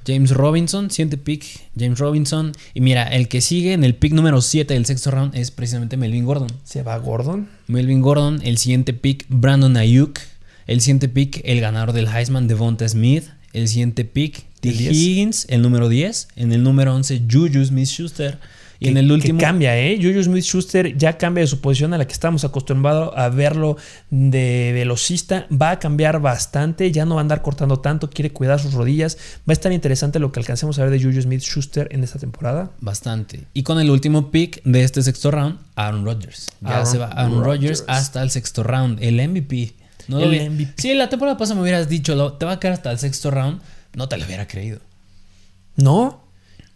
James 0.05 0.31
Robinson, 0.31 0.89
siguiente 0.89 1.17
pick, 1.17 1.45
James 1.77 1.99
Robinson. 1.99 2.53
Y 2.73 2.81
mira, 2.81 3.03
el 3.03 3.27
que 3.27 3.41
sigue 3.41 3.73
en 3.73 3.83
el 3.83 3.95
pick 3.95 4.13
número 4.13 4.41
7 4.41 4.73
del 4.73 4.85
sexto 4.85 5.11
round 5.11 5.35
es 5.35 5.51
precisamente 5.51 5.97
Melvin 5.97 6.25
Gordon. 6.25 6.49
Se 6.63 6.83
va 6.83 6.97
Gordon. 6.97 7.49
Melvin 7.67 8.01
Gordon, 8.01 8.41
el 8.43 8.57
siguiente 8.57 8.93
pick, 8.93 9.25
Brandon 9.29 9.77
Ayuk. 9.77 10.19
El 10.67 10.81
siguiente 10.81 11.09
pick, 11.09 11.41
el 11.43 11.59
ganador 11.59 11.93
del 11.93 12.07
Heisman, 12.07 12.47
Devonta 12.47 12.87
Smith. 12.87 13.25
El 13.53 13.67
siguiente 13.67 14.05
pick, 14.05 14.45
T. 14.61 14.69
El 14.69 14.77
10. 14.77 14.95
Higgins, 14.95 15.45
el 15.49 15.61
número 15.61 15.89
10. 15.89 16.29
En 16.35 16.51
el 16.51 16.63
número 16.63 16.95
11, 16.95 17.23
Juju 17.29 17.65
Smith 17.65 17.87
Schuster. 17.87 18.39
Y 18.81 18.87
en 18.87 18.97
el 18.97 19.11
último. 19.11 19.37
Que 19.37 19.45
cambia, 19.45 19.77
¿eh? 19.77 19.99
Juju 20.01 20.23
Smith 20.23 20.43
Schuster 20.43 20.97
ya 20.97 21.15
cambia 21.15 21.41
de 21.41 21.47
su 21.47 21.61
posición 21.61 21.93
a 21.93 21.99
la 21.99 22.07
que 22.07 22.13
estamos 22.13 22.43
acostumbrados 22.43 23.13
a 23.15 23.29
verlo 23.29 23.77
de 24.09 24.71
velocista. 24.73 25.45
Va 25.51 25.69
a 25.69 25.79
cambiar 25.79 26.19
bastante, 26.19 26.91
ya 26.91 27.05
no 27.05 27.13
va 27.13 27.21
a 27.21 27.23
andar 27.23 27.43
cortando 27.43 27.77
tanto, 27.77 28.09
quiere 28.09 28.31
cuidar 28.31 28.59
sus 28.59 28.73
rodillas. 28.73 29.19
Va 29.47 29.51
a 29.51 29.53
estar 29.53 29.71
interesante 29.71 30.17
lo 30.17 30.31
que 30.31 30.39
alcancemos 30.39 30.79
a 30.79 30.83
ver 30.83 30.89
de 30.89 30.99
Juju 30.99 31.21
Smith 31.21 31.41
Schuster 31.41 31.89
en 31.91 32.03
esta 32.03 32.17
temporada. 32.17 32.71
Bastante. 32.79 33.45
Y 33.53 33.61
con 33.61 33.79
el 33.79 33.91
último 33.91 34.31
pick 34.31 34.63
de 34.63 34.83
este 34.83 35.03
sexto 35.03 35.29
round, 35.29 35.59
Aaron 35.75 36.03
Rodgers. 36.03 36.47
Ya 36.61 36.73
Aaron 36.73 36.87
se 36.87 36.97
va 36.97 37.05
Aaron 37.05 37.43
Rodgers 37.43 37.85
hasta 37.87 38.23
el 38.23 38.31
sexto 38.31 38.63
round, 38.63 38.97
el 39.03 39.15
MVP. 39.29 39.75
No 40.07 40.19
El 40.19 40.49
MVP. 40.49 40.81
Si 40.81 40.91
la 40.95 41.07
temporada 41.07 41.37
pasada 41.37 41.57
me 41.57 41.61
hubieras 41.61 41.87
dicho, 41.87 42.33
te 42.33 42.45
va 42.47 42.53
a 42.53 42.59
quedar 42.59 42.73
hasta 42.73 42.91
el 42.91 42.97
sexto 42.97 43.29
round, 43.29 43.61
no 43.93 44.09
te 44.09 44.17
lo 44.17 44.25
hubiera 44.25 44.47
creído. 44.47 44.79
¿No? 45.75 46.30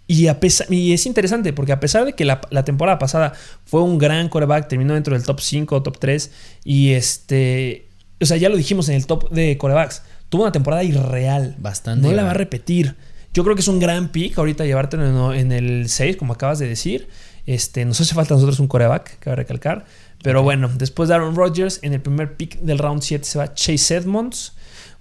Y, 0.08 0.28
a 0.28 0.40
pesar, 0.40 0.72
y 0.72 0.94
es 0.94 1.06
interesante 1.06 1.52
porque 1.52 1.72
a 1.72 1.80
pesar 1.80 2.06
de 2.06 2.14
que 2.14 2.26
la, 2.26 2.42
la 2.52 2.64
temporada 2.64 3.00
pasada 3.00 3.34
fue 3.66 3.82
un 3.82 3.98
gran 3.98 4.30
coreback, 4.30 4.68
terminó 4.68 4.94
dentro 4.94 5.16
del 5.16 5.24
top 5.24 5.40
5 5.40 5.76
o 5.76 5.82
top 5.82 5.98
3 5.98 6.32
y 6.64 6.92
este, 6.92 7.88
o 8.22 8.26
sea, 8.26 8.38
ya 8.38 8.50
lo 8.50 8.58
dijimos 8.58 8.88
en 8.90 8.96
el 8.96 9.08
top 9.08 9.30
de 9.32 9.58
corebacks, 9.58 10.04
tuvo 10.30 10.44
una 10.44 10.52
temporada 10.52 10.84
irreal. 10.84 11.56
Bastante 11.58 12.08
No 12.08 12.14
la 12.14 12.24
va 12.24 12.32
a 12.32 12.36
repetir. 12.36 12.96
Yo 13.34 13.44
creo 13.44 13.56
que 13.56 13.62
es 13.62 13.68
un 13.68 13.80
gran 13.80 14.12
pick 14.12 14.38
ahorita 14.38 14.66
llevártelo 14.66 15.34
en, 15.34 15.40
en 15.40 15.52
el 15.52 15.90
6, 15.90 16.18
como 16.18 16.34
acabas 16.34 16.60
de 16.60 16.68
decir. 16.68 17.08
Este, 17.46 17.86
nos 17.86 18.00
hace 18.02 18.16
falta 18.16 18.34
a 18.34 18.38
nosotros 18.38 18.60
un 18.60 18.68
coreback, 18.68 19.20
cabe 19.20 19.38
recalcar. 19.38 19.86
Pero 20.24 20.42
bueno, 20.42 20.72
después 20.76 21.10
de 21.10 21.16
Aaron 21.16 21.36
Rodgers, 21.36 21.80
en 21.84 21.94
el 21.94 22.02
primer 22.02 22.36
pick 22.36 22.60
del 22.60 22.80
round 22.80 23.02
7 23.02 23.24
se 23.24 23.38
va 23.38 23.54
Chase 23.54 23.96
Edmonds, 23.96 24.54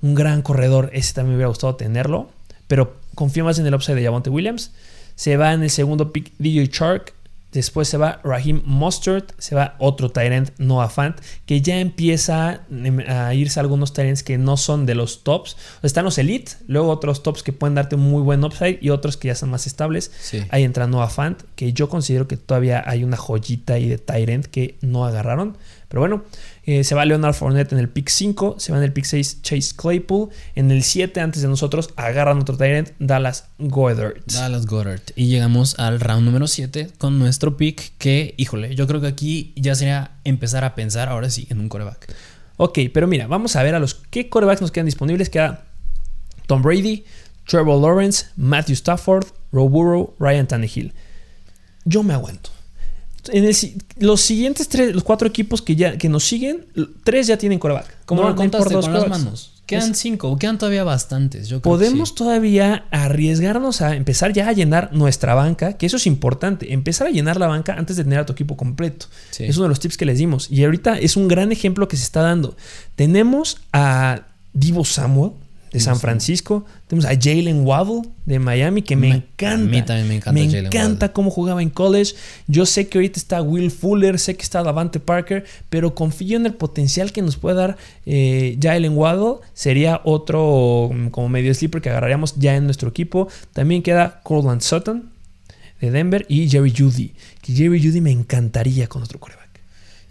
un 0.02 0.14
gran 0.14 0.42
corredor. 0.42 0.90
Ese 0.92 1.14
también 1.14 1.32
me 1.32 1.36
hubiera 1.36 1.48
gustado 1.48 1.76
tenerlo, 1.76 2.30
pero 2.66 2.96
confío 3.14 3.44
más 3.44 3.58
en 3.58 3.66
el 3.66 3.74
upside 3.74 3.96
de 3.96 4.04
Javonte 4.04 4.30
Williams. 4.30 4.72
Se 5.14 5.37
va 5.37 5.53
en 5.53 5.62
el 5.62 5.70
segundo 5.70 6.12
pick 6.12 6.33
DJ 6.38 6.68
Shark. 6.72 7.14
Después 7.53 7.87
se 7.87 7.98
va 7.98 8.20
Raheem 8.24 8.62
Mustard. 8.64 9.27
Se 9.38 9.55
va 9.55 9.77
otro 9.79 10.11
Tyrant, 10.11 10.50
Noah 10.59 10.88
Fant. 10.88 11.20
Que 11.46 11.61
ya 11.61 11.79
empieza 11.79 12.62
a 13.09 13.35
irse 13.35 13.61
a 13.61 13.62
algunos 13.62 13.92
Tyrants 13.92 14.24
que 14.24 14.38
no 14.38 14.57
son 14.57 14.87
de 14.87 14.96
los 14.96 15.22
tops. 15.22 15.57
Están 15.85 16.05
los 16.05 16.18
Elite. 16.18 16.53
Luego 16.66 16.90
otros 16.90 17.22
tops 17.22 17.44
que 17.44 17.53
pueden 17.53 17.77
darte 17.77 17.94
un 17.94 18.03
muy 18.03 18.22
buen 18.22 18.42
upside. 18.42 18.79
Y 18.81 18.90
otros 18.90 19.16
que 19.16 19.29
ya 19.29 19.37
son 19.37 19.50
más 19.50 19.68
estables. 19.68 20.11
Sí. 20.20 20.42
Ahí 20.50 20.64
entra 20.64 20.88
Noah 20.88 21.11
Fant. 21.11 21.42
Que 21.55 21.72
yo 21.72 21.88
considero 21.88 22.27
que 22.27 22.37
todavía 22.37 22.83
hay 22.85 23.05
una 23.05 23.16
joyita 23.16 23.74
ahí 23.74 23.88
de 23.88 23.98
Tyrant 23.98 24.46
que 24.46 24.77
no 24.81 25.05
agarraron. 25.05 25.57
Pero 25.94 26.00
bueno, 26.00 26.24
eh, 26.64 26.83
se 26.83 26.96
va 26.96 27.04
Leonard 27.04 27.35
Fournette 27.35 27.72
en 27.72 27.78
el 27.78 27.88
pick 27.88 28.09
5, 28.09 28.57
se 28.59 28.72
va 28.72 28.78
en 28.78 28.85
el 28.85 28.92
pick 28.92 29.04
6 29.04 29.42
Chase 29.42 29.76
Claypool, 29.76 30.28
en 30.57 30.72
el 30.72 30.83
7 30.83 31.20
antes 31.20 31.40
de 31.40 31.46
nosotros 31.46 31.90
agarran 31.94 32.40
otro 32.40 32.57
Tyrant, 32.57 32.90
Dallas 32.98 33.44
Goddard. 33.61 34.16
Dallas 34.26 34.66
Goddard. 34.66 35.02
Y 35.14 35.28
llegamos 35.28 35.78
al 35.78 36.00
round 36.00 36.24
número 36.24 36.48
7 36.48 36.90
con 36.98 37.20
nuestro 37.20 37.57
pick 37.57 37.92
que, 37.96 38.35
híjole, 38.38 38.74
yo 38.74 38.88
creo 38.88 39.00
que 39.00 39.07
aquí 39.07 39.52
ya 39.54 39.76
sería 39.76 40.16
empezar 40.24 40.64
a 40.64 40.74
pensar 40.74 41.09
ahora 41.09 41.30
sí 41.30 41.46
en 41.48 41.61
un 41.61 41.68
coreback. 41.68 42.12
Ok, 42.57 42.80
pero 42.92 43.07
mira, 43.07 43.28
vamos 43.28 43.54
a 43.54 43.62
ver 43.62 43.76
a 43.76 43.78
los 43.78 43.94
qué 43.94 44.28
corebacks 44.28 44.62
nos 44.62 44.72
quedan 44.72 44.87
disponibles. 44.87 45.30
Queda 45.30 45.66
Tom 46.48 46.61
Brady, 46.61 47.04
Trevor 47.46 47.80
Lawrence, 47.80 48.26
Matthew 48.35 48.74
Stafford, 48.74 49.26
Roe 49.52 49.68
Burrow, 49.68 50.16
Ryan 50.18 50.48
Tannehill. 50.48 50.92
Yo 51.85 52.02
me 52.02 52.14
aguanto. 52.14 52.50
En 53.32 53.44
el 53.44 53.56
los 53.98 54.20
siguientes 54.20 54.68
tres, 54.68 54.94
los 54.94 55.04
cuatro 55.04 55.26
equipos 55.28 55.62
que 55.62 55.76
ya 55.76 55.96
que 55.98 56.08
nos 56.08 56.24
siguen, 56.24 56.66
tres 57.04 57.26
ya 57.26 57.37
tienen 57.38 57.58
coreback. 57.58 58.04
Como 58.04 58.22
No- 58.22 58.28
lo 58.28 58.34
por 58.34 58.44
contaste 58.44 58.74
con 58.74 58.92
las 58.92 59.08
manos. 59.08 59.50
Quedan 59.66 59.94
cinco, 59.94 60.37
quedan 60.38 60.58
todavía 60.58 60.84
bastantes. 60.84 61.48
Yo 61.48 61.62
creo 61.62 61.62
que 61.62 61.78
Podemos 61.78 62.10
sí. 62.10 62.14
todavía 62.16 62.84
arriesgarnos 62.90 63.80
a 63.80 63.96
empezar 63.96 64.34
ya 64.34 64.46
a 64.48 64.52
llenar 64.52 64.90
nuestra 64.92 65.34
banca, 65.34 65.72
que 65.78 65.87
eso 65.87 65.96
es 65.96 66.06
importante, 66.06 66.74
empezar 66.74 67.06
a 67.06 67.10
llenar 67.10 67.38
la 67.40 67.46
banca 67.46 67.72
antes 67.72 67.96
de 67.96 68.04
tener 68.04 68.18
a 68.18 68.26
tu 68.26 68.34
equipo 68.34 68.58
completo. 68.58 69.06
Sí. 69.30 69.44
Es 69.44 69.56
uno 69.56 69.64
de 69.64 69.68
los 69.70 69.80
tips 69.80 69.96
que 69.96 70.04
les 70.04 70.18
dimos. 70.18 70.50
Y 70.50 70.62
ahorita 70.64 70.98
es 70.98 71.16
un 71.16 71.28
gran 71.28 71.50
ejemplo 71.50 71.88
que 71.88 71.96
se 71.96 72.02
está 72.02 72.20
dando. 72.20 72.56
Tenemos 72.94 73.56
a 73.72 74.26
Divo 74.52 74.84
Samuel 74.84 75.32
de 75.74 75.80
San. 75.80 75.98
Francisco, 76.00 76.64
tenemos 76.87 77.04
a 77.10 77.14
Jalen 77.20 77.66
Waddle 77.66 78.02
de 78.24 78.38
Miami, 78.38 78.80
que 78.82 78.96
me, 78.96 79.08
Me- 79.10 79.14
encanta. 79.16 79.54
a 79.54 79.58
mí 79.58 79.82
también 79.82 80.08
me 80.08 80.14
encanta 80.16 80.32
Me 80.32 80.44
encanta 80.44 81.06
Waddle. 81.06 81.12
cómo 81.12 81.30
jugaba 81.30 81.60
en 81.62 81.68
college. 81.70 82.14
Yo 82.46 82.64
sé 82.64 82.88
que 82.88 82.98
ahorita 82.98 83.18
está 83.20 83.42
Will 83.42 83.70
Fuller, 83.70 84.18
sé 84.18 84.34
que 84.37 84.42
está 84.42 84.62
Davante 84.62 85.00
Parker, 85.00 85.44
pero 85.68 85.94
confío 85.94 86.37
en 86.37 86.46
el 86.46 86.54
potencial 86.54 87.12
que 87.12 87.20
nos 87.22 87.37
puede 87.37 87.56
dar 87.56 87.76
eh, 88.06 88.56
Jalen 88.62 88.96
Waddle. 88.96 89.40
Sería 89.52 90.00
otro 90.04 90.90
mm, 90.92 91.08
como 91.08 91.28
medio 91.28 91.52
sleeper 91.54 91.82
que 91.82 91.90
agarraríamos 91.90 92.34
ya 92.37 92.56
en 92.56 92.64
nuestro 92.64 92.88
equipo. 92.88 93.28
También 93.52 93.82
queda 93.82 94.20
Cortland 94.22 94.60
Sutton 94.62 95.10
de 95.80 95.90
Denver 95.90 96.24
y 96.28 96.48
Jerry 96.48 96.72
Judy. 96.76 97.12
Que 97.42 97.52
Jerry 97.52 97.82
Judy 97.84 98.00
me 98.00 98.10
encantaría 98.10 98.87
con 98.87 99.02
otro 99.02 99.18
coreback. 99.20 99.43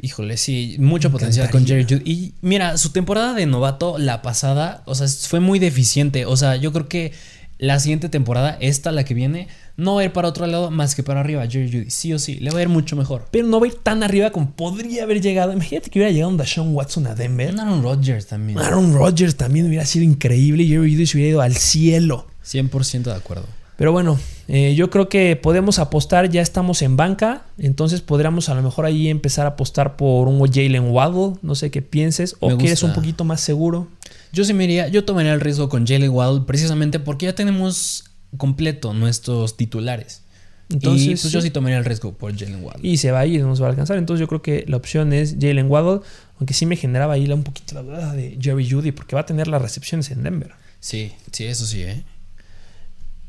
Híjole, 0.04 0.36
sí, 0.36 0.76
mucho 0.80 1.08
Me 1.08 1.14
potencial 1.14 1.50
con 1.50 1.66
Jerry. 1.66 1.86
Judy. 1.86 2.02
Y 2.04 2.34
mira, 2.42 2.76
su 2.78 2.90
temporada 2.90 3.34
de 3.34 3.46
novato, 3.46 3.98
la 3.98 4.22
pasada, 4.22 4.84
o 4.86 4.96
sea, 4.96 5.08
fue 5.08 5.40
muy 5.40 5.60
deficiente. 5.60 6.26
O 6.26 6.36
sea, 6.36 6.58
yo 6.58 6.74
creo 6.74 6.90
que 6.90 7.14
la 7.58 7.80
siguiente 7.80 8.10
temporada, 8.10 8.58
esta, 8.60 8.92
la 8.92 9.06
que 9.06 9.14
viene, 9.14 9.48
no 9.78 9.96
va 9.96 10.02
a 10.02 10.04
ir 10.04 10.12
para 10.12 10.28
otro 10.28 10.46
lado 10.46 10.72
más 10.72 10.96
que 10.96 11.04
para 11.04 11.22
arriba. 11.22 11.48
Jerry 11.48 11.72
Judy, 11.72 11.90
sí 11.90 12.12
o 12.12 12.20
sí, 12.20 12.36
le 12.36 12.52
va 12.52 12.60
a 12.60 12.64
ir 12.64 12.68
mucho 12.68 12.98
mejor. 12.98 13.30
Pero 13.32 13.48
no 13.48 13.62
va 13.62 13.66
a 13.66 13.70
ir 13.70 13.76
tan 13.76 14.04
arriba 14.04 14.32
como 14.32 14.52
podría 14.52 15.04
haber 15.04 15.22
llegado. 15.22 15.54
Imagínate 15.54 15.90
que 15.90 16.00
hubiera 16.00 16.12
llegado 16.12 16.32
un 16.32 16.38
Deshaun 16.38 16.76
Watson 16.76 17.08
a 17.08 17.16
Denver. 17.16 17.58
Aaron 17.58 17.82
Rodgers 17.82 18.28
también. 18.28 18.60
Aaron 18.60 18.94
Rodgers 18.94 19.38
también 19.38 19.68
hubiera 19.68 19.86
sido 19.86 20.04
increíble. 20.04 20.66
Jerry 20.66 20.92
Judy 20.92 21.08
se 21.08 21.16
hubiera 21.16 21.30
ido 21.30 21.42
al 21.42 21.56
cielo. 21.56 22.28
100% 22.44 23.04
de 23.04 23.14
acuerdo. 23.14 23.46
Pero 23.78 23.94
bueno, 23.94 24.20
eh, 24.48 24.76
yo 24.76 24.90
creo 24.90 25.08
que 25.08 25.36
podemos 25.36 25.80
apostar, 25.80 26.30
ya 26.30 26.42
estamos 26.42 26.82
en 26.82 26.98
banca, 26.98 27.46
entonces 27.58 28.02
podríamos 28.02 28.50
a 28.50 28.56
lo 28.56 28.62
mejor 28.62 28.86
ahí 28.86 29.08
empezar 29.08 29.46
a 29.46 29.50
apostar 29.50 29.96
por 29.96 30.28
un 30.28 30.40
Jalen 30.46 30.92
Waddle, 30.92 31.40
no 31.42 31.56
sé 31.56 31.72
qué 31.72 31.82
pienses, 31.82 32.36
o 32.40 32.58
quieres 32.58 32.84
un 32.84 32.94
poquito 32.94 33.24
más 33.24 33.42
seguro. 33.42 33.88
Yo 34.34 34.44
sí 34.44 34.54
me 34.54 34.66
iría, 34.66 34.88
yo 34.88 35.06
tomaría 35.06 35.34
el 35.34 35.42
riesgo 35.42 35.70
con 35.70 35.86
Jalen 35.88 36.10
Waddle 36.10 36.42
precisamente 36.46 37.00
porque 37.00 37.28
ya 37.28 37.36
tenemos 37.36 38.06
completo 38.38 38.94
nuestros 38.94 39.56
titulares. 39.56 40.24
Entonces, 40.70 41.06
y 41.06 41.10
pues 41.10 41.32
yo 41.32 41.42
sí. 41.42 41.52
tomaría 41.52 41.78
el 41.78 41.86
riesgo 41.86 42.14
por 42.14 42.36
Jalen 42.36 42.64
Waddle. 42.64 42.88
Y 42.88 42.98
se 42.98 43.12
va 43.12 43.20
a 43.20 43.26
ir, 43.26 43.42
no 43.44 43.56
se 43.56 43.62
va 43.62 43.68
a 43.68 43.72
alcanzar. 43.72 43.98
Entonces 43.98 44.22
yo 44.22 44.28
creo 44.28 44.42
que 44.42 44.66
la 44.68 44.78
opción 44.78 45.14
es 45.14 45.36
Jalen 45.40 45.70
Waddle, 45.70 46.02
aunque 46.40 46.54
sí 46.54 46.66
me 46.66 46.76
generaba 46.76 47.14
ahí 47.14 47.32
un 47.32 47.44
poquito 47.44 47.76
la 47.76 47.84
duda 47.84 48.14
de 48.14 48.38
Jerry 48.42 48.70
Judy, 48.70 48.92
porque 48.92 49.16
va 49.16 49.22
a 49.22 49.26
tener 49.26 49.48
las 49.48 49.62
recepciones 49.62 50.10
en 50.10 50.24
Denver. 50.24 50.52
Sí, 50.80 51.14
sí, 51.32 51.46
eso 51.46 51.66
sí, 51.66 51.84
¿eh? 51.84 52.04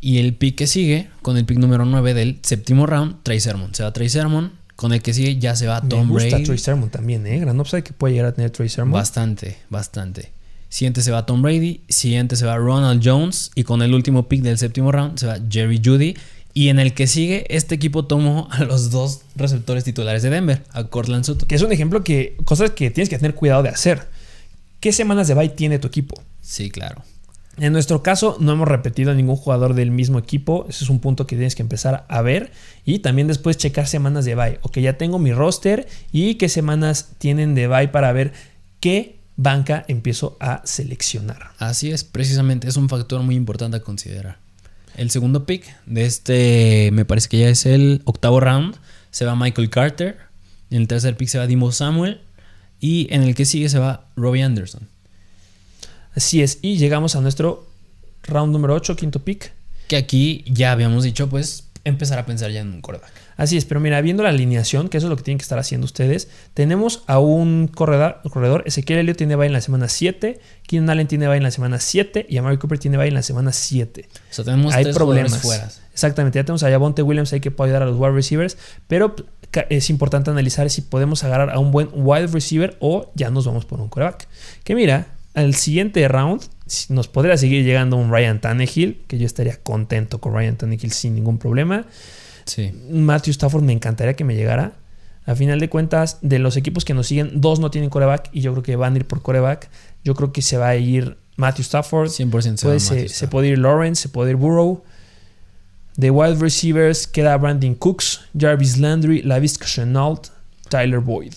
Y 0.05 0.19
el 0.19 0.35
pick 0.35 0.57
que 0.57 0.67
sigue, 0.67 1.09
con 1.23 1.39
el 1.39 1.47
pick 1.47 1.57
número 1.57 1.87
9 1.87 2.13
del 2.13 2.39
séptimo 2.43 2.85
round, 2.85 3.23
Trey 3.23 3.41
Sermon. 3.41 3.75
Se 3.75 3.85
va 3.85 3.93
Trey 3.95 4.11
Sermon, 4.11 4.53
con 4.77 4.93
el 4.93 5.01
que 5.01 5.15
sigue 5.15 5.39
ya 5.39 5.57
se 5.57 5.67
va 5.67 5.81
Tom 5.81 6.01
me 6.01 6.13
gusta 6.13 6.29
Brady. 6.29 6.45
Trey 6.45 6.59
Sermon 6.59 6.91
también, 6.91 7.27
¿eh? 7.27 7.39
Gran 7.39 7.59
upside 7.59 7.85
que 7.85 7.95
puede 7.95 8.13
llegar 8.13 8.29
a 8.29 8.35
tener 8.35 8.51
Trey 8.51 8.69
Sermon. 8.69 8.93
Bastante, 8.93 9.57
bastante. 9.71 10.33
Siguiente 10.69 11.01
se 11.01 11.11
va 11.11 11.25
Tom 11.25 11.41
Brady, 11.41 11.81
siguiente 11.89 12.37
se 12.37 12.45
va 12.45 12.59
Ronald 12.59 13.01
Jones 13.03 13.51
y 13.55 13.65
con 13.65 13.81
el 13.81 13.95
último 13.95 14.29
pick 14.29 14.43
del 14.43 14.59
séptimo 14.59 14.93
round 14.93 15.19
se 15.19 15.27
va 15.27 15.39
Jerry 15.49 15.81
Judy. 15.83 16.15
Y 16.53 16.69
en 16.69 16.81
el 16.81 16.93
que 16.93 17.07
sigue, 17.07 17.47
este 17.49 17.75
equipo 17.75 18.05
tomó 18.05 18.49
a 18.51 18.63
los 18.65 18.91
dos 18.91 19.23
receptores 19.37 19.85
titulares 19.85 20.23
de 20.23 20.29
Denver, 20.29 20.65
a 20.73 20.85
Cortland 20.85 21.25
Sutton. 21.25 21.49
Que 21.49 21.55
es 21.55 21.63
un 21.63 21.73
ejemplo 21.73 22.05
que, 22.05 22.37
cosas 22.45 22.73
que 22.73 22.91
tienes 22.91 23.09
que 23.09 23.17
tener 23.17 23.35
cuidado 23.35 23.63
de 23.63 23.71
hacer. 23.71 24.07
¿Qué 24.81 24.93
semanas 24.93 25.29
de 25.29 25.35
bye 25.35 25.49
tiene 25.49 25.79
tu 25.79 25.89
equipo? 25.89 26.23
Sí, 26.43 26.69
claro. 26.69 27.03
En 27.59 27.73
nuestro 27.73 28.03
caso, 28.03 28.37
no 28.41 28.53
hemos 28.53 28.67
repetido 28.67 29.13
a 29.13 29.15
ningún 29.15 29.37
jugador 29.37 29.75
del 29.75 29.91
mismo 29.91 30.19
equipo. 30.19 30.67
Ese 30.69 30.85
es 30.85 30.91
un 30.91 30.99
punto 30.99 31.27
que 31.27 31.37
tienes 31.37 31.55
que 31.55 31.63
empezar 31.63 32.05
a 32.09 32.23
ver. 32.23 32.51
Y 32.85 32.99
también 32.99 33.29
después 33.29 33.57
checar 33.57 33.87
semanas 33.87 34.25
de 34.25 34.35
bye. 34.35 34.59
Ok, 34.63 34.79
ya 34.79 34.99
tengo 34.99 35.19
mi 35.19 35.33
roster 35.33 35.87
y 36.11 36.35
qué 36.35 36.49
semanas 36.49 37.13
tienen 37.19 37.55
de 37.55 37.69
bye 37.69 37.89
para 37.89 38.13
ver 38.13 38.33
qué 38.81 39.21
banca 39.37 39.85
empiezo 39.89 40.37
a 40.41 40.63
seleccionar. 40.65 41.53
Así 41.59 41.91
es, 41.91 42.05
precisamente, 42.05 42.69
es 42.69 42.77
un 42.77 42.89
factor 42.89 43.23
muy 43.23 43.37
importante 43.37 43.77
a 43.77 43.81
considerar. 43.81 44.39
El 44.97 45.11
segundo 45.11 45.45
pick 45.45 45.65
de 45.87 46.07
este, 46.07 46.91
me 46.93 47.05
parece 47.05 47.29
que 47.29 47.39
ya 47.39 47.49
es 47.49 47.67
el 47.67 48.03
octavo 48.05 48.41
round, 48.41 48.77
se 49.11 49.25
va 49.25 49.35
Michael 49.37 49.71
Carter. 49.71 50.19
En 50.71 50.83
el 50.83 50.89
tercer 50.89 51.17
pick 51.17 51.29
se 51.29 51.39
va 51.39 51.47
Dimo 51.47 51.71
Samuel. 51.73 52.21
Y 52.81 53.07
en 53.15 53.23
el 53.23 53.35
que 53.35 53.45
sigue 53.45 53.69
se 53.69 53.79
va 53.79 54.09
Robbie 54.17 54.43
Anderson. 54.43 54.89
Así 56.15 56.43
es. 56.43 56.59
Y 56.63 56.77
llegamos 56.79 57.17
a 57.17 57.21
nuestro 57.21 57.67
round 58.25 58.53
número 58.53 58.75
8, 58.75 58.97
quinto 58.97 59.21
pick. 59.21 59.53
Que 59.89 59.97
aquí 59.97 60.45
ya 60.47 60.73
habíamos 60.73 61.05
dicho, 61.05 61.29
pues, 61.29 61.65
empezar 61.85 62.19
a 62.19 62.27
pensar 62.27 62.51
ya 62.51 62.61
en 62.61 62.73
un 62.73 62.81
quarterback. 62.81 63.13
Así 63.37 63.57
es, 63.57 63.65
pero 63.65 63.81
mira, 63.81 64.01
viendo 64.01 64.23
la 64.23 64.29
alineación, 64.29 64.89
que 64.89 64.97
eso 64.97 65.09
es 65.09 65.11
lo 65.11 65.17
que 65.17 65.25
tienen 65.25 65.39
que 65.39 65.43
estar 65.43 65.59
haciendo 65.59 65.85
ustedes, 65.85 66.29
tenemos 66.55 67.03
a 67.09 67.19
un 67.19 67.67
corredor, 67.67 68.21
corredor 68.31 68.63
Ezequiel 68.65 69.01
Elliott 69.01 69.17
tiene 69.17 69.35
bye 69.35 69.47
en 69.47 69.53
la 69.53 69.61
semana 69.61 69.89
7, 69.89 70.39
Keenan 70.69 70.91
Allen 70.91 71.09
tiene 71.09 71.27
bye 71.27 71.37
en 71.37 71.43
la 71.43 71.51
semana 71.51 71.81
7 71.81 72.27
y 72.29 72.37
Amari 72.37 72.59
Cooper 72.59 72.79
tiene 72.79 72.97
bye 72.97 73.09
en 73.09 73.15
la 73.15 73.23
semana 73.23 73.53
7. 73.53 74.09
O 74.09 74.33
sea, 74.33 74.45
tenemos 74.45 74.73
Hay 74.73 74.85
tres 74.85 74.97
problemas. 74.97 75.37
fuera. 75.39 75.69
Exactamente, 75.93 76.39
ya 76.39 76.45
tenemos 76.45 76.63
a 76.63 76.71
Javonte 76.71 77.03
Williams 77.03 77.33
ahí 77.33 77.41
que 77.41 77.51
puede 77.51 77.71
ayudar 77.71 77.83
a 77.83 77.87
los 77.87 77.99
wide 77.99 78.13
receivers, 78.13 78.57
pero 78.87 79.17
es 79.69 79.91
importante 79.91 80.31
analizar 80.31 80.71
si 80.71 80.83
podemos 80.83 81.25
agarrar 81.25 81.51
a 81.51 81.59
un 81.59 81.73
buen 81.73 81.89
wide 81.93 82.29
receiver 82.29 82.77
o 82.81 83.11
ya 83.17 83.31
nos 83.31 83.47
vamos 83.47 83.65
por 83.65 83.81
un 83.81 83.89
coreback. 83.89 84.29
Que 84.63 84.77
mira, 84.77 85.09
al 85.35 85.55
siguiente 85.55 86.07
round 86.09 86.43
nos 86.89 87.09
podría 87.09 87.37
seguir 87.37 87.65
llegando 87.65 87.97
un 87.97 88.11
Ryan 88.11 88.41
Tannehill, 88.41 89.03
que 89.07 89.19
yo 89.19 89.27
estaría 89.27 89.57
contento 89.63 90.21
con 90.21 90.35
Ryan 90.35 90.57
Tannehill 90.57 90.93
sin 90.93 91.15
ningún 91.15 91.39
problema. 91.39 91.87
Sí. 92.47 92.73
Matthew 92.91 93.33
Stafford 93.33 93.63
me 93.63 93.73
encantaría 93.73 94.15
que 94.15 94.25
me 94.25 94.35
llegara. 94.35 94.73
A 95.27 95.35
final 95.35 95.59
de 95.59 95.69
cuentas, 95.71 96.19
de 96.21 96.39
los 96.39 96.57
equipos 96.57 96.85
que 96.85 96.93
nos 96.95 97.07
siguen, 97.07 97.41
dos 97.41 97.59
no 97.59 97.71
tienen 97.71 97.89
coreback 97.91 98.29
y 98.33 98.43
yo 98.43 98.53
creo 98.53 98.63
que 98.63 98.77
van 98.77 98.95
a 98.95 98.97
ir 98.99 99.07
por 99.07 99.23
coreback. 99.23 99.71
Yo 100.05 100.15
creo 100.15 100.33
que 100.33 100.43
se 100.43 100.59
va 100.59 100.69
a 100.69 100.77
ir 100.77 101.17
Matthew 101.37 101.63
Stafford. 101.65 102.09
100% 102.11 102.57
se 102.59 102.67
Puede- 102.67 102.81
se, 102.81 102.95
Matthew 102.95 103.09
se 103.09 103.29
puede 103.29 103.49
ir 103.49 103.59
Lawrence, 103.59 104.03
se 104.03 104.09
puede 104.11 104.31
ir 104.33 104.37
Burrow. 104.37 104.85
De 105.97 106.11
wide 106.11 106.35
receivers 106.37 107.07
queda 107.07 107.37
Brandon 107.39 107.75
Cooks, 107.75 108.21
Jarvis 108.39 108.79
Landry, 108.79 109.23
Lavisca 109.23 109.65
Chenault, 109.67 110.29
Tyler 110.69 110.99
Boyd. 111.01 111.33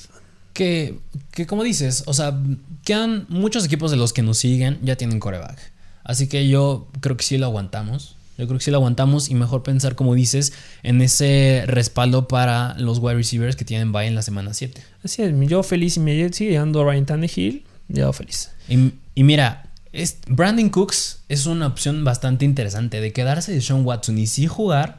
Que, 0.57 0.97
que 1.29 1.45
como 1.45 1.63
dices, 1.63 2.01
o 2.07 2.13
sea, 2.15 2.35
quedan 2.83 3.27
muchos 3.29 3.63
equipos 3.63 3.91
de 3.91 3.97
los 3.97 4.11
que 4.11 4.23
nos 4.23 4.39
siguen 4.39 4.79
ya 4.81 4.95
tienen 4.95 5.19
coreback. 5.19 5.59
Así 6.03 6.25
que 6.25 6.47
yo 6.47 6.87
creo 6.99 7.15
que 7.15 7.23
sí 7.23 7.37
lo 7.37 7.45
aguantamos. 7.45 8.15
Yo 8.39 8.47
creo 8.47 8.57
que 8.57 8.65
sí 8.65 8.71
lo 8.71 8.77
aguantamos 8.77 9.29
y 9.29 9.35
mejor 9.35 9.61
pensar, 9.61 9.93
como 9.93 10.15
dices, 10.15 10.53
en 10.81 10.99
ese 11.03 11.63
respaldo 11.67 12.27
para 12.27 12.73
los 12.79 12.97
wide 12.97 13.17
receivers 13.17 13.55
que 13.55 13.65
tienen 13.65 13.91
bye 13.91 14.07
en 14.07 14.15
la 14.15 14.23
semana 14.23 14.55
7. 14.55 14.81
Así 15.03 15.21
es, 15.21 15.31
yo 15.47 15.61
feliz 15.61 15.95
y 15.97 15.99
me 15.99 16.33
sigue 16.33 16.51
llegando 16.53 16.83
Ryan 16.83 17.05
Tannehill, 17.05 17.63
yo 17.89 18.11
feliz. 18.13 18.49
Y, 18.67 18.93
y 19.13 19.23
mira, 19.23 19.69
es, 19.93 20.17
Brandon 20.27 20.69
Cooks 20.69 21.19
es 21.29 21.45
una 21.45 21.67
opción 21.67 22.03
bastante 22.03 22.45
interesante 22.45 22.99
de 22.99 23.13
quedarse 23.13 23.51
de 23.51 23.61
Sean 23.61 23.85
Watson 23.85 24.17
y 24.17 24.25
sí 24.25 24.47
jugar 24.47 24.97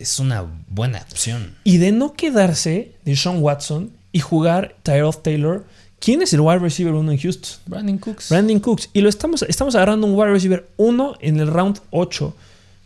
es 0.00 0.18
una 0.18 0.44
buena 0.66 1.06
opción. 1.08 1.54
Y 1.62 1.78
de 1.78 1.92
no 1.92 2.14
quedarse 2.14 2.96
de 3.04 3.14
Sean 3.14 3.40
Watson 3.40 3.92
y 4.12 4.20
jugar 4.20 4.76
Tyrod 4.82 5.16
Taylor, 5.16 5.64
¿quién 5.98 6.22
es 6.22 6.32
el 6.32 6.40
wide 6.40 6.58
receiver 6.58 6.92
1 6.94 7.12
en 7.12 7.18
Houston? 7.18 7.50
Brandon 7.66 7.98
Cooks. 7.98 8.28
Brandon 8.28 8.60
Cooks. 8.60 8.90
Y 8.92 9.00
lo 9.00 9.08
estamos, 9.08 9.42
estamos 9.42 9.74
agarrando 9.74 10.06
un 10.06 10.14
wide 10.14 10.30
receiver 10.30 10.68
1 10.76 11.14
en 11.20 11.40
el 11.40 11.48
round 11.48 11.80
8. 11.90 12.34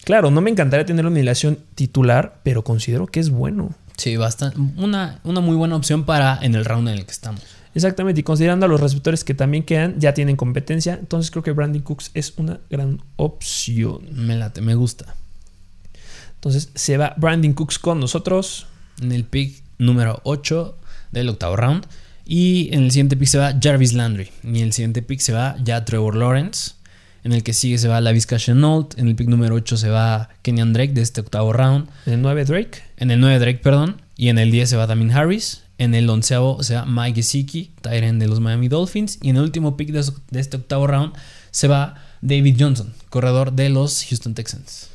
Claro, 0.05 0.31
no 0.31 0.41
me 0.41 0.51
encantaría 0.51 0.87
tener 0.87 1.05
una 1.05 1.17
alineación 1.17 1.59
titular, 1.75 2.39
pero 2.45 2.63
considero 2.63 3.07
que 3.07 3.21
es 3.21 3.31
bueno. 3.31 3.71
Sí, 3.97 4.17
bastante, 4.17 4.59
una, 4.77 5.21
una 5.25 5.41
muy 5.41 5.57
buena 5.57 5.75
opción 5.75 6.05
para 6.05 6.39
en 6.43 6.55
el 6.55 6.65
round 6.65 6.89
en 6.89 6.99
el 6.99 7.07
que 7.07 7.13
estamos. 7.13 7.43
Exactamente, 7.75 8.21
y 8.21 8.23
considerando 8.23 8.67
a 8.67 8.69
los 8.69 8.81
receptores 8.81 9.25
que 9.25 9.35
también 9.35 9.63
quedan, 9.63 9.99
ya 9.99 10.15
tienen 10.15 10.37
competencia, 10.37 10.95
entonces 10.95 11.31
creo 11.31 11.43
que 11.43 11.53
Brandon 11.53 11.83
Cooks 11.83 12.11
es 12.15 12.35
una 12.37 12.61
gran 12.71 13.03
opción. 13.17 14.01
Me 14.13 14.37
late, 14.37 14.61
me 14.61 14.75
gusta. 14.75 15.15
Entonces 16.37 16.71
se 16.75 16.97
va 16.97 17.15
Brandon 17.17 17.53
Cooks 17.53 17.79
con 17.79 17.99
nosotros. 18.01 18.67
En 19.03 19.13
el 19.13 19.25
pick 19.25 19.63
número 19.79 20.21
8 20.25 20.77
del 21.13 21.29
octavo 21.29 21.57
round. 21.57 21.87
Y 22.25 22.69
en 22.73 22.85
el 22.85 22.91
siguiente 22.91 23.17
pick 23.17 23.29
se 23.29 23.39
va 23.39 23.55
Jarvis 23.61 23.93
Landry. 23.93 24.31
Y 24.43 24.59
en 24.59 24.67
el 24.67 24.73
siguiente 24.73 25.03
pick 25.03 25.21
se 25.21 25.33
va 25.33 25.57
ya 25.63 25.85
Trevor 25.85 26.17
Lawrence. 26.17 26.73
En 27.23 27.33
el 27.33 27.43
que 27.43 27.53
sigue 27.53 27.79
se 27.79 27.89
va 27.89 28.01
la 28.01 28.13
Vizca 28.13 28.37
Chenault. 28.37 28.99
En 28.99 29.09
el 29.09 29.17
pick 29.17 29.29
número 29.29 29.55
8 29.55 29.77
se 29.77 29.89
va 29.89 30.29
Kenyan 30.43 30.73
Drake 30.73 30.93
de 30.93 31.03
este 31.03 31.21
octavo 31.21 31.53
round. 31.53 31.89
En 32.07 32.15
el 32.15 32.23
9 32.23 32.45
Drake. 32.45 32.83
En 32.97 33.11
el 33.11 33.21
9 33.21 33.39
Drake, 33.39 33.59
perdón. 33.63 34.03
Y 34.17 34.29
en 34.29 34.39
el 34.39 34.51
10 34.51 34.71
se 34.71 34.77
va 34.77 34.87
Damien 34.87 35.13
Harris. 35.13 35.63
En 35.79 35.95
el 35.95 36.09
onceavo 36.09 36.63
se 36.63 36.75
va 36.75 36.87
Mike 36.87 37.17
Gesicki, 37.17 37.73
Tyrant 37.83 38.21
de 38.21 38.29
los 38.29 38.41
Miami 38.41 38.69
Dolphins. 38.69 39.19
Y 39.23 39.31
en 39.31 39.37
el 39.37 39.43
último 39.43 39.77
pick 39.77 39.91
de, 39.91 40.05
de 40.31 40.41
este 40.41 40.57
octavo 40.57 40.87
round 40.87 41.13
se 41.51 41.69
va 41.69 41.95
David 42.23 42.57
Johnson, 42.59 42.93
corredor 43.09 43.53
de 43.53 43.69
los 43.69 44.05
Houston 44.05 44.35
Texans. 44.35 44.89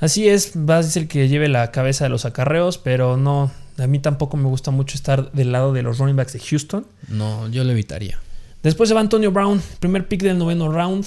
Así 0.00 0.28
es, 0.28 0.52
va 0.54 0.78
a 0.78 0.82
ser 0.82 1.04
el 1.04 1.08
que 1.08 1.28
lleve 1.28 1.48
la 1.48 1.70
cabeza 1.70 2.04
de 2.04 2.10
los 2.10 2.24
acarreos, 2.24 2.78
pero 2.78 3.16
no, 3.16 3.50
a 3.78 3.86
mí 3.86 3.98
tampoco 3.98 4.36
me 4.36 4.48
gusta 4.48 4.70
mucho 4.70 4.96
estar 4.96 5.32
del 5.32 5.52
lado 5.52 5.72
de 5.72 5.82
los 5.82 5.98
running 5.98 6.16
backs 6.16 6.32
de 6.32 6.40
Houston. 6.40 6.86
No, 7.08 7.48
yo 7.48 7.64
lo 7.64 7.72
evitaría. 7.72 8.18
Después 8.62 8.88
se 8.88 8.94
va 8.94 9.00
Antonio 9.00 9.30
Brown, 9.30 9.62
primer 9.80 10.08
pick 10.08 10.22
del 10.22 10.38
noveno 10.38 10.70
round. 10.70 11.06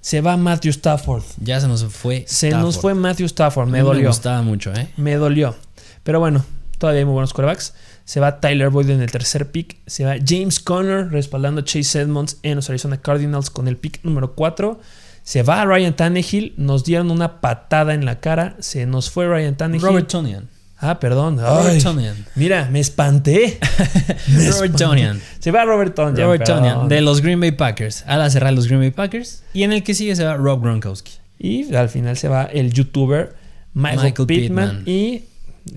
Se 0.00 0.20
va 0.20 0.36
Matthew 0.36 0.70
Stafford. 0.70 1.22
Ya 1.38 1.60
se 1.60 1.68
nos 1.68 1.84
fue. 1.84 2.24
Se 2.26 2.48
Stafford. 2.48 2.64
nos 2.66 2.78
fue 2.78 2.94
Matthew 2.94 3.26
Stafford, 3.26 3.68
me 3.68 3.80
dolió. 3.80 4.02
Me 4.02 4.08
gustaba 4.08 4.42
mucho, 4.42 4.72
¿eh? 4.72 4.88
Me 4.96 5.14
dolió. 5.14 5.54
Pero 6.02 6.18
bueno, 6.20 6.44
todavía 6.78 7.00
hay 7.00 7.04
muy 7.04 7.14
buenos 7.14 7.32
quarterbacks. 7.32 7.74
Se 8.04 8.18
va 8.18 8.40
Tyler 8.40 8.70
Boyd 8.70 8.90
en 8.90 9.00
el 9.00 9.10
tercer 9.10 9.50
pick. 9.50 9.78
Se 9.86 10.04
va 10.04 10.16
James 10.24 10.58
Conner 10.58 11.10
respaldando 11.10 11.60
a 11.60 11.64
Chase 11.64 12.00
Edmonds 12.00 12.38
en 12.42 12.56
los 12.56 12.68
Arizona 12.68 13.00
Cardinals 13.00 13.50
con 13.50 13.68
el 13.68 13.76
pick 13.76 14.00
número 14.02 14.34
4. 14.34 14.80
Se 15.22 15.42
va 15.44 15.64
Ryan 15.64 15.94
Tannehill. 15.94 16.54
Nos 16.56 16.84
dieron 16.84 17.10
una 17.12 17.40
patada 17.40 17.94
en 17.94 18.04
la 18.04 18.18
cara. 18.18 18.56
Se 18.58 18.86
nos 18.86 19.10
fue 19.10 19.28
Ryan 19.28 19.56
Tannehill. 19.56 19.86
Robert 19.86 20.08
Tonian. 20.08 20.48
Ah, 20.82 20.98
perdón. 20.98 21.38
Robert 21.38 21.74
Ay, 21.74 21.80
Tonian. 21.80 22.26
Mira, 22.34 22.68
me 22.70 22.80
espanté. 22.80 23.58
Me 24.28 24.50
Robert. 24.50 24.76
Tonian. 24.76 25.20
Se 25.38 25.52
va 25.52 25.64
Robert 25.64 25.94
Tonyan. 25.94 26.26
Robert. 26.26 26.44
Tonian. 26.44 26.88
De 26.88 27.00
los 27.00 27.20
Green 27.20 27.38
Bay 27.38 27.52
Packers. 27.52 28.02
A 28.08 28.16
la 28.16 28.28
cerrar 28.30 28.52
los 28.52 28.66
Green 28.66 28.80
Bay 28.80 28.90
Packers. 28.90 29.44
Y 29.54 29.62
en 29.62 29.72
el 29.72 29.84
que 29.84 29.94
sigue 29.94 30.16
se 30.16 30.24
va 30.24 30.36
Rob 30.36 30.60
Gronkowski. 30.60 31.12
Y 31.38 31.72
al 31.74 31.88
final 31.88 32.16
se 32.16 32.26
va 32.26 32.44
el 32.44 32.72
youtuber 32.72 33.34
Michael, 33.74 34.02
Michael 34.02 34.26
Pittman. 34.26 34.68
Pittman. 34.84 34.84
Y 34.86 35.22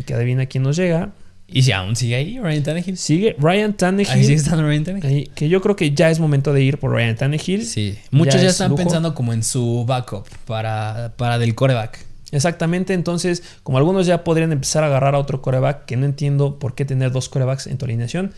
que 0.05 0.13
adivina 0.15 0.47
quién 0.47 0.63
nos 0.63 0.75
llega. 0.75 1.11
Y 1.47 1.61
si 1.61 1.71
aún 1.71 1.95
sigue 1.95 2.15
ahí, 2.15 2.39
Ryan 2.39 2.63
Tannehill. 2.63 2.97
Sigue 2.97 3.35
Ryan 3.37 3.73
Tannehill. 3.73 4.11
Ahí 4.11 4.23
sigue 4.23 4.35
estando 4.37 4.63
Ryan 4.63 4.83
Tannehill. 4.83 5.05
Ahí, 5.05 5.31
que 5.35 5.47
yo 5.47 5.61
creo 5.61 5.75
que 5.75 5.91
ya 5.93 6.09
es 6.09 6.19
momento 6.19 6.53
de 6.53 6.63
ir 6.63 6.79
por 6.79 6.91
Ryan 6.91 7.15
Tannehill. 7.15 7.65
Sí. 7.65 7.97
Muchos 8.09 8.41
ya, 8.41 8.47
es 8.47 8.53
están 8.53 8.71
lujo. 8.71 8.81
pensando 8.81 9.13
como 9.13 9.33
en 9.33 9.43
su 9.43 9.85
backup 9.87 10.27
para, 10.47 11.13
para 11.17 11.37
del 11.37 11.53
coreback. 11.53 12.04
Exactamente, 12.31 12.93
entonces, 12.93 13.43
como 13.63 13.77
algunos 13.77 14.05
ya 14.05 14.23
podrían 14.23 14.51
empezar 14.51 14.83
a 14.83 14.87
agarrar 14.87 15.15
a 15.15 15.19
otro 15.19 15.41
coreback, 15.41 15.85
que 15.85 15.95
no 15.95 16.05
entiendo 16.05 16.59
por 16.59 16.75
qué 16.75 16.85
tener 16.85 17.11
dos 17.11 17.29
corebacks 17.29 17.67
en 17.67 17.77
tu 17.77 17.85
alineación, 17.85 18.33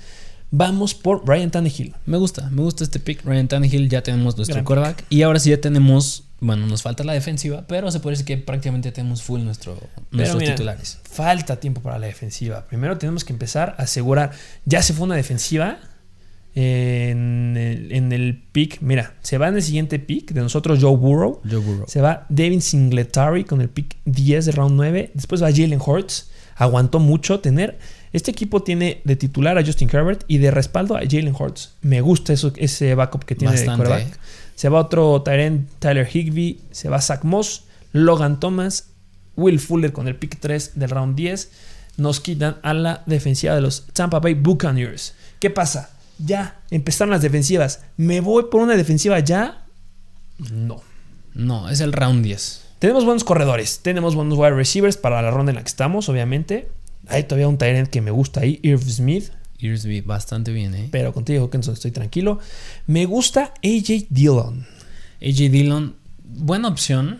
vamos 0.51 0.93
por 0.93 1.27
Ryan 1.27 1.51
Tannehill. 1.51 1.95
Me 2.05 2.17
gusta, 2.17 2.49
me 2.49 2.61
gusta 2.61 2.83
este 2.83 2.99
pick. 2.99 3.23
Ryan 3.25 3.47
Tannehill, 3.47 3.89
ya 3.89 4.03
tenemos 4.03 4.35
nuestro 4.37 4.55
Gran 4.55 4.65
quarterback. 4.65 5.05
Y 5.09 5.21
ahora 5.21 5.39
sí 5.39 5.49
ya 5.49 5.61
tenemos, 5.61 6.25
bueno, 6.39 6.67
nos 6.67 6.81
falta 6.81 7.03
la 7.03 7.13
defensiva, 7.13 7.65
pero 7.67 7.89
se 7.91 7.99
puede 7.99 8.13
decir 8.13 8.25
que 8.25 8.37
prácticamente 8.37 8.91
tenemos 8.91 9.23
full 9.23 9.41
nuestro, 9.41 9.79
nuestros 10.11 10.41
mira, 10.41 10.53
titulares. 10.53 10.99
Falta 11.09 11.59
tiempo 11.59 11.81
para 11.81 11.97
la 11.97 12.07
defensiva. 12.07 12.65
Primero 12.67 12.97
tenemos 12.97 13.23
que 13.23 13.33
empezar 13.33 13.75
a 13.77 13.83
asegurar. 13.83 14.31
Ya 14.65 14.81
se 14.81 14.93
fue 14.93 15.05
una 15.05 15.15
defensiva 15.15 15.79
en 16.59 17.55
el, 17.55 17.91
en 17.91 18.11
el 18.11 18.41
pick. 18.51 18.81
Mira, 18.81 19.13
se 19.21 19.37
va 19.37 19.47
en 19.47 19.55
el 19.55 19.61
siguiente 19.61 19.99
pick 19.99 20.31
de 20.31 20.41
nosotros, 20.41 20.79
Joe 20.81 20.97
Burrow. 20.97 21.39
Joe 21.47 21.59
Burrow. 21.59 21.85
Se 21.87 22.01
va 22.01 22.25
Devin 22.29 22.61
Singletary 22.61 23.43
con 23.43 23.61
el 23.61 23.69
pick 23.69 23.95
10 24.05 24.45
de 24.47 24.51
round 24.53 24.75
9. 24.75 25.11
Después 25.13 25.43
va 25.43 25.51
Jalen 25.51 25.79
Hurts. 25.85 26.31
Aguantó 26.55 26.97
mucho 26.99 27.39
tener. 27.41 27.77
Este 28.11 28.31
equipo 28.31 28.63
tiene 28.63 29.01
de 29.03 29.15
titular 29.15 29.59
a 29.59 29.63
Justin 29.63 29.89
Herbert 29.93 30.23
y 30.27 30.39
de 30.39 30.49
respaldo 30.49 30.95
a 30.97 31.01
Jalen 31.01 31.35
Hurts. 31.37 31.75
Me 31.83 32.01
gusta 32.01 32.33
eso, 32.33 32.51
ese 32.55 32.95
backup 32.95 33.23
que 33.25 33.35
tiene 33.35 33.53
Bastante, 33.53 33.83
de 33.83 33.89
quarterback. 33.89 34.15
eh. 34.15 34.19
Se 34.55 34.69
va 34.69 34.79
otro 34.79 35.21
Tyrant 35.21 35.69
Tyler 35.77 36.09
Higby. 36.11 36.61
Se 36.71 36.89
va 36.89 36.99
Zach 37.01 37.23
Moss, 37.23 37.65
Logan 37.91 38.39
Thomas, 38.39 38.89
Will 39.35 39.59
Fuller 39.59 39.93
con 39.93 40.07
el 40.07 40.15
pick 40.15 40.39
3 40.39 40.71
del 40.73 40.89
round 40.89 41.15
10. 41.15 41.51
Nos 41.97 42.19
quitan 42.19 42.57
a 42.63 42.73
la 42.73 43.03
defensiva 43.05 43.53
de 43.53 43.61
los 43.61 43.85
Tampa 43.93 44.19
Bay 44.19 44.33
Buccaneers. 44.33 45.13
¿Qué 45.39 45.51
pasa? 45.51 45.91
Ya 46.19 46.61
empezaron 46.71 47.11
las 47.11 47.21
defensivas. 47.21 47.81
¿Me 47.95 48.21
voy 48.21 48.45
por 48.51 48.61
una 48.61 48.75
defensiva 48.75 49.19
ya? 49.19 49.65
No. 50.51 50.81
No, 51.33 51.69
es 51.69 51.81
el 51.81 51.93
round 51.93 52.23
10. 52.23 52.63
Tenemos 52.79 53.05
buenos 53.05 53.23
corredores, 53.23 53.79
tenemos 53.81 54.15
buenos 54.15 54.37
wide 54.37 54.51
receivers 54.51 54.97
para 54.97 55.21
la 55.21 55.31
ronda 55.31 55.51
en 55.51 55.55
la 55.55 55.63
que 55.63 55.69
estamos, 55.69 56.09
obviamente. 56.09 56.69
Hay 57.07 57.23
todavía 57.23 57.47
un 57.47 57.57
Tyrant 57.57 57.89
que 57.89 58.01
me 58.01 58.11
gusta 58.11 58.41
ahí, 58.41 58.59
Irv 58.63 58.81
Smith, 58.81 59.31
Earsby, 59.59 60.01
bastante 60.01 60.51
bien, 60.51 60.75
¿eh? 60.75 60.89
pero 60.91 61.13
contigo, 61.13 61.45
Hawkinson, 61.45 61.73
estoy 61.73 61.91
tranquilo. 61.91 62.39
Me 62.85 63.05
gusta 63.05 63.53
AJ 63.63 64.07
Dillon. 64.09 64.67
AJ 65.21 65.49
Dillon, 65.49 65.95
buena 66.23 66.67
opción, 66.67 67.19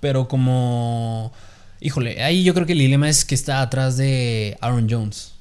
pero 0.00 0.28
como... 0.28 1.32
Híjole, 1.80 2.22
ahí 2.22 2.42
yo 2.42 2.52
creo 2.52 2.66
que 2.66 2.74
el 2.74 2.78
dilema 2.78 3.08
es 3.08 3.24
que 3.24 3.34
está 3.34 3.62
atrás 3.62 3.96
de 3.96 4.58
Aaron 4.60 4.86
Jones. 4.90 5.32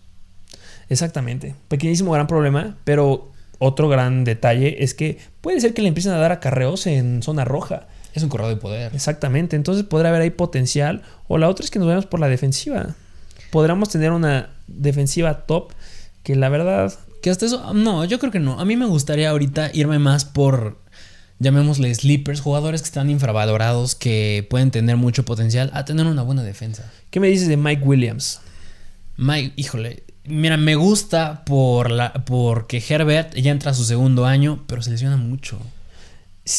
Exactamente. 0.89 1.55
Pequeñísimo 1.67 2.11
gran 2.11 2.27
problema, 2.27 2.77
pero 2.83 3.31
otro 3.59 3.89
gran 3.89 4.23
detalle 4.23 4.83
es 4.83 4.93
que 4.93 5.19
puede 5.41 5.61
ser 5.61 5.73
que 5.73 5.81
le 5.81 5.89
empiecen 5.89 6.13
a 6.13 6.17
dar 6.17 6.31
acarreos 6.31 6.87
en 6.87 7.21
zona 7.21 7.45
roja. 7.45 7.87
Es 8.13 8.23
un 8.23 8.29
corredor 8.29 8.55
de 8.55 8.61
poder. 8.61 8.95
Exactamente, 8.95 9.55
entonces 9.55 9.83
podrá 9.85 10.09
haber 10.09 10.21
ahí 10.21 10.31
potencial. 10.31 11.03
O 11.27 11.37
la 11.37 11.47
otra 11.47 11.63
es 11.63 11.71
que 11.71 11.79
nos 11.79 11.87
vayamos 11.87 12.07
por 12.07 12.19
la 12.19 12.27
defensiva. 12.27 12.95
Podríamos 13.51 13.89
tener 13.89 14.11
una 14.11 14.49
defensiva 14.67 15.45
top 15.45 15.71
que 16.23 16.35
la 16.35 16.49
verdad 16.49 16.93
Que 17.21 17.29
hasta 17.29 17.45
eso, 17.45 17.73
no, 17.73 18.05
yo 18.05 18.19
creo 18.19 18.31
que 18.31 18.39
no. 18.39 18.59
A 18.59 18.65
mí 18.65 18.75
me 18.75 18.85
gustaría 18.85 19.29
ahorita 19.29 19.71
irme 19.73 19.99
más 19.99 20.25
por, 20.25 20.79
llamémosle 21.39 21.93
sleepers, 21.93 22.41
jugadores 22.41 22.81
que 22.81 22.87
están 22.87 23.09
infravalorados, 23.09 23.95
que 23.95 24.47
pueden 24.49 24.71
tener 24.71 24.97
mucho 24.97 25.25
potencial, 25.25 25.69
a 25.73 25.85
tener 25.85 26.05
una 26.05 26.21
buena 26.21 26.43
defensa. 26.43 26.91
¿Qué 27.09 27.19
me 27.19 27.27
dices 27.27 27.47
de 27.47 27.57
Mike 27.57 27.83
Williams? 27.83 28.41
Mike, 29.17 29.53
híjole, 29.57 30.03
mira, 30.29 30.57
me 30.57 30.75
gusta 30.75 31.43
por 31.45 31.91
la, 31.91 32.13
porque 32.25 32.83
Herbert 32.87 33.35
ya 33.35 33.51
entra 33.51 33.71
a 33.71 33.73
su 33.73 33.83
segundo 33.83 34.25
año, 34.25 34.63
pero 34.67 34.81
se 34.81 34.91
lesiona 34.91 35.17
mucho. 35.17 35.59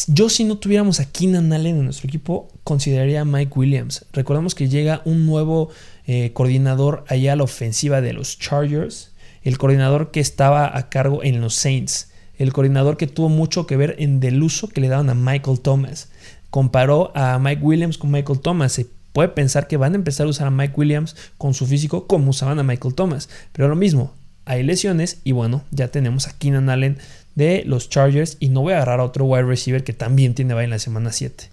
Yo 0.07 0.29
si 0.29 0.45
no 0.45 0.59
tuviéramos 0.59 1.01
a 1.01 1.11
Keenan 1.11 1.53
Allen 1.53 1.77
en 1.77 1.85
nuestro 1.85 2.07
equipo, 2.07 2.49
consideraría 2.63 3.23
a 3.23 3.25
Mike 3.25 3.53
Williams. 3.57 4.07
Recordemos 4.13 4.55
que 4.55 4.69
llega 4.69 5.03
un 5.05 5.27
nuevo 5.27 5.71
eh, 6.07 6.33
coordinador 6.33 7.05
allá 7.09 7.33
a 7.33 7.37
la 7.37 7.45
ofensiva 7.45 8.01
de 8.01 8.13
los 8.13 8.39
Chargers, 8.39 9.13
el 9.43 9.59
coordinador 9.59 10.11
que 10.11 10.21
estaba 10.21 10.77
a 10.77 10.91
cargo 10.91 11.25
en 11.25 11.41
los 11.41 11.55
Saints, 11.55 12.11
el 12.39 12.53
coordinador 12.53 12.97
que 12.97 13.07
tuvo 13.07 13.29
mucho 13.29 13.67
que 13.67 13.77
ver 13.77 13.97
en 13.99 14.23
el 14.23 14.43
uso 14.43 14.69
que 14.69 14.81
le 14.81 14.89
daban 14.89 15.11
a 15.11 15.15
Michael 15.15 15.61
Thomas. 15.61 16.11
Comparó 16.51 17.11
a 17.17 17.39
Mike 17.39 17.63
Williams 17.63 17.99
con 17.99 18.11
Michael 18.11 18.41
Thomas. 18.41 18.81
Puede 19.13 19.29
pensar 19.29 19.67
que 19.67 19.77
van 19.77 19.93
a 19.93 19.97
empezar 19.97 20.27
a 20.27 20.31
usar 20.31 20.47
a 20.47 20.51
Mike 20.51 20.75
Williams 20.77 21.17
con 21.39 21.55
su 21.55 21.67
físico 21.67 22.07
como 22.07 22.31
usaban 22.31 22.59
a 22.59 22.63
Michael 22.63 22.95
Thomas. 22.95 23.29
Pero 23.53 23.69
lo 23.69 23.77
mismo, 23.77 24.15
hay 24.45 24.63
lesiones 24.63 25.21
y 25.25 25.33
bueno, 25.33 25.65
ya 25.71 25.89
tenemos 25.89 26.27
a 26.27 26.37
Keenan 26.37 26.71
Allen 26.71 26.99
de 27.35 27.63
los 27.67 27.89
Chargers 27.89 28.37
y 28.41 28.49
no 28.49 28.63
voy 28.63 28.73
a 28.73 28.77
agarrar 28.77 29.01
a 29.01 29.05
otro 29.05 29.25
wide 29.25 29.45
receiver 29.45 29.85
que 29.85 29.93
también 29.93 30.35
tiene 30.35 30.55
va 30.55 30.65
en 30.65 30.71
la 30.71 30.79
semana 30.79 31.13
7. 31.13 31.51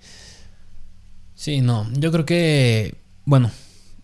Sí, 1.35 1.61
no, 1.61 1.87
yo 1.93 2.11
creo 2.11 2.25
que, 2.25 2.95
bueno, 3.25 3.51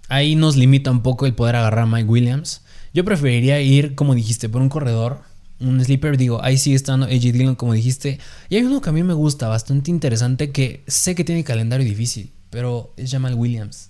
ahí 0.08 0.36
nos 0.36 0.56
limita 0.56 0.92
un 0.92 1.02
poco 1.02 1.26
el 1.26 1.34
poder 1.34 1.56
agarrar 1.56 1.86
a 1.86 1.88
Mike 1.88 2.10
Williams. 2.10 2.62
Yo 2.94 3.04
preferiría 3.04 3.60
ir, 3.60 3.96
como 3.96 4.14
dijiste, 4.14 4.50
por 4.50 4.62
un 4.62 4.70
corredor, 4.70 5.22
un 5.60 5.84
sleeper, 5.84 6.18
digo, 6.18 6.44
ahí 6.44 6.58
sigue 6.58 6.76
estando 6.76 7.08
AJ 7.08 7.20
Dillon, 7.20 7.56
como 7.56 7.74
dijiste. 7.74 8.20
Y 8.50 8.58
hay 8.58 8.64
uno 8.64 8.82
que 8.82 8.90
a 8.90 8.94
mí 8.94 9.02
me 9.02 9.14
gusta, 9.14 9.48
bastante 9.48 9.90
interesante, 9.90 10.52
que 10.52 10.84
sé 10.88 11.16
que 11.16 11.24
tiene 11.24 11.44
calendario 11.44 11.88
difícil, 11.88 12.32
pero 12.54 12.94
es 12.98 13.10
Jamal 13.12 13.34
Williams. 13.34 13.90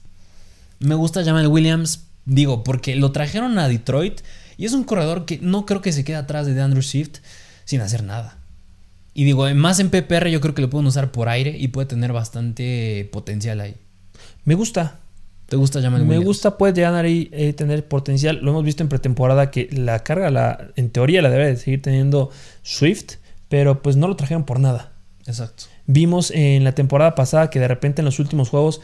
Me 0.79 0.95
gusta 0.95 1.23
Jamal 1.23 1.47
Williams, 1.47 2.05
digo, 2.25 2.63
porque 2.63 2.95
lo 2.95 3.11
trajeron 3.11 3.59
a 3.59 3.67
Detroit 3.67 4.21
y 4.57 4.65
es 4.65 4.71
un 4.71 4.85
corredor 4.85 5.25
que 5.25 5.37
no 5.41 5.65
creo 5.65 5.81
que 5.81 5.91
se 5.91 6.05
quede 6.05 6.15
atrás 6.15 6.47
de 6.47 6.59
Andrew 6.61 6.81
Swift 6.81 7.19
sin 7.65 7.81
hacer 7.81 8.03
nada. 8.03 8.37
Y 9.13 9.25
digo, 9.25 9.53
más 9.53 9.81
en 9.81 9.89
PPR 9.89 10.29
yo 10.29 10.39
creo 10.39 10.55
que 10.55 10.61
lo 10.61 10.69
pueden 10.69 10.87
usar 10.87 11.11
por 11.11 11.27
aire 11.27 11.55
y 11.57 11.67
puede 11.67 11.87
tener 11.87 12.13
bastante 12.13 13.09
potencial 13.11 13.59
ahí. 13.59 13.75
Me 14.45 14.55
gusta. 14.55 14.99
¿Te 15.47 15.57
gusta 15.57 15.81
Jamal 15.81 16.01
Me 16.03 16.07
Williams? 16.07 16.25
gusta, 16.25 16.57
puede 16.57 16.73
llegar 16.73 17.03
ahí 17.03 17.29
eh, 17.33 17.51
tener 17.51 17.85
potencial. 17.85 18.39
Lo 18.41 18.51
hemos 18.51 18.63
visto 18.63 18.81
en 18.81 18.87
pretemporada 18.87 19.51
que 19.51 19.67
la 19.73 19.99
carga, 20.03 20.29
la, 20.31 20.69
en 20.77 20.89
teoría, 20.89 21.21
la 21.21 21.29
debe 21.29 21.47
de 21.47 21.57
seguir 21.57 21.81
teniendo 21.81 22.31
Swift, 22.61 23.15
pero 23.49 23.81
pues 23.81 23.97
no 23.97 24.07
lo 24.07 24.15
trajeron 24.15 24.45
por 24.45 24.61
nada. 24.61 24.93
Exacto. 25.27 25.65
Vimos 25.85 26.31
en 26.31 26.63
la 26.63 26.73
temporada 26.73 27.15
pasada 27.15 27.49
que 27.49 27.59
de 27.59 27.67
repente 27.67 28.01
en 28.01 28.05
los 28.05 28.19
últimos 28.19 28.49
juegos 28.49 28.81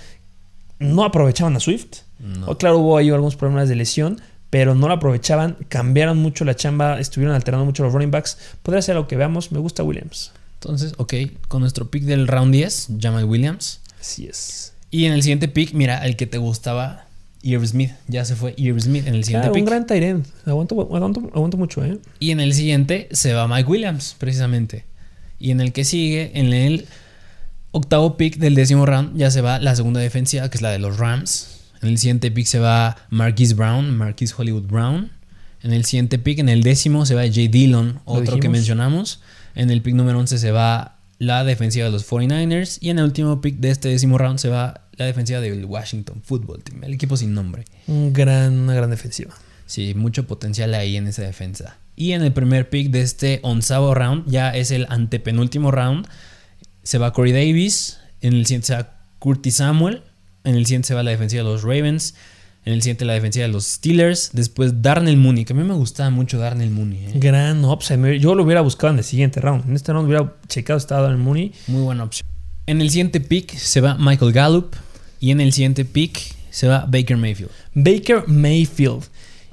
no 0.79 1.03
aprovechaban 1.03 1.55
a 1.55 1.59
Swift. 1.59 1.99
No. 2.19 2.47
O 2.47 2.57
claro, 2.57 2.79
hubo 2.79 2.97
ahí 2.97 3.09
algunos 3.09 3.35
problemas 3.35 3.69
de 3.69 3.75
lesión, 3.75 4.19
pero 4.49 4.75
no 4.75 4.88
lo 4.88 4.95
aprovechaban, 4.95 5.57
cambiaron 5.67 6.17
mucho 6.17 6.43
la 6.45 6.55
chamba, 6.55 6.99
estuvieron 6.99 7.35
alternando 7.35 7.65
mucho 7.65 7.83
los 7.83 7.93
running 7.93 8.12
backs. 8.12 8.38
Podría 8.63 8.81
ser 8.81 8.95
lo 8.95 9.07
que 9.07 9.15
veamos, 9.15 9.51
me 9.51 9.59
gusta 9.59 9.83
Williams. 9.83 10.31
Entonces, 10.55 10.93
ok, 10.97 11.13
con 11.47 11.62
nuestro 11.62 11.89
pick 11.89 12.03
del 12.03 12.27
round 12.27 12.51
10, 12.53 12.89
Jamal 12.99 13.25
Williams. 13.25 13.79
Así 13.99 14.25
es. 14.27 14.73
Y 14.91 15.05
en 15.05 15.13
el 15.13 15.21
siguiente 15.21 15.47
pick, 15.47 15.73
mira, 15.73 16.05
el 16.05 16.15
que 16.15 16.25
te 16.27 16.38
gustaba, 16.38 17.05
Irv 17.43 17.65
Smith. 17.65 17.91
Ya 18.07 18.25
se 18.25 18.35
fue 18.35 18.53
Irv 18.57 18.81
Smith 18.81 19.07
en 19.07 19.15
el 19.15 19.23
siguiente 19.23 19.47
Claro, 19.47 19.53
un 19.53 19.62
pick. 19.62 19.65
gran 19.65 19.88
Tyrant. 19.88 20.27
Aguanto, 20.45 20.81
aguanto, 20.81 21.21
aguanto 21.33 21.57
mucho, 21.57 21.85
¿eh? 21.85 21.99
Y 22.19 22.31
en 22.31 22.39
el 22.39 22.53
siguiente 22.53 23.07
se 23.12 23.33
va 23.33 23.47
Mike 23.47 23.69
Williams, 23.69 24.15
precisamente. 24.17 24.83
Y 25.39 25.52
en 25.52 25.62
el 25.62 25.71
que 25.71 25.86
sigue, 25.86 26.32
en 26.34 26.54
el 26.54 26.86
octavo 27.71 28.17
pick 28.17 28.38
del 28.38 28.56
décimo 28.56 28.86
round, 28.86 29.17
ya 29.17 29.32
se 29.32 29.41
va 29.41 29.60
la 29.60 29.75
segunda 29.75 29.99
defensiva, 29.99 30.49
que 30.49 30.58
es 30.58 30.62
la 30.62 30.71
de 30.71 30.80
los 30.80 30.97
Rams. 30.97 31.60
En 31.82 31.89
el 31.89 31.97
siguiente 31.97 32.30
pick 32.32 32.45
se 32.45 32.60
va 32.60 32.97
Marquise 33.10 33.54
Brown, 33.54 33.95
Marquise 33.95 34.34
Hollywood 34.38 34.67
Brown. 34.67 35.12
En 35.62 35.73
el 35.73 35.86
siguiente 35.86 36.19
pick, 36.19 36.39
en 36.39 36.49
el 36.49 36.63
décimo, 36.63 37.06
se 37.06 37.15
va 37.15 37.21
Jay 37.21 37.47
Dillon, 37.47 38.02
Lo 38.06 38.13
otro 38.13 38.39
que 38.39 38.49
mencionamos. 38.49 39.21
En 39.56 39.69
el 39.69 39.82
pick 39.82 39.95
número 39.95 40.19
11 40.19 40.38
se 40.38 40.52
va 40.52 40.97
la 41.17 41.43
defensiva 41.43 41.86
de 41.86 41.91
los 41.91 42.10
49ers. 42.10 42.78
Y 42.82 42.89
en 42.89 42.99
el 42.99 43.06
último 43.06 43.41
pick 43.41 43.58
de 43.58 43.69
este 43.69 43.89
décimo 43.89 44.17
round 44.17 44.39
se 44.39 44.49
va 44.49 44.82
la 44.93 45.06
defensiva 45.06 45.39
del 45.39 45.65
Washington 45.65 46.21
Football 46.23 46.63
Team, 46.63 46.84
el 46.84 46.93
equipo 46.93 47.15
sin 47.17 47.34
nombre. 47.34 47.65
Un 47.88 48.13
gran, 48.13 48.60
una 48.60 48.73
gran 48.73 48.89
defensiva. 48.89 49.34
Sí, 49.65 49.93
mucho 49.95 50.28
potencial 50.28 50.73
ahí 50.73 50.97
en 50.97 51.08
esa 51.08 51.21
defensa. 51.21 51.78
Y 51.99 52.13
en 52.13 52.23
el 52.23 52.31
primer 52.31 52.69
pick 52.69 52.91
de 52.91 53.01
este 53.01 53.41
onceavo 53.43 53.93
round, 53.93 54.23
ya 54.31 54.51
es 54.55 54.71
el 54.71 54.85
antepenúltimo 54.89 55.69
round, 55.69 56.07
se 56.81 56.97
va 56.97 57.12
Corey 57.12 57.33
Davis, 57.33 57.99
en 58.21 58.33
el 58.33 58.45
siguiente 58.45 58.67
se 58.67 58.75
va 58.75 58.93
Curtis 59.19 59.55
Samuel, 59.57 60.01
en 60.45 60.55
el 60.55 60.65
siguiente 60.65 60.88
se 60.88 60.93
va 60.95 61.03
la 61.03 61.12
defensiva 61.12 61.43
de 61.43 61.49
los 61.49 61.63
Ravens, 61.63 62.15
en 62.63 62.71
el 62.71 62.81
siguiente 62.81 63.03
la 63.03 63.13
defensiva 63.13 63.45
de 63.47 63.51
los 63.51 63.65
Steelers, 63.65 64.29
después 64.31 64.81
Darnell 64.81 65.17
Mooney, 65.17 65.43
que 65.43 65.51
a 65.51 65.55
mí 65.57 65.63
me 65.63 65.73
gustaba 65.73 66.09
mucho 66.09 66.39
Darnell 66.39 66.69
Mooney. 66.71 67.05
¿eh? 67.07 67.12
Gran. 67.15 67.62
Me- 67.97 68.19
Yo 68.19 68.33
lo 68.33 68.43
hubiera 68.43 68.62
buscado 68.62 68.93
en 68.93 68.99
el 68.99 69.03
siguiente 69.03 69.41
round. 69.41 69.65
En 69.67 69.75
este 69.75 69.91
round 69.91 70.07
hubiera 70.07 70.35
checado 70.47 70.79
si 70.79 70.83
estaba 70.85 71.01
Darnell 71.01 71.19
Mooney. 71.21 71.51
Muy 71.67 71.81
buena 71.81 72.05
opción. 72.05 72.25
En 72.65 72.79
el 72.79 72.89
siguiente 72.91 73.19
pick 73.19 73.57
se 73.57 73.81
va 73.81 73.97
Michael 73.99 74.31
Gallup 74.31 74.73
y 75.19 75.31
en 75.31 75.41
el 75.41 75.51
siguiente 75.51 75.83
pick 75.83 76.17
se 76.49 76.67
va 76.69 76.85
Baker 76.88 77.17
Mayfield. 77.17 77.51
Baker 77.73 78.23
Mayfield. 78.27 79.03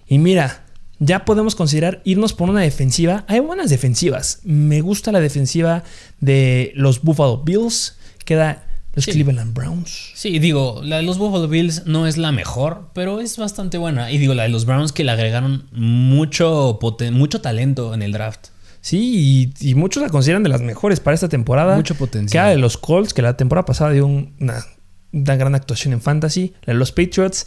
Y 0.07 0.19
mira, 0.19 0.65
ya 0.99 1.25
podemos 1.25 1.55
considerar 1.55 2.01
irnos 2.05 2.33
por 2.33 2.49
una 2.51 2.61
defensiva. 2.63 3.25
Hay 3.29 3.41
buenas 3.41 3.71
defensivas. 3.71 4.41
Me 4.45 4.81
gusta 4.81 5.13
la 5.13 5.21
defensiva 5.21 5.83
de 6.21 6.73
los 6.75 7.03
Buffalo 7.03 7.43
Bills. 7.45 7.97
Queda 8.25 8.65
los 8.95 9.05
Sí. 9.05 9.13
Cleveland 9.13 9.53
Browns. 9.53 10.13
Sí, 10.15 10.39
digo, 10.39 10.81
la 10.83 10.97
de 10.97 11.03
los 11.03 11.19
Buffalo 11.19 11.49
Bills 11.49 11.85
no 11.87 12.07
es 12.07 12.17
la 12.17 12.33
mejor, 12.33 12.91
pero 12.95 13.21
es 13.21 13.37
bastante 13.37 13.77
buena. 13.77 14.11
Y 14.11 14.17
digo, 14.19 14.33
la 14.33 14.45
de 14.45 14.49
los 14.49 14.65
Browns 14.65 14.93
que 14.93 15.05
le 15.05 15.11
agregaron 15.13 15.67
mucho, 15.73 16.79
poten- 16.81 17.13
mucho 17.13 17.41
talento 17.41 17.93
en 17.95 18.03
el 18.03 18.13
draft. 18.13 18.47
Sí, 18.81 19.53
y, 19.61 19.71
y 19.71 19.75
muchos 19.75 20.03
la 20.03 20.09
consideran 20.09 20.43
de 20.45 20.49
las 20.49 20.63
mejores 20.63 21.01
para 21.01 21.15
esta 21.15 21.29
temporada. 21.29 21.77
Mucho 21.77 21.95
potencial. 21.97 22.45
Queda 22.45 22.51
de 22.53 22.59
los 22.59 22.79
Colts, 22.79 23.13
que 23.13 23.21
la 23.21 23.37
temporada 23.37 23.67
pasada 23.67 23.91
dio 23.91 24.07
un- 24.07 24.35
una 24.41 24.65
una 25.13 25.37
gran 25.37 25.55
actuación 25.55 25.95
en 25.95 26.01
fantasy. 26.03 26.53
La 26.65 26.75
de 26.75 26.79
los 26.79 26.93
Patriots. 26.93 27.47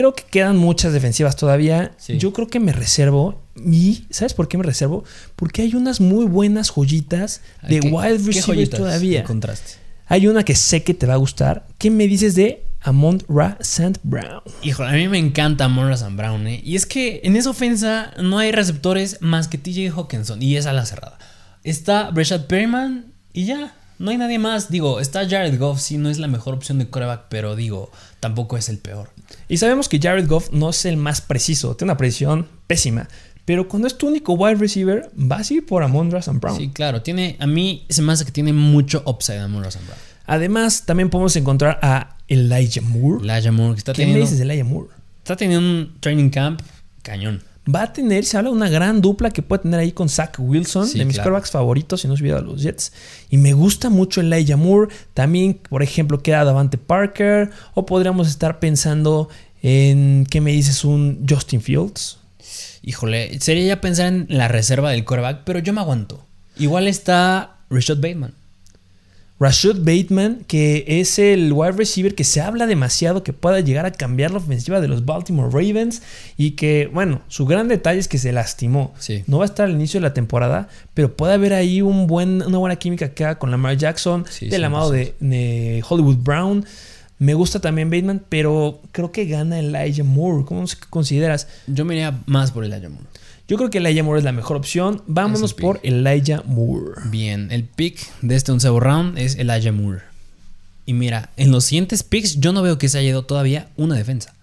Creo 0.00 0.14
que 0.14 0.22
quedan 0.30 0.56
muchas 0.56 0.94
defensivas 0.94 1.36
todavía. 1.36 1.92
Sí. 1.98 2.16
Yo 2.16 2.32
creo 2.32 2.48
que 2.48 2.58
me 2.58 2.72
reservo. 2.72 3.42
Y, 3.54 4.06
¿sabes 4.08 4.32
por 4.32 4.48
qué 4.48 4.56
me 4.56 4.64
reservo? 4.64 5.04
Porque 5.36 5.60
hay 5.60 5.74
unas 5.74 6.00
muy 6.00 6.24
buenas 6.24 6.70
joyitas 6.70 7.42
de 7.68 7.80
¿Qué- 7.80 7.88
wide 7.90 8.12
receivers 8.16 8.46
joyitas 8.46 8.78
todavía. 8.80 9.20
encontraste? 9.20 9.72
Hay 10.06 10.26
una 10.26 10.42
que 10.42 10.54
sé 10.54 10.82
que 10.82 10.94
te 10.94 11.04
va 11.06 11.12
a 11.12 11.18
gustar. 11.18 11.66
¿Qué 11.76 11.90
me 11.90 12.06
dices 12.06 12.34
de 12.34 12.64
Amon 12.80 13.22
Ra 13.28 13.58
St. 13.60 14.00
Brown? 14.02 14.40
Híjole, 14.62 14.88
a 14.88 14.92
mí 14.94 15.06
me 15.08 15.18
encanta 15.18 15.68
Monra 15.68 15.98
San 15.98 16.16
Brown, 16.16 16.46
¿eh? 16.46 16.62
Y 16.64 16.76
es 16.76 16.86
que 16.86 17.20
en 17.22 17.36
esa 17.36 17.50
ofensa 17.50 18.14
no 18.22 18.38
hay 18.38 18.52
receptores 18.52 19.18
más 19.20 19.48
que 19.48 19.58
TJ 19.58 19.90
Hawkinson 19.94 20.42
y 20.42 20.56
es 20.56 20.64
a 20.64 20.72
la 20.72 20.86
cerrada. 20.86 21.18
Está 21.62 22.10
Breshad 22.10 22.46
Perryman 22.46 23.12
y 23.34 23.44
ya. 23.44 23.74
No 24.00 24.10
hay 24.10 24.16
nadie 24.16 24.38
más. 24.38 24.70
Digo, 24.70 24.98
está 24.98 25.28
Jared 25.28 25.58
Goff, 25.58 25.78
sí, 25.78 25.98
no 25.98 26.08
es 26.08 26.18
la 26.18 26.26
mejor 26.26 26.54
opción 26.54 26.78
de 26.78 26.88
coreback, 26.88 27.26
pero 27.28 27.54
digo, 27.54 27.92
tampoco 28.18 28.56
es 28.56 28.70
el 28.70 28.78
peor. 28.78 29.10
Y 29.46 29.58
sabemos 29.58 29.90
que 29.90 29.98
Jared 30.00 30.26
Goff 30.26 30.50
no 30.52 30.70
es 30.70 30.86
el 30.86 30.96
más 30.96 31.20
preciso. 31.20 31.76
Tiene 31.76 31.92
una 31.92 31.98
precisión 31.98 32.48
pésima. 32.66 33.08
Pero 33.44 33.68
cuando 33.68 33.86
es 33.86 33.98
tu 33.98 34.08
único 34.08 34.32
wide 34.32 34.54
receiver, 34.54 35.10
vas 35.14 35.50
a 35.50 35.54
ir 35.54 35.66
por 35.66 35.82
Amon 35.82 36.10
Ra 36.10 36.20
St. 36.20 36.38
Brown. 36.38 36.56
Sí, 36.56 36.70
claro, 36.70 37.02
tiene, 37.02 37.36
a 37.40 37.46
mí 37.46 37.84
se 37.90 38.00
me 38.00 38.12
hace 38.12 38.24
que 38.24 38.32
tiene 38.32 38.54
mucho 38.54 39.02
upside 39.04 39.38
a 39.38 39.48
Monra 39.48 39.70
San 39.70 39.84
Brown. 39.84 39.98
Además, 40.24 40.86
también 40.86 41.10
podemos 41.10 41.36
encontrar 41.36 41.78
a 41.82 42.16
Elijah 42.26 42.80
Moore. 42.80 43.22
Elijah 43.22 43.52
Moore, 43.52 43.74
que 43.74 43.78
está 43.80 43.92
¿Qué 43.92 44.02
teniendo, 44.02 44.22
dices 44.24 44.38
de 44.38 44.44
Elijah 44.44 44.64
Moore? 44.64 44.88
está 45.18 45.36
teniendo 45.36 45.68
un 45.68 45.96
training 46.00 46.30
camp 46.30 46.62
cañón. 47.02 47.42
Va 47.74 47.82
a 47.82 47.92
tener, 47.92 48.24
se 48.24 48.36
habla 48.36 48.50
de 48.50 48.56
una 48.56 48.68
gran 48.68 49.00
dupla 49.00 49.30
que 49.30 49.42
puede 49.42 49.62
tener 49.62 49.80
ahí 49.80 49.92
con 49.92 50.08
Zach 50.08 50.34
Wilson, 50.38 50.86
Sí, 50.86 50.98
de 50.98 51.04
mis 51.04 51.16
claro. 51.16 51.30
quarterbacks 51.30 51.50
favoritos, 51.50 52.00
si 52.00 52.08
no 52.08 52.16
se 52.16 52.22
hubiera 52.22 52.40
los 52.40 52.62
Jets. 52.62 52.92
Y 53.28 53.36
me 53.38 53.52
gusta 53.52 53.90
mucho 53.90 54.20
Elijah 54.20 54.56
Moore. 54.56 54.92
También, 55.14 55.60
por 55.68 55.82
ejemplo, 55.82 56.22
queda 56.22 56.44
Davante 56.44 56.78
Parker. 56.78 57.50
O 57.74 57.86
podríamos 57.86 58.28
estar 58.28 58.58
pensando 58.58 59.28
en, 59.62 60.26
¿qué 60.30 60.40
me 60.40 60.52
dices? 60.52 60.84
Un 60.84 61.24
Justin 61.28 61.60
Fields. 61.60 62.18
Híjole, 62.82 63.38
sería 63.40 63.66
ya 63.66 63.80
pensar 63.80 64.06
en 64.06 64.26
la 64.30 64.48
reserva 64.48 64.90
del 64.90 65.04
coreback, 65.04 65.42
pero 65.44 65.58
yo 65.58 65.72
me 65.72 65.80
aguanto. 65.80 66.24
Igual 66.56 66.88
está 66.88 67.58
Rashad 67.68 67.96
Bateman. 67.96 68.34
Rashad 69.40 69.76
Bateman, 69.78 70.44
que 70.46 70.84
es 70.86 71.18
el 71.18 71.50
wide 71.54 71.72
receiver 71.72 72.14
que 72.14 72.24
se 72.24 72.42
habla 72.42 72.66
demasiado 72.66 73.22
que 73.24 73.32
pueda 73.32 73.58
llegar 73.60 73.86
a 73.86 73.90
cambiar 73.90 74.32
la 74.32 74.36
ofensiva 74.36 74.82
de 74.82 74.88
los 74.88 75.06
Baltimore 75.06 75.48
Ravens 75.50 76.02
y 76.36 76.50
que, 76.52 76.90
bueno, 76.92 77.22
su 77.28 77.46
gran 77.46 77.66
detalle 77.66 77.98
es 77.98 78.06
que 78.06 78.18
se 78.18 78.32
lastimó. 78.32 78.92
Sí. 78.98 79.24
No 79.26 79.38
va 79.38 79.44
a 79.44 79.46
estar 79.46 79.64
al 79.64 79.72
inicio 79.72 79.98
de 79.98 80.06
la 80.06 80.12
temporada, 80.12 80.68
pero 80.92 81.16
puede 81.16 81.32
haber 81.32 81.54
ahí 81.54 81.80
un 81.80 82.06
buen, 82.06 82.42
una 82.42 82.58
buena 82.58 82.76
química 82.76 83.14
que 83.14 83.24
haga 83.24 83.38
con 83.38 83.50
Lamar 83.50 83.78
Jackson, 83.78 84.26
Sí, 84.28 84.50
del 84.50 84.62
amado 84.62 84.90
de, 84.90 85.14
de 85.20 85.82
Hollywood 85.88 86.18
Brown. 86.18 86.66
Me 87.18 87.32
gusta 87.32 87.60
también 87.60 87.88
Bateman, 87.88 88.22
pero 88.28 88.82
creo 88.92 89.10
que 89.10 89.24
gana 89.24 89.58
Elijah 89.58 90.04
Moore. 90.04 90.44
¿Cómo 90.44 90.64
consideras? 90.90 91.48
Yo 91.66 91.86
me 91.86 91.94
iría 91.94 92.18
más 92.26 92.50
por 92.50 92.62
Elijah 92.64 92.90
Moore. 92.90 93.06
Yo 93.50 93.56
creo 93.56 93.68
que 93.68 93.78
Elijah 93.78 94.04
Moore 94.04 94.20
es 94.20 94.24
la 94.24 94.30
mejor 94.30 94.56
opción. 94.56 95.02
Vámonos 95.08 95.50
el 95.50 95.56
por 95.56 95.80
Elijah 95.82 96.44
Moore. 96.46 97.02
Bien, 97.06 97.50
el 97.50 97.64
pick 97.64 97.98
de 98.22 98.36
este 98.36 98.52
onceavo 98.52 98.78
round 98.78 99.18
es 99.18 99.34
Elijah 99.34 99.72
Moore. 99.72 100.02
Y 100.86 100.92
mira, 100.92 101.30
en 101.36 101.50
los 101.50 101.64
siguientes 101.64 102.04
picks 102.04 102.38
yo 102.38 102.52
no 102.52 102.62
veo 102.62 102.78
que 102.78 102.88
se 102.88 102.98
haya 102.98 103.08
ido 103.08 103.24
todavía 103.24 103.66
una 103.76 103.96
defensa. 103.96 104.36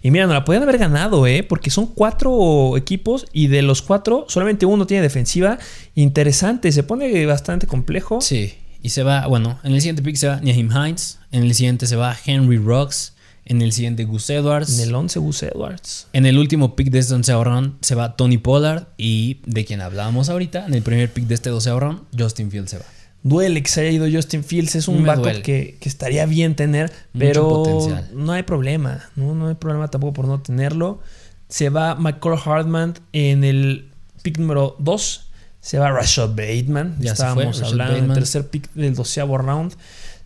Y 0.00 0.12
mira, 0.12 0.28
no 0.28 0.32
la 0.32 0.44
podían 0.44 0.62
haber 0.62 0.78
ganado, 0.78 1.26
¿eh? 1.26 1.42
Porque 1.42 1.70
son 1.70 1.88
cuatro 1.88 2.76
equipos 2.76 3.26
y 3.32 3.48
de 3.48 3.62
los 3.62 3.82
cuatro 3.82 4.26
solamente 4.28 4.64
uno 4.64 4.86
tiene 4.86 5.02
defensiva 5.02 5.58
interesante. 5.96 6.70
Se 6.70 6.84
pone 6.84 7.26
bastante 7.26 7.66
complejo. 7.66 8.20
Sí, 8.20 8.54
y 8.80 8.90
se 8.90 9.02
va, 9.02 9.26
bueno, 9.26 9.58
en 9.64 9.72
el 9.72 9.80
siguiente 9.80 10.02
pick 10.02 10.14
se 10.14 10.28
va 10.28 10.36
Naheem 10.36 10.70
Hines, 10.70 11.18
en 11.32 11.42
el 11.42 11.52
siguiente 11.52 11.88
se 11.88 11.96
va 11.96 12.16
Henry 12.24 12.58
Rocks, 12.58 13.15
en 13.46 13.62
el 13.62 13.72
siguiente 13.72 14.04
Gus 14.04 14.28
Edwards. 14.28 14.78
En 14.78 14.88
el 14.88 14.94
11 14.94 15.18
Gus 15.20 15.42
Edwards. 15.44 16.08
En 16.12 16.26
el 16.26 16.36
último 16.36 16.76
pick 16.76 16.90
de 16.90 16.98
este 16.98 17.14
onceavo 17.14 17.44
round 17.44 17.74
se 17.80 17.94
va 17.94 18.16
Tony 18.16 18.38
Pollard 18.38 18.88
y 18.98 19.40
de 19.46 19.64
quien 19.64 19.80
hablábamos 19.80 20.28
ahorita, 20.28 20.66
en 20.66 20.74
el 20.74 20.82
primer 20.82 21.12
pick 21.12 21.26
de 21.26 21.34
este 21.34 21.50
doceavo 21.50 21.80
round, 21.80 22.00
Justin 22.16 22.50
Fields 22.50 22.70
se 22.70 22.78
va. 22.78 22.84
Duele 23.22 23.62
que 23.62 23.68
se 23.68 23.80
haya 23.80 23.90
ido 23.90 24.06
Justin 24.10 24.44
Fields. 24.44 24.76
Es 24.76 24.86
un 24.86 25.04
backup 25.04 25.42
que, 25.42 25.78
que 25.80 25.88
estaría 25.88 26.26
bien 26.26 26.54
tener, 26.54 26.92
pero 27.16 27.48
potencial. 27.48 28.08
no 28.14 28.32
hay 28.32 28.44
problema. 28.44 29.08
¿no? 29.16 29.34
no 29.34 29.48
hay 29.48 29.54
problema 29.54 29.88
tampoco 29.88 30.12
por 30.12 30.28
no 30.28 30.40
tenerlo. 30.40 31.00
Se 31.48 31.68
va 31.68 31.94
McCall 31.96 32.38
Hartman 32.44 32.94
en 33.12 33.42
el 33.42 33.90
pick 34.22 34.38
número 34.38 34.76
2. 34.78 35.30
Se 35.60 35.78
va 35.78 35.90
Rashad 35.90 36.30
Bateman. 36.30 36.96
Ya 37.00 37.12
Estábamos 37.12 37.60
hablando 37.62 37.94
del 37.94 38.02
Bateman. 38.02 38.14
tercer 38.14 38.48
pick 38.48 38.72
del 38.74 38.94
doceavo 38.94 39.38
round. 39.38 39.74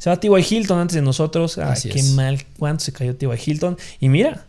Se 0.00 0.08
va 0.08 0.18
T.Y. 0.18 0.32
Hilton 0.48 0.78
antes 0.78 0.94
de 0.94 1.02
nosotros. 1.02 1.58
Así 1.58 1.90
qué 1.90 1.98
es. 2.00 2.12
mal. 2.12 2.42
¿Cuánto 2.58 2.82
se 2.82 2.92
cayó 2.92 3.14
T.Y. 3.14 3.28
Hilton? 3.46 3.76
Y 4.00 4.08
mira, 4.08 4.46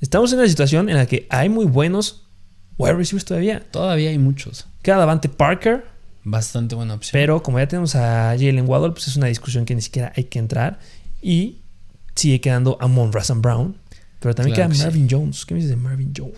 estamos 0.00 0.32
en 0.32 0.38
una 0.38 0.48
situación 0.48 0.88
en 0.88 0.96
la 0.96 1.06
que 1.06 1.26
hay 1.28 1.48
muy 1.48 1.64
buenos 1.64 2.22
wide 2.78 2.94
receivers 2.94 3.24
todavía. 3.24 3.60
Todavía 3.72 4.10
hay 4.10 4.18
muchos. 4.18 4.68
Queda 4.80 4.98
Davante 4.98 5.28
Parker. 5.28 5.84
Bastante 6.22 6.76
buena 6.76 6.94
opción. 6.94 7.10
Pero 7.12 7.42
como 7.42 7.58
ya 7.58 7.66
tenemos 7.66 7.96
a 7.96 8.36
Jalen 8.38 8.68
Waddle, 8.68 8.92
pues 8.92 9.08
es 9.08 9.16
una 9.16 9.26
discusión 9.26 9.64
que 9.64 9.74
ni 9.74 9.82
siquiera 9.82 10.12
hay 10.16 10.24
que 10.24 10.38
entrar. 10.38 10.78
Y 11.20 11.58
sigue 12.14 12.40
quedando 12.40 12.78
Amon 12.80 13.12
Razan 13.12 13.42
Brown. 13.42 13.76
Pero 14.20 14.36
también 14.36 14.54
Claro 14.54 14.70
que 14.70 14.76
queda 14.76 14.84
sí. 14.84 14.86
Marvin 14.86 15.08
Jones. 15.10 15.44
¿Qué 15.44 15.54
me 15.54 15.58
dices 15.58 15.70
de 15.70 15.82
Marvin 15.82 16.12
Jones? 16.16 16.36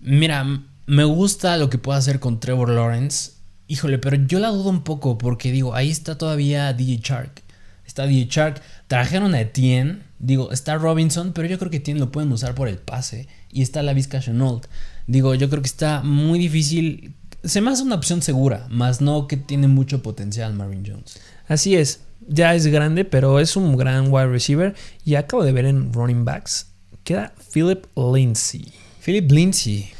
Mira, 0.00 0.46
me 0.86 1.04
gusta 1.04 1.58
lo 1.58 1.68
que 1.68 1.76
puede 1.76 1.98
hacer 1.98 2.20
con 2.20 2.40
Trevor 2.40 2.70
Lawrence. 2.70 3.32
Híjole, 3.68 3.98
pero 3.98 4.16
yo 4.16 4.38
la 4.38 4.48
dudo 4.48 4.70
un 4.70 4.82
poco 4.82 5.18
porque 5.18 5.52
digo, 5.52 5.74
ahí 5.74 5.90
está 5.90 6.16
todavía 6.16 6.72
DJ 6.72 7.00
Shark. 7.02 7.42
Está 7.86 8.06
Shark. 8.06 8.60
Trajeron 8.88 9.34
a 9.34 9.40
Etienne. 9.40 10.00
Digo, 10.18 10.50
está 10.50 10.76
Robinson, 10.76 11.32
pero 11.32 11.46
yo 11.46 11.58
creo 11.58 11.70
que 11.70 11.78
Etienne 11.78 12.00
lo 12.00 12.10
pueden 12.10 12.32
usar 12.32 12.54
por 12.54 12.68
el 12.68 12.78
pase. 12.78 13.28
Y 13.50 13.62
está 13.62 13.82
la 13.82 13.92
Vizca 13.92 14.20
Chenault. 14.20 14.66
Digo, 15.06 15.34
yo 15.34 15.48
creo 15.48 15.62
que 15.62 15.68
está 15.68 16.02
muy 16.02 16.38
difícil. 16.38 17.14
Se 17.44 17.60
me 17.60 17.70
hace 17.70 17.82
una 17.82 17.94
opción 17.94 18.22
segura, 18.22 18.66
más 18.70 19.00
no 19.00 19.28
que 19.28 19.36
tiene 19.36 19.68
mucho 19.68 20.02
potencial 20.02 20.54
Marvin 20.54 20.84
Jones. 20.86 21.18
Así 21.48 21.76
es. 21.76 22.00
Ya 22.28 22.54
es 22.54 22.66
grande, 22.66 23.04
pero 23.04 23.38
es 23.38 23.56
un 23.56 23.76
gran 23.76 24.12
wide 24.12 24.28
receiver. 24.28 24.74
Y 25.04 25.14
acabo 25.14 25.44
de 25.44 25.52
ver 25.52 25.66
en 25.66 25.92
running 25.92 26.24
backs. 26.24 26.68
Queda 27.04 27.34
Philip 27.52 27.86
Lindsay. 27.96 28.66
Philip 29.04 29.30
Lindsay. 29.30 29.90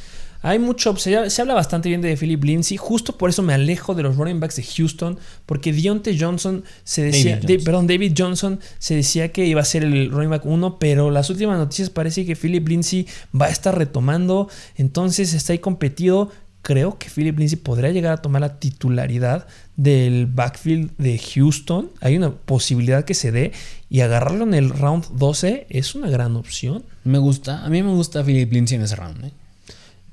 Hay 0.47 0.59
mucho, 0.59 0.97
se, 0.97 1.29
se 1.31 1.43
habla 1.43 1.55
bastante 1.55 1.89
bien 1.89 2.01
de 2.01 2.17
Philip 2.17 2.43
Lindsay. 2.45 2.77
Justo 2.77 3.17
por 3.19 3.31
eso 3.31 3.43
me 3.43 3.53
alejo 3.53 3.95
de 3.95 4.03
los 4.03 4.17
running 4.17 4.39
backs 4.41 4.57
de 4.57 4.63
Houston. 4.63 5.19
Porque 5.45 5.73
Deontay 5.73 6.19
Johnson 6.19 6.65
se 6.85 7.03
decía. 7.03 7.37
David 7.37 7.47
de- 7.47 7.55
Johnson. 7.55 7.65
perdón, 7.65 7.87
David 7.87 8.13
Johnson 8.17 8.61
se 8.79 8.95
decía 8.95 9.33
que 9.33 9.45
iba 9.47 9.61
a 9.61 9.65
ser 9.65 9.83
el 9.85 10.11
running 10.11 10.31
back 10.31 10.47
1. 10.47 10.79
Pero 10.79 11.11
las 11.11 11.31
últimas 11.31 11.59
noticias 11.59 11.91
parece 11.91 12.25
que 12.25 12.37
Philip 12.37 12.67
Lindsay 12.69 13.07
va 13.39 13.47
a 13.47 13.51
estar 13.51 13.77
retomando. 13.77 14.49
Entonces 14.77 15.35
está 15.35 15.53
ahí 15.53 15.59
competido. 15.59 16.31
Creo 16.63 16.99
que 16.99 17.09
Philip 17.11 17.39
Lindsay 17.39 17.59
podría 17.59 17.91
llegar 17.91 18.13
a 18.13 18.17
tomar 18.23 18.41
la 18.41 18.59
titularidad 18.59 19.47
del 19.77 20.27
backfield 20.27 20.91
de 20.99 21.17
Houston. 21.19 21.91
Hay 22.01 22.17
una 22.17 22.31
posibilidad 22.33 23.05
que 23.05 23.15
se 23.15 23.31
dé. 23.31 23.53
Y 23.89 24.01
agarrarlo 24.01 24.43
en 24.45 24.55
el 24.55 24.71
round 24.71 25.05
12 25.17 25.67
es 25.71 25.95
una 25.95 26.11
gran 26.11 26.35
opción. 26.37 26.85
Me 27.05 27.19
gusta. 27.19 27.65
A 27.65 27.69
mí 27.69 27.83
me 27.85 27.93
gusta 27.93 28.25
Philip 28.25 28.53
Lindsay 28.53 28.77
en 28.79 28.83
ese 28.83 28.97
round. 28.97 29.27
¿eh? 29.27 29.31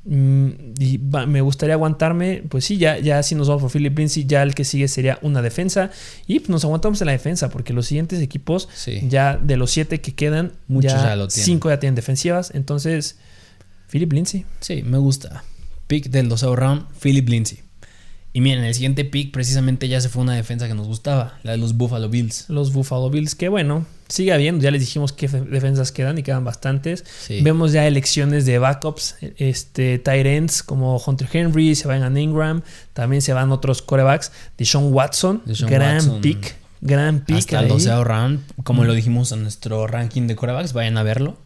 Mm, 0.05 0.49
y 0.79 0.99
me 1.27 1.41
gustaría 1.41 1.75
aguantarme. 1.75 2.43
Pues 2.49 2.65
sí, 2.65 2.77
ya, 2.77 2.97
ya 2.99 3.23
si 3.23 3.35
nos 3.35 3.47
vamos 3.47 3.61
por 3.61 3.71
Philip 3.71 3.97
Lindsay, 3.97 4.25
ya 4.25 4.43
el 4.43 4.53
que 4.53 4.65
sigue 4.65 4.87
sería 4.87 5.17
una 5.21 5.41
defensa. 5.41 5.91
Y 6.27 6.39
pues 6.39 6.49
nos 6.49 6.63
aguantamos 6.65 6.99
en 7.01 7.05
la 7.07 7.13
defensa, 7.13 7.49
porque 7.49 7.73
los 7.73 7.85
siguientes 7.87 8.21
equipos, 8.21 8.67
Sí. 8.73 9.01
ya 9.07 9.37
de 9.37 9.55
los 9.57 9.71
siete 9.71 10.01
que 10.01 10.13
quedan, 10.13 10.53
Muchos 10.67 10.91
ya, 10.93 11.03
ya 11.03 11.15
lo 11.15 11.27
tienen. 11.27 11.45
cinco 11.45 11.69
ya 11.69 11.79
tienen 11.79 11.95
defensivas. 11.95 12.51
Entonces, 12.53 13.17
Philip 13.89 14.11
Lindsay. 14.11 14.45
Sí, 14.59 14.83
me 14.83 14.97
gusta. 14.97 15.43
Pick 15.87 16.09
del 16.09 16.27
12 16.29 16.55
round, 16.55 16.85
Philip 17.01 17.27
Lindsay. 17.29 17.59
Y 18.35 18.41
miren, 18.41 18.63
el 18.63 18.73
siguiente 18.73 19.05
pick 19.05 19.31
precisamente 19.31 19.87
ya 19.87 20.01
se 20.01 20.09
fue 20.09 20.23
una 20.23 20.33
defensa 20.35 20.67
que 20.67 20.73
nos 20.73 20.87
gustaba, 20.87 21.37
la 21.43 21.51
de 21.51 21.57
los 21.59 21.77
Buffalo 21.77 22.09
Bills. 22.09 22.49
Los 22.49 22.73
Buffalo 22.73 23.09
Bills, 23.11 23.35
que 23.35 23.47
bueno, 23.47 23.85
sigue 24.13 24.31
habiendo. 24.31 24.63
Ya 24.63 24.69
les 24.71 24.81
dijimos 24.81 25.11
qué 25.11 25.27
fe- 25.27 25.41
defensas 25.41 25.91
quedan 25.91 26.17
y 26.17 26.23
quedan 26.23 26.43
bastantes. 26.45 27.03
Sí. 27.25 27.41
Vemos 27.41 27.71
ya 27.71 27.87
elecciones 27.87 28.45
de 28.45 28.59
backups, 28.59 29.15
este, 29.37 29.97
tight 29.99 30.25
ends 30.25 30.61
como 30.63 30.97
Hunter 31.03 31.27
Henry, 31.31 31.75
se 31.75 31.87
van 31.87 32.03
a 32.03 32.19
Ingram, 32.19 32.61
también 32.93 33.21
se 33.21 33.33
van 33.33 33.51
otros 33.51 33.81
corebacks. 33.81 34.31
Deshaun 34.57 34.93
Watson, 34.93 35.41
Deshaun 35.45 35.71
gran 35.71 35.95
Watson. 35.95 36.21
pick, 36.21 36.55
gran 36.81 37.25
pick. 37.25 37.37
Hasta 37.37 37.59
el 37.59 37.65
ahí. 37.65 37.71
12 37.71 38.03
round, 38.03 38.39
como 38.63 38.83
lo 38.83 38.93
dijimos 38.93 39.31
en 39.31 39.41
nuestro 39.41 39.87
ranking 39.87 40.27
de 40.27 40.35
corebacks, 40.35 40.73
vayan 40.73 40.97
a 40.97 41.03
verlo. 41.03 41.37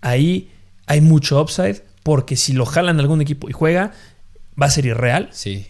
Ahí 0.00 0.50
hay 0.86 1.00
mucho 1.00 1.40
upside, 1.40 1.82
porque 2.02 2.36
si 2.36 2.52
lo 2.54 2.66
jalan 2.66 2.98
algún 2.98 3.20
equipo 3.20 3.48
y 3.48 3.52
juega, 3.52 3.92
va 4.60 4.66
a 4.66 4.70
ser 4.70 4.86
irreal. 4.86 5.28
Sí. 5.32 5.66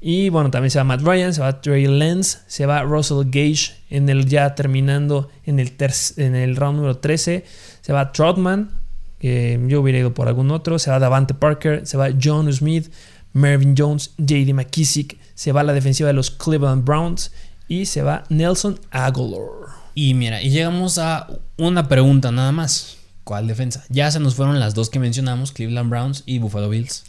Y 0.00 0.28
bueno, 0.28 0.50
también 0.50 0.70
se 0.70 0.78
va 0.78 0.84
Matt 0.84 1.02
Ryan, 1.02 1.34
se 1.34 1.40
va 1.40 1.60
Trey 1.60 1.86
Lance, 1.86 2.38
se 2.46 2.66
va 2.66 2.82
Russell 2.82 3.24
Gage 3.24 3.74
en 3.90 4.08
el 4.08 4.26
ya 4.26 4.54
terminando 4.54 5.28
en 5.44 5.58
el, 5.58 5.72
en 6.16 6.34
el 6.36 6.56
round 6.56 6.76
número 6.76 6.98
13, 6.98 7.44
se 7.80 7.92
va 7.92 8.12
Trotman, 8.12 8.70
que 9.18 9.60
yo 9.66 9.80
hubiera 9.80 9.98
ido 9.98 10.14
por 10.14 10.28
algún 10.28 10.50
otro, 10.52 10.78
se 10.78 10.90
va 10.90 11.00
Davante 11.00 11.34
Parker, 11.34 11.86
se 11.86 11.96
va 11.96 12.10
John 12.22 12.52
Smith, 12.52 12.92
Mervyn 13.32 13.74
Jones, 13.76 14.14
JD 14.18 14.54
McKissick, 14.54 15.18
se 15.34 15.50
va 15.52 15.64
la 15.64 15.72
defensiva 15.72 16.06
de 16.06 16.12
los 16.12 16.30
Cleveland 16.30 16.84
Browns 16.84 17.32
y 17.66 17.86
se 17.86 18.02
va 18.02 18.24
Nelson 18.28 18.78
Aguilar. 18.90 19.48
Y 19.94 20.14
mira, 20.14 20.40
y 20.42 20.50
llegamos 20.50 20.98
a 20.98 21.28
una 21.56 21.88
pregunta 21.88 22.30
nada 22.30 22.52
más. 22.52 22.98
¿Cuál 23.24 23.46
defensa? 23.46 23.84
Ya 23.90 24.10
se 24.10 24.20
nos 24.20 24.36
fueron 24.36 24.58
las 24.58 24.74
dos 24.74 24.88
que 24.88 24.98
mencionamos, 24.98 25.52
Cleveland 25.52 25.90
Browns 25.90 26.22
y 26.24 26.38
Buffalo 26.38 26.70
Bills. 26.70 27.04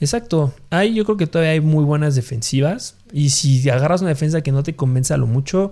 Exacto. 0.00 0.54
Ahí 0.70 0.94
yo 0.94 1.04
creo 1.04 1.16
que 1.16 1.26
todavía 1.26 1.52
hay 1.52 1.60
muy 1.60 1.84
buenas 1.84 2.14
defensivas. 2.14 2.96
Y 3.12 3.30
si 3.30 3.68
agarras 3.70 4.00
una 4.00 4.10
defensa 4.10 4.42
que 4.42 4.52
no 4.52 4.62
te 4.62 4.76
convence 4.76 5.14
a 5.14 5.16
lo 5.16 5.26
mucho, 5.26 5.70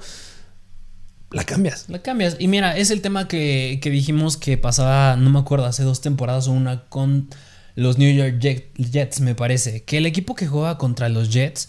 la 1.31 1.45
cambias. 1.45 1.89
La 1.89 2.01
cambias. 2.03 2.37
Y 2.39 2.49
mira, 2.49 2.77
es 2.77 2.91
el 2.91 3.01
tema 3.01 3.29
que, 3.29 3.79
que 3.83 3.91
dijimos 3.91 4.37
que 4.37 4.59
pasaba, 4.59 5.17
no 5.17 5.31
me 5.31 5.39
acuerdo, 5.39 5.67
hace 5.67 5.83
dos 5.83 6.01
temporadas 6.01 6.49
o 6.49 6.53
una 6.53 6.85
con 6.85 7.29
los 7.75 7.99
New 7.99 8.13
York 8.15 8.39
Jets, 8.39 9.21
me 9.21 9.35
parece. 9.35 9.85
Que 9.85 9.99
el 9.99 10.07
equipo 10.07 10.35
que 10.35 10.47
juega 10.47 10.79
contra 10.79 11.09
los 11.09 11.31
Jets 11.31 11.69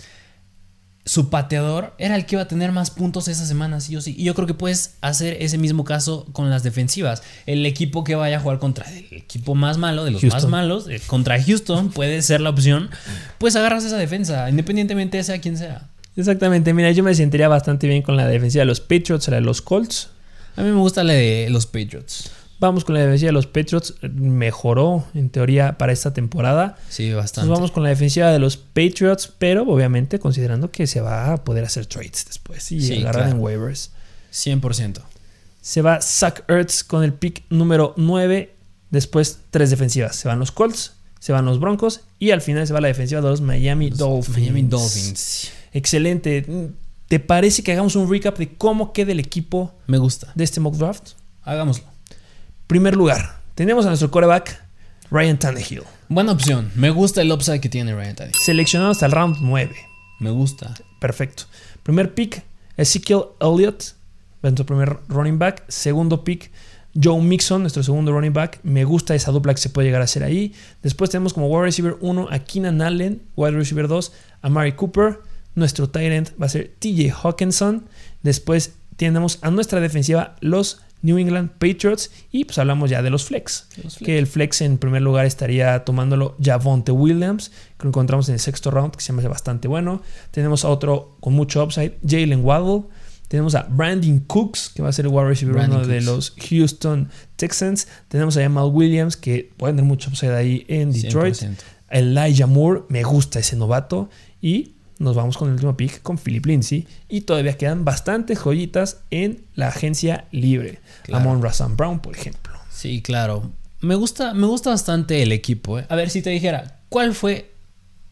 su 1.05 1.29
pateador 1.29 1.93
era 1.97 2.15
el 2.15 2.25
que 2.25 2.35
iba 2.35 2.43
a 2.43 2.47
tener 2.47 2.71
más 2.71 2.89
puntos 2.89 3.27
esa 3.27 3.45
semana, 3.45 3.81
sí 3.81 3.95
o 3.95 4.01
sí. 4.01 4.15
Y 4.17 4.23
yo 4.23 4.35
creo 4.35 4.47
que 4.47 4.53
puedes 4.53 4.95
hacer 5.01 5.37
ese 5.41 5.57
mismo 5.57 5.83
caso 5.83 6.25
con 6.31 6.49
las 6.49 6.63
defensivas. 6.63 7.23
El 7.45 7.65
equipo 7.65 8.03
que 8.03 8.15
vaya 8.15 8.37
a 8.37 8.39
jugar 8.39 8.59
contra 8.59 8.89
el 8.89 9.05
equipo 9.11 9.53
más 9.53 9.77
malo, 9.77 10.05
de 10.05 10.11
los 10.11 10.23
más 10.23 10.47
malos, 10.47 10.87
eh, 10.87 11.01
contra 11.05 11.41
Houston, 11.41 11.91
puede 11.91 12.21
ser 12.21 12.39
la 12.39 12.51
opción. 12.51 12.89
Pues 13.37 13.55
agarras 13.55 13.83
esa 13.83 13.97
defensa, 13.97 14.49
independientemente 14.49 15.17
de 15.17 15.23
sea 15.23 15.41
quien 15.41 15.57
sea. 15.57 15.89
Exactamente, 16.15 16.73
mira, 16.73 16.91
yo 16.91 17.03
me 17.03 17.15
sentiría 17.15 17.47
bastante 17.47 17.87
bien 17.87 18.01
con 18.01 18.15
la 18.15 18.27
defensiva 18.27 18.61
de 18.61 18.67
los 18.67 18.79
Patriots, 18.79 19.27
la 19.27 19.37
de 19.37 19.41
los 19.41 19.61
Colts. 19.61 20.09
A 20.55 20.61
mí 20.61 20.69
me 20.69 20.79
gusta 20.79 21.03
la 21.03 21.13
de 21.13 21.47
los 21.49 21.65
Patriots. 21.65 22.31
Vamos 22.63 22.85
con 22.85 22.95
la 22.95 23.01
defensiva 23.01 23.27
de 23.27 23.33
los 23.33 23.45
Patriots. 23.45 23.95
Mejoró, 24.13 25.03
en 25.13 25.29
teoría, 25.29 25.77
para 25.77 25.91
esta 25.91 26.13
temporada. 26.13 26.77
Sí, 26.87 27.11
bastante. 27.11 27.51
vamos 27.51 27.71
con 27.71 27.83
la 27.83 27.89
defensiva 27.89 28.31
de 28.31 28.39
los 28.39 28.55
Patriots, 28.55 29.33
pero 29.37 29.63
obviamente 29.63 30.17
considerando 30.17 30.71
que 30.71 30.87
se 30.87 31.01
va 31.01 31.33
a 31.33 31.43
poder 31.43 31.65
hacer 31.65 31.87
trades 31.87 32.23
después 32.25 32.71
y 32.71 33.01
agarrar 33.01 33.31
en 33.31 33.41
waivers. 33.41 33.91
100%. 34.31 35.01
Se 35.59 35.81
va 35.81 36.01
Zach 36.01 36.45
Ertz 36.47 36.85
con 36.85 37.03
el 37.03 37.11
pick 37.11 37.43
número 37.49 37.95
9. 37.97 38.55
Después, 38.91 39.39
tres 39.49 39.69
defensivas. 39.69 40.15
Se 40.15 40.29
van 40.29 40.39
los 40.39 40.53
Colts, 40.53 40.93
se 41.19 41.33
van 41.33 41.43
los 41.43 41.59
Broncos 41.59 42.05
y 42.17 42.31
al 42.31 42.39
final 42.39 42.65
se 42.65 42.71
va 42.71 42.79
la 42.79 42.87
defensiva 42.87 43.19
de 43.19 43.27
los 43.27 43.41
Miami 43.41 43.89
Dolphins. 43.89 44.37
Miami 44.37 44.61
Dolphins. 44.61 45.51
Excelente. 45.73 46.45
¿Te 47.09 47.19
parece 47.19 47.61
que 47.61 47.73
hagamos 47.73 47.97
un 47.97 48.09
recap 48.09 48.37
de 48.37 48.55
cómo 48.55 48.93
queda 48.93 49.11
el 49.11 49.19
equipo? 49.19 49.75
Me 49.85 49.97
gusta. 49.97 50.31
De 50.33 50.45
este 50.45 50.61
mock 50.61 50.75
draft. 50.75 51.09
Hagámoslo. 51.41 51.92
Primer 52.73 52.95
lugar, 52.95 53.39
tenemos 53.53 53.85
a 53.85 53.89
nuestro 53.89 54.09
quarterback, 54.09 54.59
Ryan 55.11 55.37
Tannehill. 55.37 55.83
Buena 56.09 56.31
opción. 56.31 56.71
Me 56.73 56.89
gusta 56.89 57.21
el 57.21 57.31
upside 57.31 57.61
que 57.61 57.69
tiene 57.69 57.93
Ryan 57.93 58.15
Tannehill. 58.15 58.39
Seleccionado 58.41 58.89
hasta 58.89 59.05
el 59.05 59.11
round 59.11 59.37
9. 59.41 59.75
Me 60.19 60.31
gusta. 60.31 60.73
Perfecto. 60.99 61.43
Primer 61.83 62.15
pick, 62.15 62.41
Ezekiel 62.75 63.25
Elliott, 63.39 63.93
nuestro 64.41 64.65
primer 64.65 64.97
running 65.07 65.37
back. 65.37 65.65
Segundo 65.67 66.23
pick, 66.23 66.49
Joe 66.99 67.21
Mixon, 67.21 67.61
nuestro 67.61 67.83
segundo 67.83 68.11
running 68.11 68.33
back. 68.33 68.59
Me 68.63 68.85
gusta 68.85 69.13
esa 69.13 69.31
dupla 69.31 69.53
que 69.53 69.61
se 69.61 69.69
puede 69.69 69.89
llegar 69.89 70.01
a 70.01 70.05
hacer 70.05 70.23
ahí. 70.23 70.55
Después 70.81 71.11
tenemos 71.11 71.35
como 71.35 71.49
wide 71.49 71.65
receiver 71.65 71.97
1 72.01 72.29
a 72.31 72.39
Keenan 72.39 72.81
Allen, 72.81 73.21
wide 73.35 73.51
receiver 73.51 73.87
2 73.87 74.11
a 74.41 74.49
Mari 74.49 74.71
Cooper. 74.71 75.19
Nuestro 75.53 75.89
tight 75.89 76.11
end 76.11 76.31
va 76.41 76.47
a 76.47 76.49
ser 76.49 76.73
TJ 76.79 77.13
Hawkinson. 77.21 77.85
Después 78.23 78.73
tenemos 78.95 79.37
a 79.43 79.51
nuestra 79.51 79.79
defensiva 79.79 80.37
los 80.41 80.81
New 81.03 81.19
England 81.19 81.51
Patriots. 81.59 82.09
Y 82.31 82.45
pues 82.45 82.57
hablamos 82.57 82.89
ya 82.89 83.03
de 83.03 83.11
los 83.11 83.25
flex, 83.25 83.67
Que 84.03 84.17
el 84.17 84.25
flex 84.25 84.61
en 84.61 84.79
primer 84.79 85.03
lugar 85.03 85.27
estaría 85.27 85.85
tomándolo 85.85 86.35
Javonte 86.41 86.91
Williams, 86.91 87.51
que 87.77 87.83
lo 87.83 87.89
encontramos 87.89 88.27
en 88.29 88.33
el 88.33 88.39
sexto 88.39 88.71
round, 88.71 88.95
que 88.95 89.03
se 89.03 89.13
me 89.13 89.19
hace 89.19 89.27
bastante 89.27 89.67
bueno. 89.67 90.01
Tenemos 90.31 90.65
a 90.65 90.69
otro 90.69 91.17
con 91.19 91.33
mucho 91.33 91.63
upside, 91.63 91.99
Jalen 92.03 92.43
Waddle. 92.43 92.85
Tenemos 93.27 93.55
a 93.55 93.63
Brandon 93.63 94.19
Cooks, 94.19 94.69
que 94.69 94.81
va 94.81 94.89
a 94.89 94.91
ser 94.91 95.05
el 95.05 95.11
wide 95.11 95.27
receiver 95.27 95.55
uno 95.55 95.85
de 95.85 96.01
los 96.01 96.35
Houston 96.49 97.09
Texans. 97.35 97.87
Tenemos 98.07 98.37
a 98.37 98.41
Jamal 98.41 98.69
Williams, 98.71 99.17
que 99.17 99.51
puede 99.57 99.73
tener 99.73 99.85
mucho 99.85 100.09
upside 100.09 100.35
ahí 100.35 100.65
en 100.67 100.91
Detroit. 100.91 101.37
Elijah 101.89 102.47
Moore, 102.47 102.83
me 102.89 103.03
gusta 103.03 103.39
ese 103.39 103.55
novato. 103.55 104.09
Y 104.41 104.72
nos 104.99 105.15
vamos 105.15 105.37
con 105.37 105.47
el 105.49 105.55
último 105.55 105.75
pick 105.75 106.01
con 106.01 106.17
Philip 106.17 106.45
Lindsay 106.45 106.87
y 107.09 107.21
todavía 107.21 107.57
quedan 107.57 107.85
bastantes 107.85 108.39
joyitas 108.39 109.01
en 109.09 109.45
la 109.55 109.67
agencia 109.69 110.25
libre. 110.31 110.79
Amon 111.11 111.41
Razan 111.41 111.75
Brown, 111.75 111.99
por 111.99 112.15
ejemplo. 112.15 112.53
Sí, 112.71 113.01
claro. 113.01 113.51
Me 113.81 113.95
gusta, 113.95 114.33
me 114.33 114.47
gusta 114.47 114.69
bastante 114.69 115.21
el 115.21 115.31
equipo. 115.31 115.79
¿eh? 115.79 115.85
A 115.89 115.95
ver 115.95 116.09
si 116.09 116.21
te 116.21 116.29
dijera, 116.29 116.79
¿cuál 116.89 117.13
fue 117.13 117.53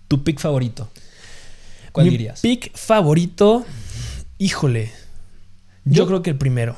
tu 0.07 0.23
pick 0.23 0.39
favorito? 0.39 0.91
¿Cuál 1.91 2.05
Mi 2.07 2.11
dirías? 2.11 2.41
Pick 2.41 2.75
favorito, 2.75 3.65
híjole. 4.37 4.91
yo 5.85 6.05
creo 6.07 6.21
que 6.21 6.29
el 6.31 6.37
primero. 6.37 6.75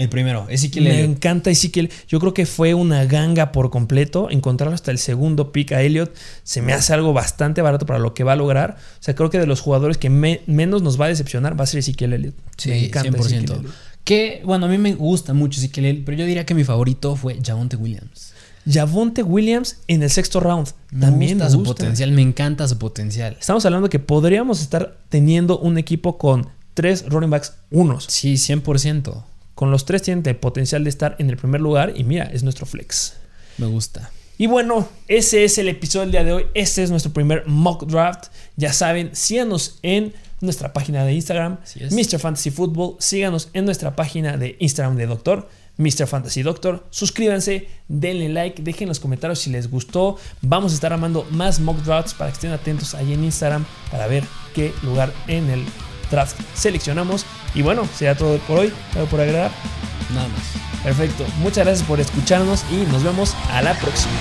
El 0.00 0.08
primero, 0.08 0.46
Ezequiel 0.48 0.84
Me 0.84 1.04
encanta 1.04 1.50
Ezequiel. 1.50 1.90
Yo 2.08 2.20
creo 2.20 2.32
que 2.32 2.46
fue 2.46 2.72
una 2.72 3.04
ganga 3.04 3.52
por 3.52 3.68
completo. 3.68 4.30
Encontrar 4.30 4.72
hasta 4.72 4.90
el 4.90 4.96
segundo 4.96 5.52
pick 5.52 5.72
a 5.72 5.82
Elliot 5.82 6.16
se 6.42 6.62
me 6.62 6.72
hace 6.72 6.94
algo 6.94 7.12
bastante 7.12 7.60
barato 7.60 7.84
para 7.84 7.98
lo 7.98 8.14
que 8.14 8.24
va 8.24 8.32
a 8.32 8.36
lograr. 8.36 8.78
O 8.78 9.02
sea, 9.02 9.14
creo 9.14 9.28
que 9.28 9.38
de 9.38 9.46
los 9.46 9.60
jugadores 9.60 9.98
que 9.98 10.08
menos 10.08 10.80
nos 10.80 10.98
va 10.98 11.04
a 11.04 11.08
decepcionar 11.08 11.60
va 11.60 11.64
a 11.64 11.66
ser 11.66 11.80
Ezequiel 11.80 12.14
Elliot. 12.14 12.34
Sí, 12.56 12.70
me 12.70 12.86
encanta 12.86 13.18
100%. 13.18 13.62
Que, 14.02 14.40
bueno, 14.42 14.64
a 14.64 14.68
mí 14.70 14.78
me 14.78 14.94
gusta 14.94 15.34
mucho 15.34 15.60
Ezequiel 15.60 15.84
Elliott, 15.84 16.04
pero 16.06 16.16
yo 16.16 16.24
diría 16.24 16.46
que 16.46 16.54
mi 16.54 16.64
favorito 16.64 17.14
fue 17.14 17.38
Javonte 17.44 17.76
Williams. 17.76 18.32
Javonte 18.66 19.22
Williams 19.22 19.80
en 19.86 20.02
el 20.02 20.08
sexto 20.08 20.40
round. 20.40 20.68
También 20.98 21.36
me 21.36 21.44
gusta 21.44 21.50
su 21.50 21.62
potencial, 21.62 22.12
me 22.12 22.22
encanta 22.22 22.66
su 22.66 22.78
potencial. 22.78 23.36
Estamos 23.38 23.66
hablando 23.66 23.90
que 23.90 23.98
podríamos 23.98 24.62
estar 24.62 24.96
teniendo 25.10 25.58
un 25.58 25.76
equipo 25.76 26.16
con 26.16 26.48
tres 26.72 27.04
running 27.06 27.28
backs 27.28 27.52
unos. 27.70 28.06
Sí, 28.08 28.36
100%. 28.36 29.24
Con 29.60 29.70
los 29.70 29.84
tres 29.84 30.00
tienen 30.00 30.26
el 30.26 30.36
potencial 30.36 30.84
de 30.84 30.88
estar 30.88 31.16
en 31.18 31.28
el 31.28 31.36
primer 31.36 31.60
lugar 31.60 31.92
y 31.94 32.02
mira, 32.02 32.24
es 32.24 32.42
nuestro 32.42 32.64
flex. 32.64 33.18
Me 33.58 33.66
gusta. 33.66 34.10
Y 34.38 34.46
bueno, 34.46 34.88
ese 35.06 35.44
es 35.44 35.58
el 35.58 35.68
episodio 35.68 36.00
del 36.00 36.12
día 36.12 36.24
de 36.24 36.32
hoy. 36.32 36.46
Este 36.54 36.82
es 36.82 36.90
nuestro 36.90 37.12
primer 37.12 37.46
mock 37.46 37.84
draft. 37.84 38.28
Ya 38.56 38.72
saben, 38.72 39.10
síganos 39.12 39.78
en 39.82 40.14
nuestra 40.40 40.72
página 40.72 41.04
de 41.04 41.12
Instagram, 41.12 41.58
Mr. 41.90 42.18
Fantasy 42.18 42.50
Football. 42.50 42.96
Síganos 43.00 43.50
en 43.52 43.66
nuestra 43.66 43.94
página 43.94 44.38
de 44.38 44.56
Instagram 44.60 44.96
de 44.96 45.06
Doctor, 45.06 45.50
Mr. 45.76 46.06
Fantasy 46.06 46.42
Doctor. 46.42 46.86
Suscríbanse, 46.88 47.68
denle 47.86 48.30
like, 48.30 48.62
dejen 48.62 48.88
los 48.88 48.98
comentarios 48.98 49.40
si 49.40 49.50
les 49.50 49.70
gustó. 49.70 50.16
Vamos 50.40 50.72
a 50.72 50.76
estar 50.76 50.94
armando 50.94 51.26
más 51.32 51.60
mock 51.60 51.82
drafts 51.82 52.14
para 52.14 52.30
que 52.30 52.36
estén 52.36 52.52
atentos 52.52 52.94
ahí 52.94 53.12
en 53.12 53.24
Instagram 53.24 53.66
para 53.90 54.06
ver 54.06 54.24
qué 54.54 54.72
lugar 54.82 55.12
en 55.28 55.50
el 55.50 55.66
draft 56.10 56.36
seleccionamos. 56.54 57.26
Y 57.54 57.62
bueno, 57.62 57.86
será 57.94 58.14
todo 58.14 58.38
por 58.38 58.60
hoy. 58.60 58.72
¿Algo 58.94 59.06
por 59.06 59.20
agregar? 59.20 59.50
Nada 60.14 60.28
más. 60.28 60.82
Perfecto. 60.82 61.24
Muchas 61.38 61.64
gracias 61.64 61.86
por 61.86 62.00
escucharnos 62.00 62.64
y 62.70 62.90
nos 62.90 63.02
vemos 63.02 63.34
a 63.50 63.62
la 63.62 63.74
próxima. 63.74 64.12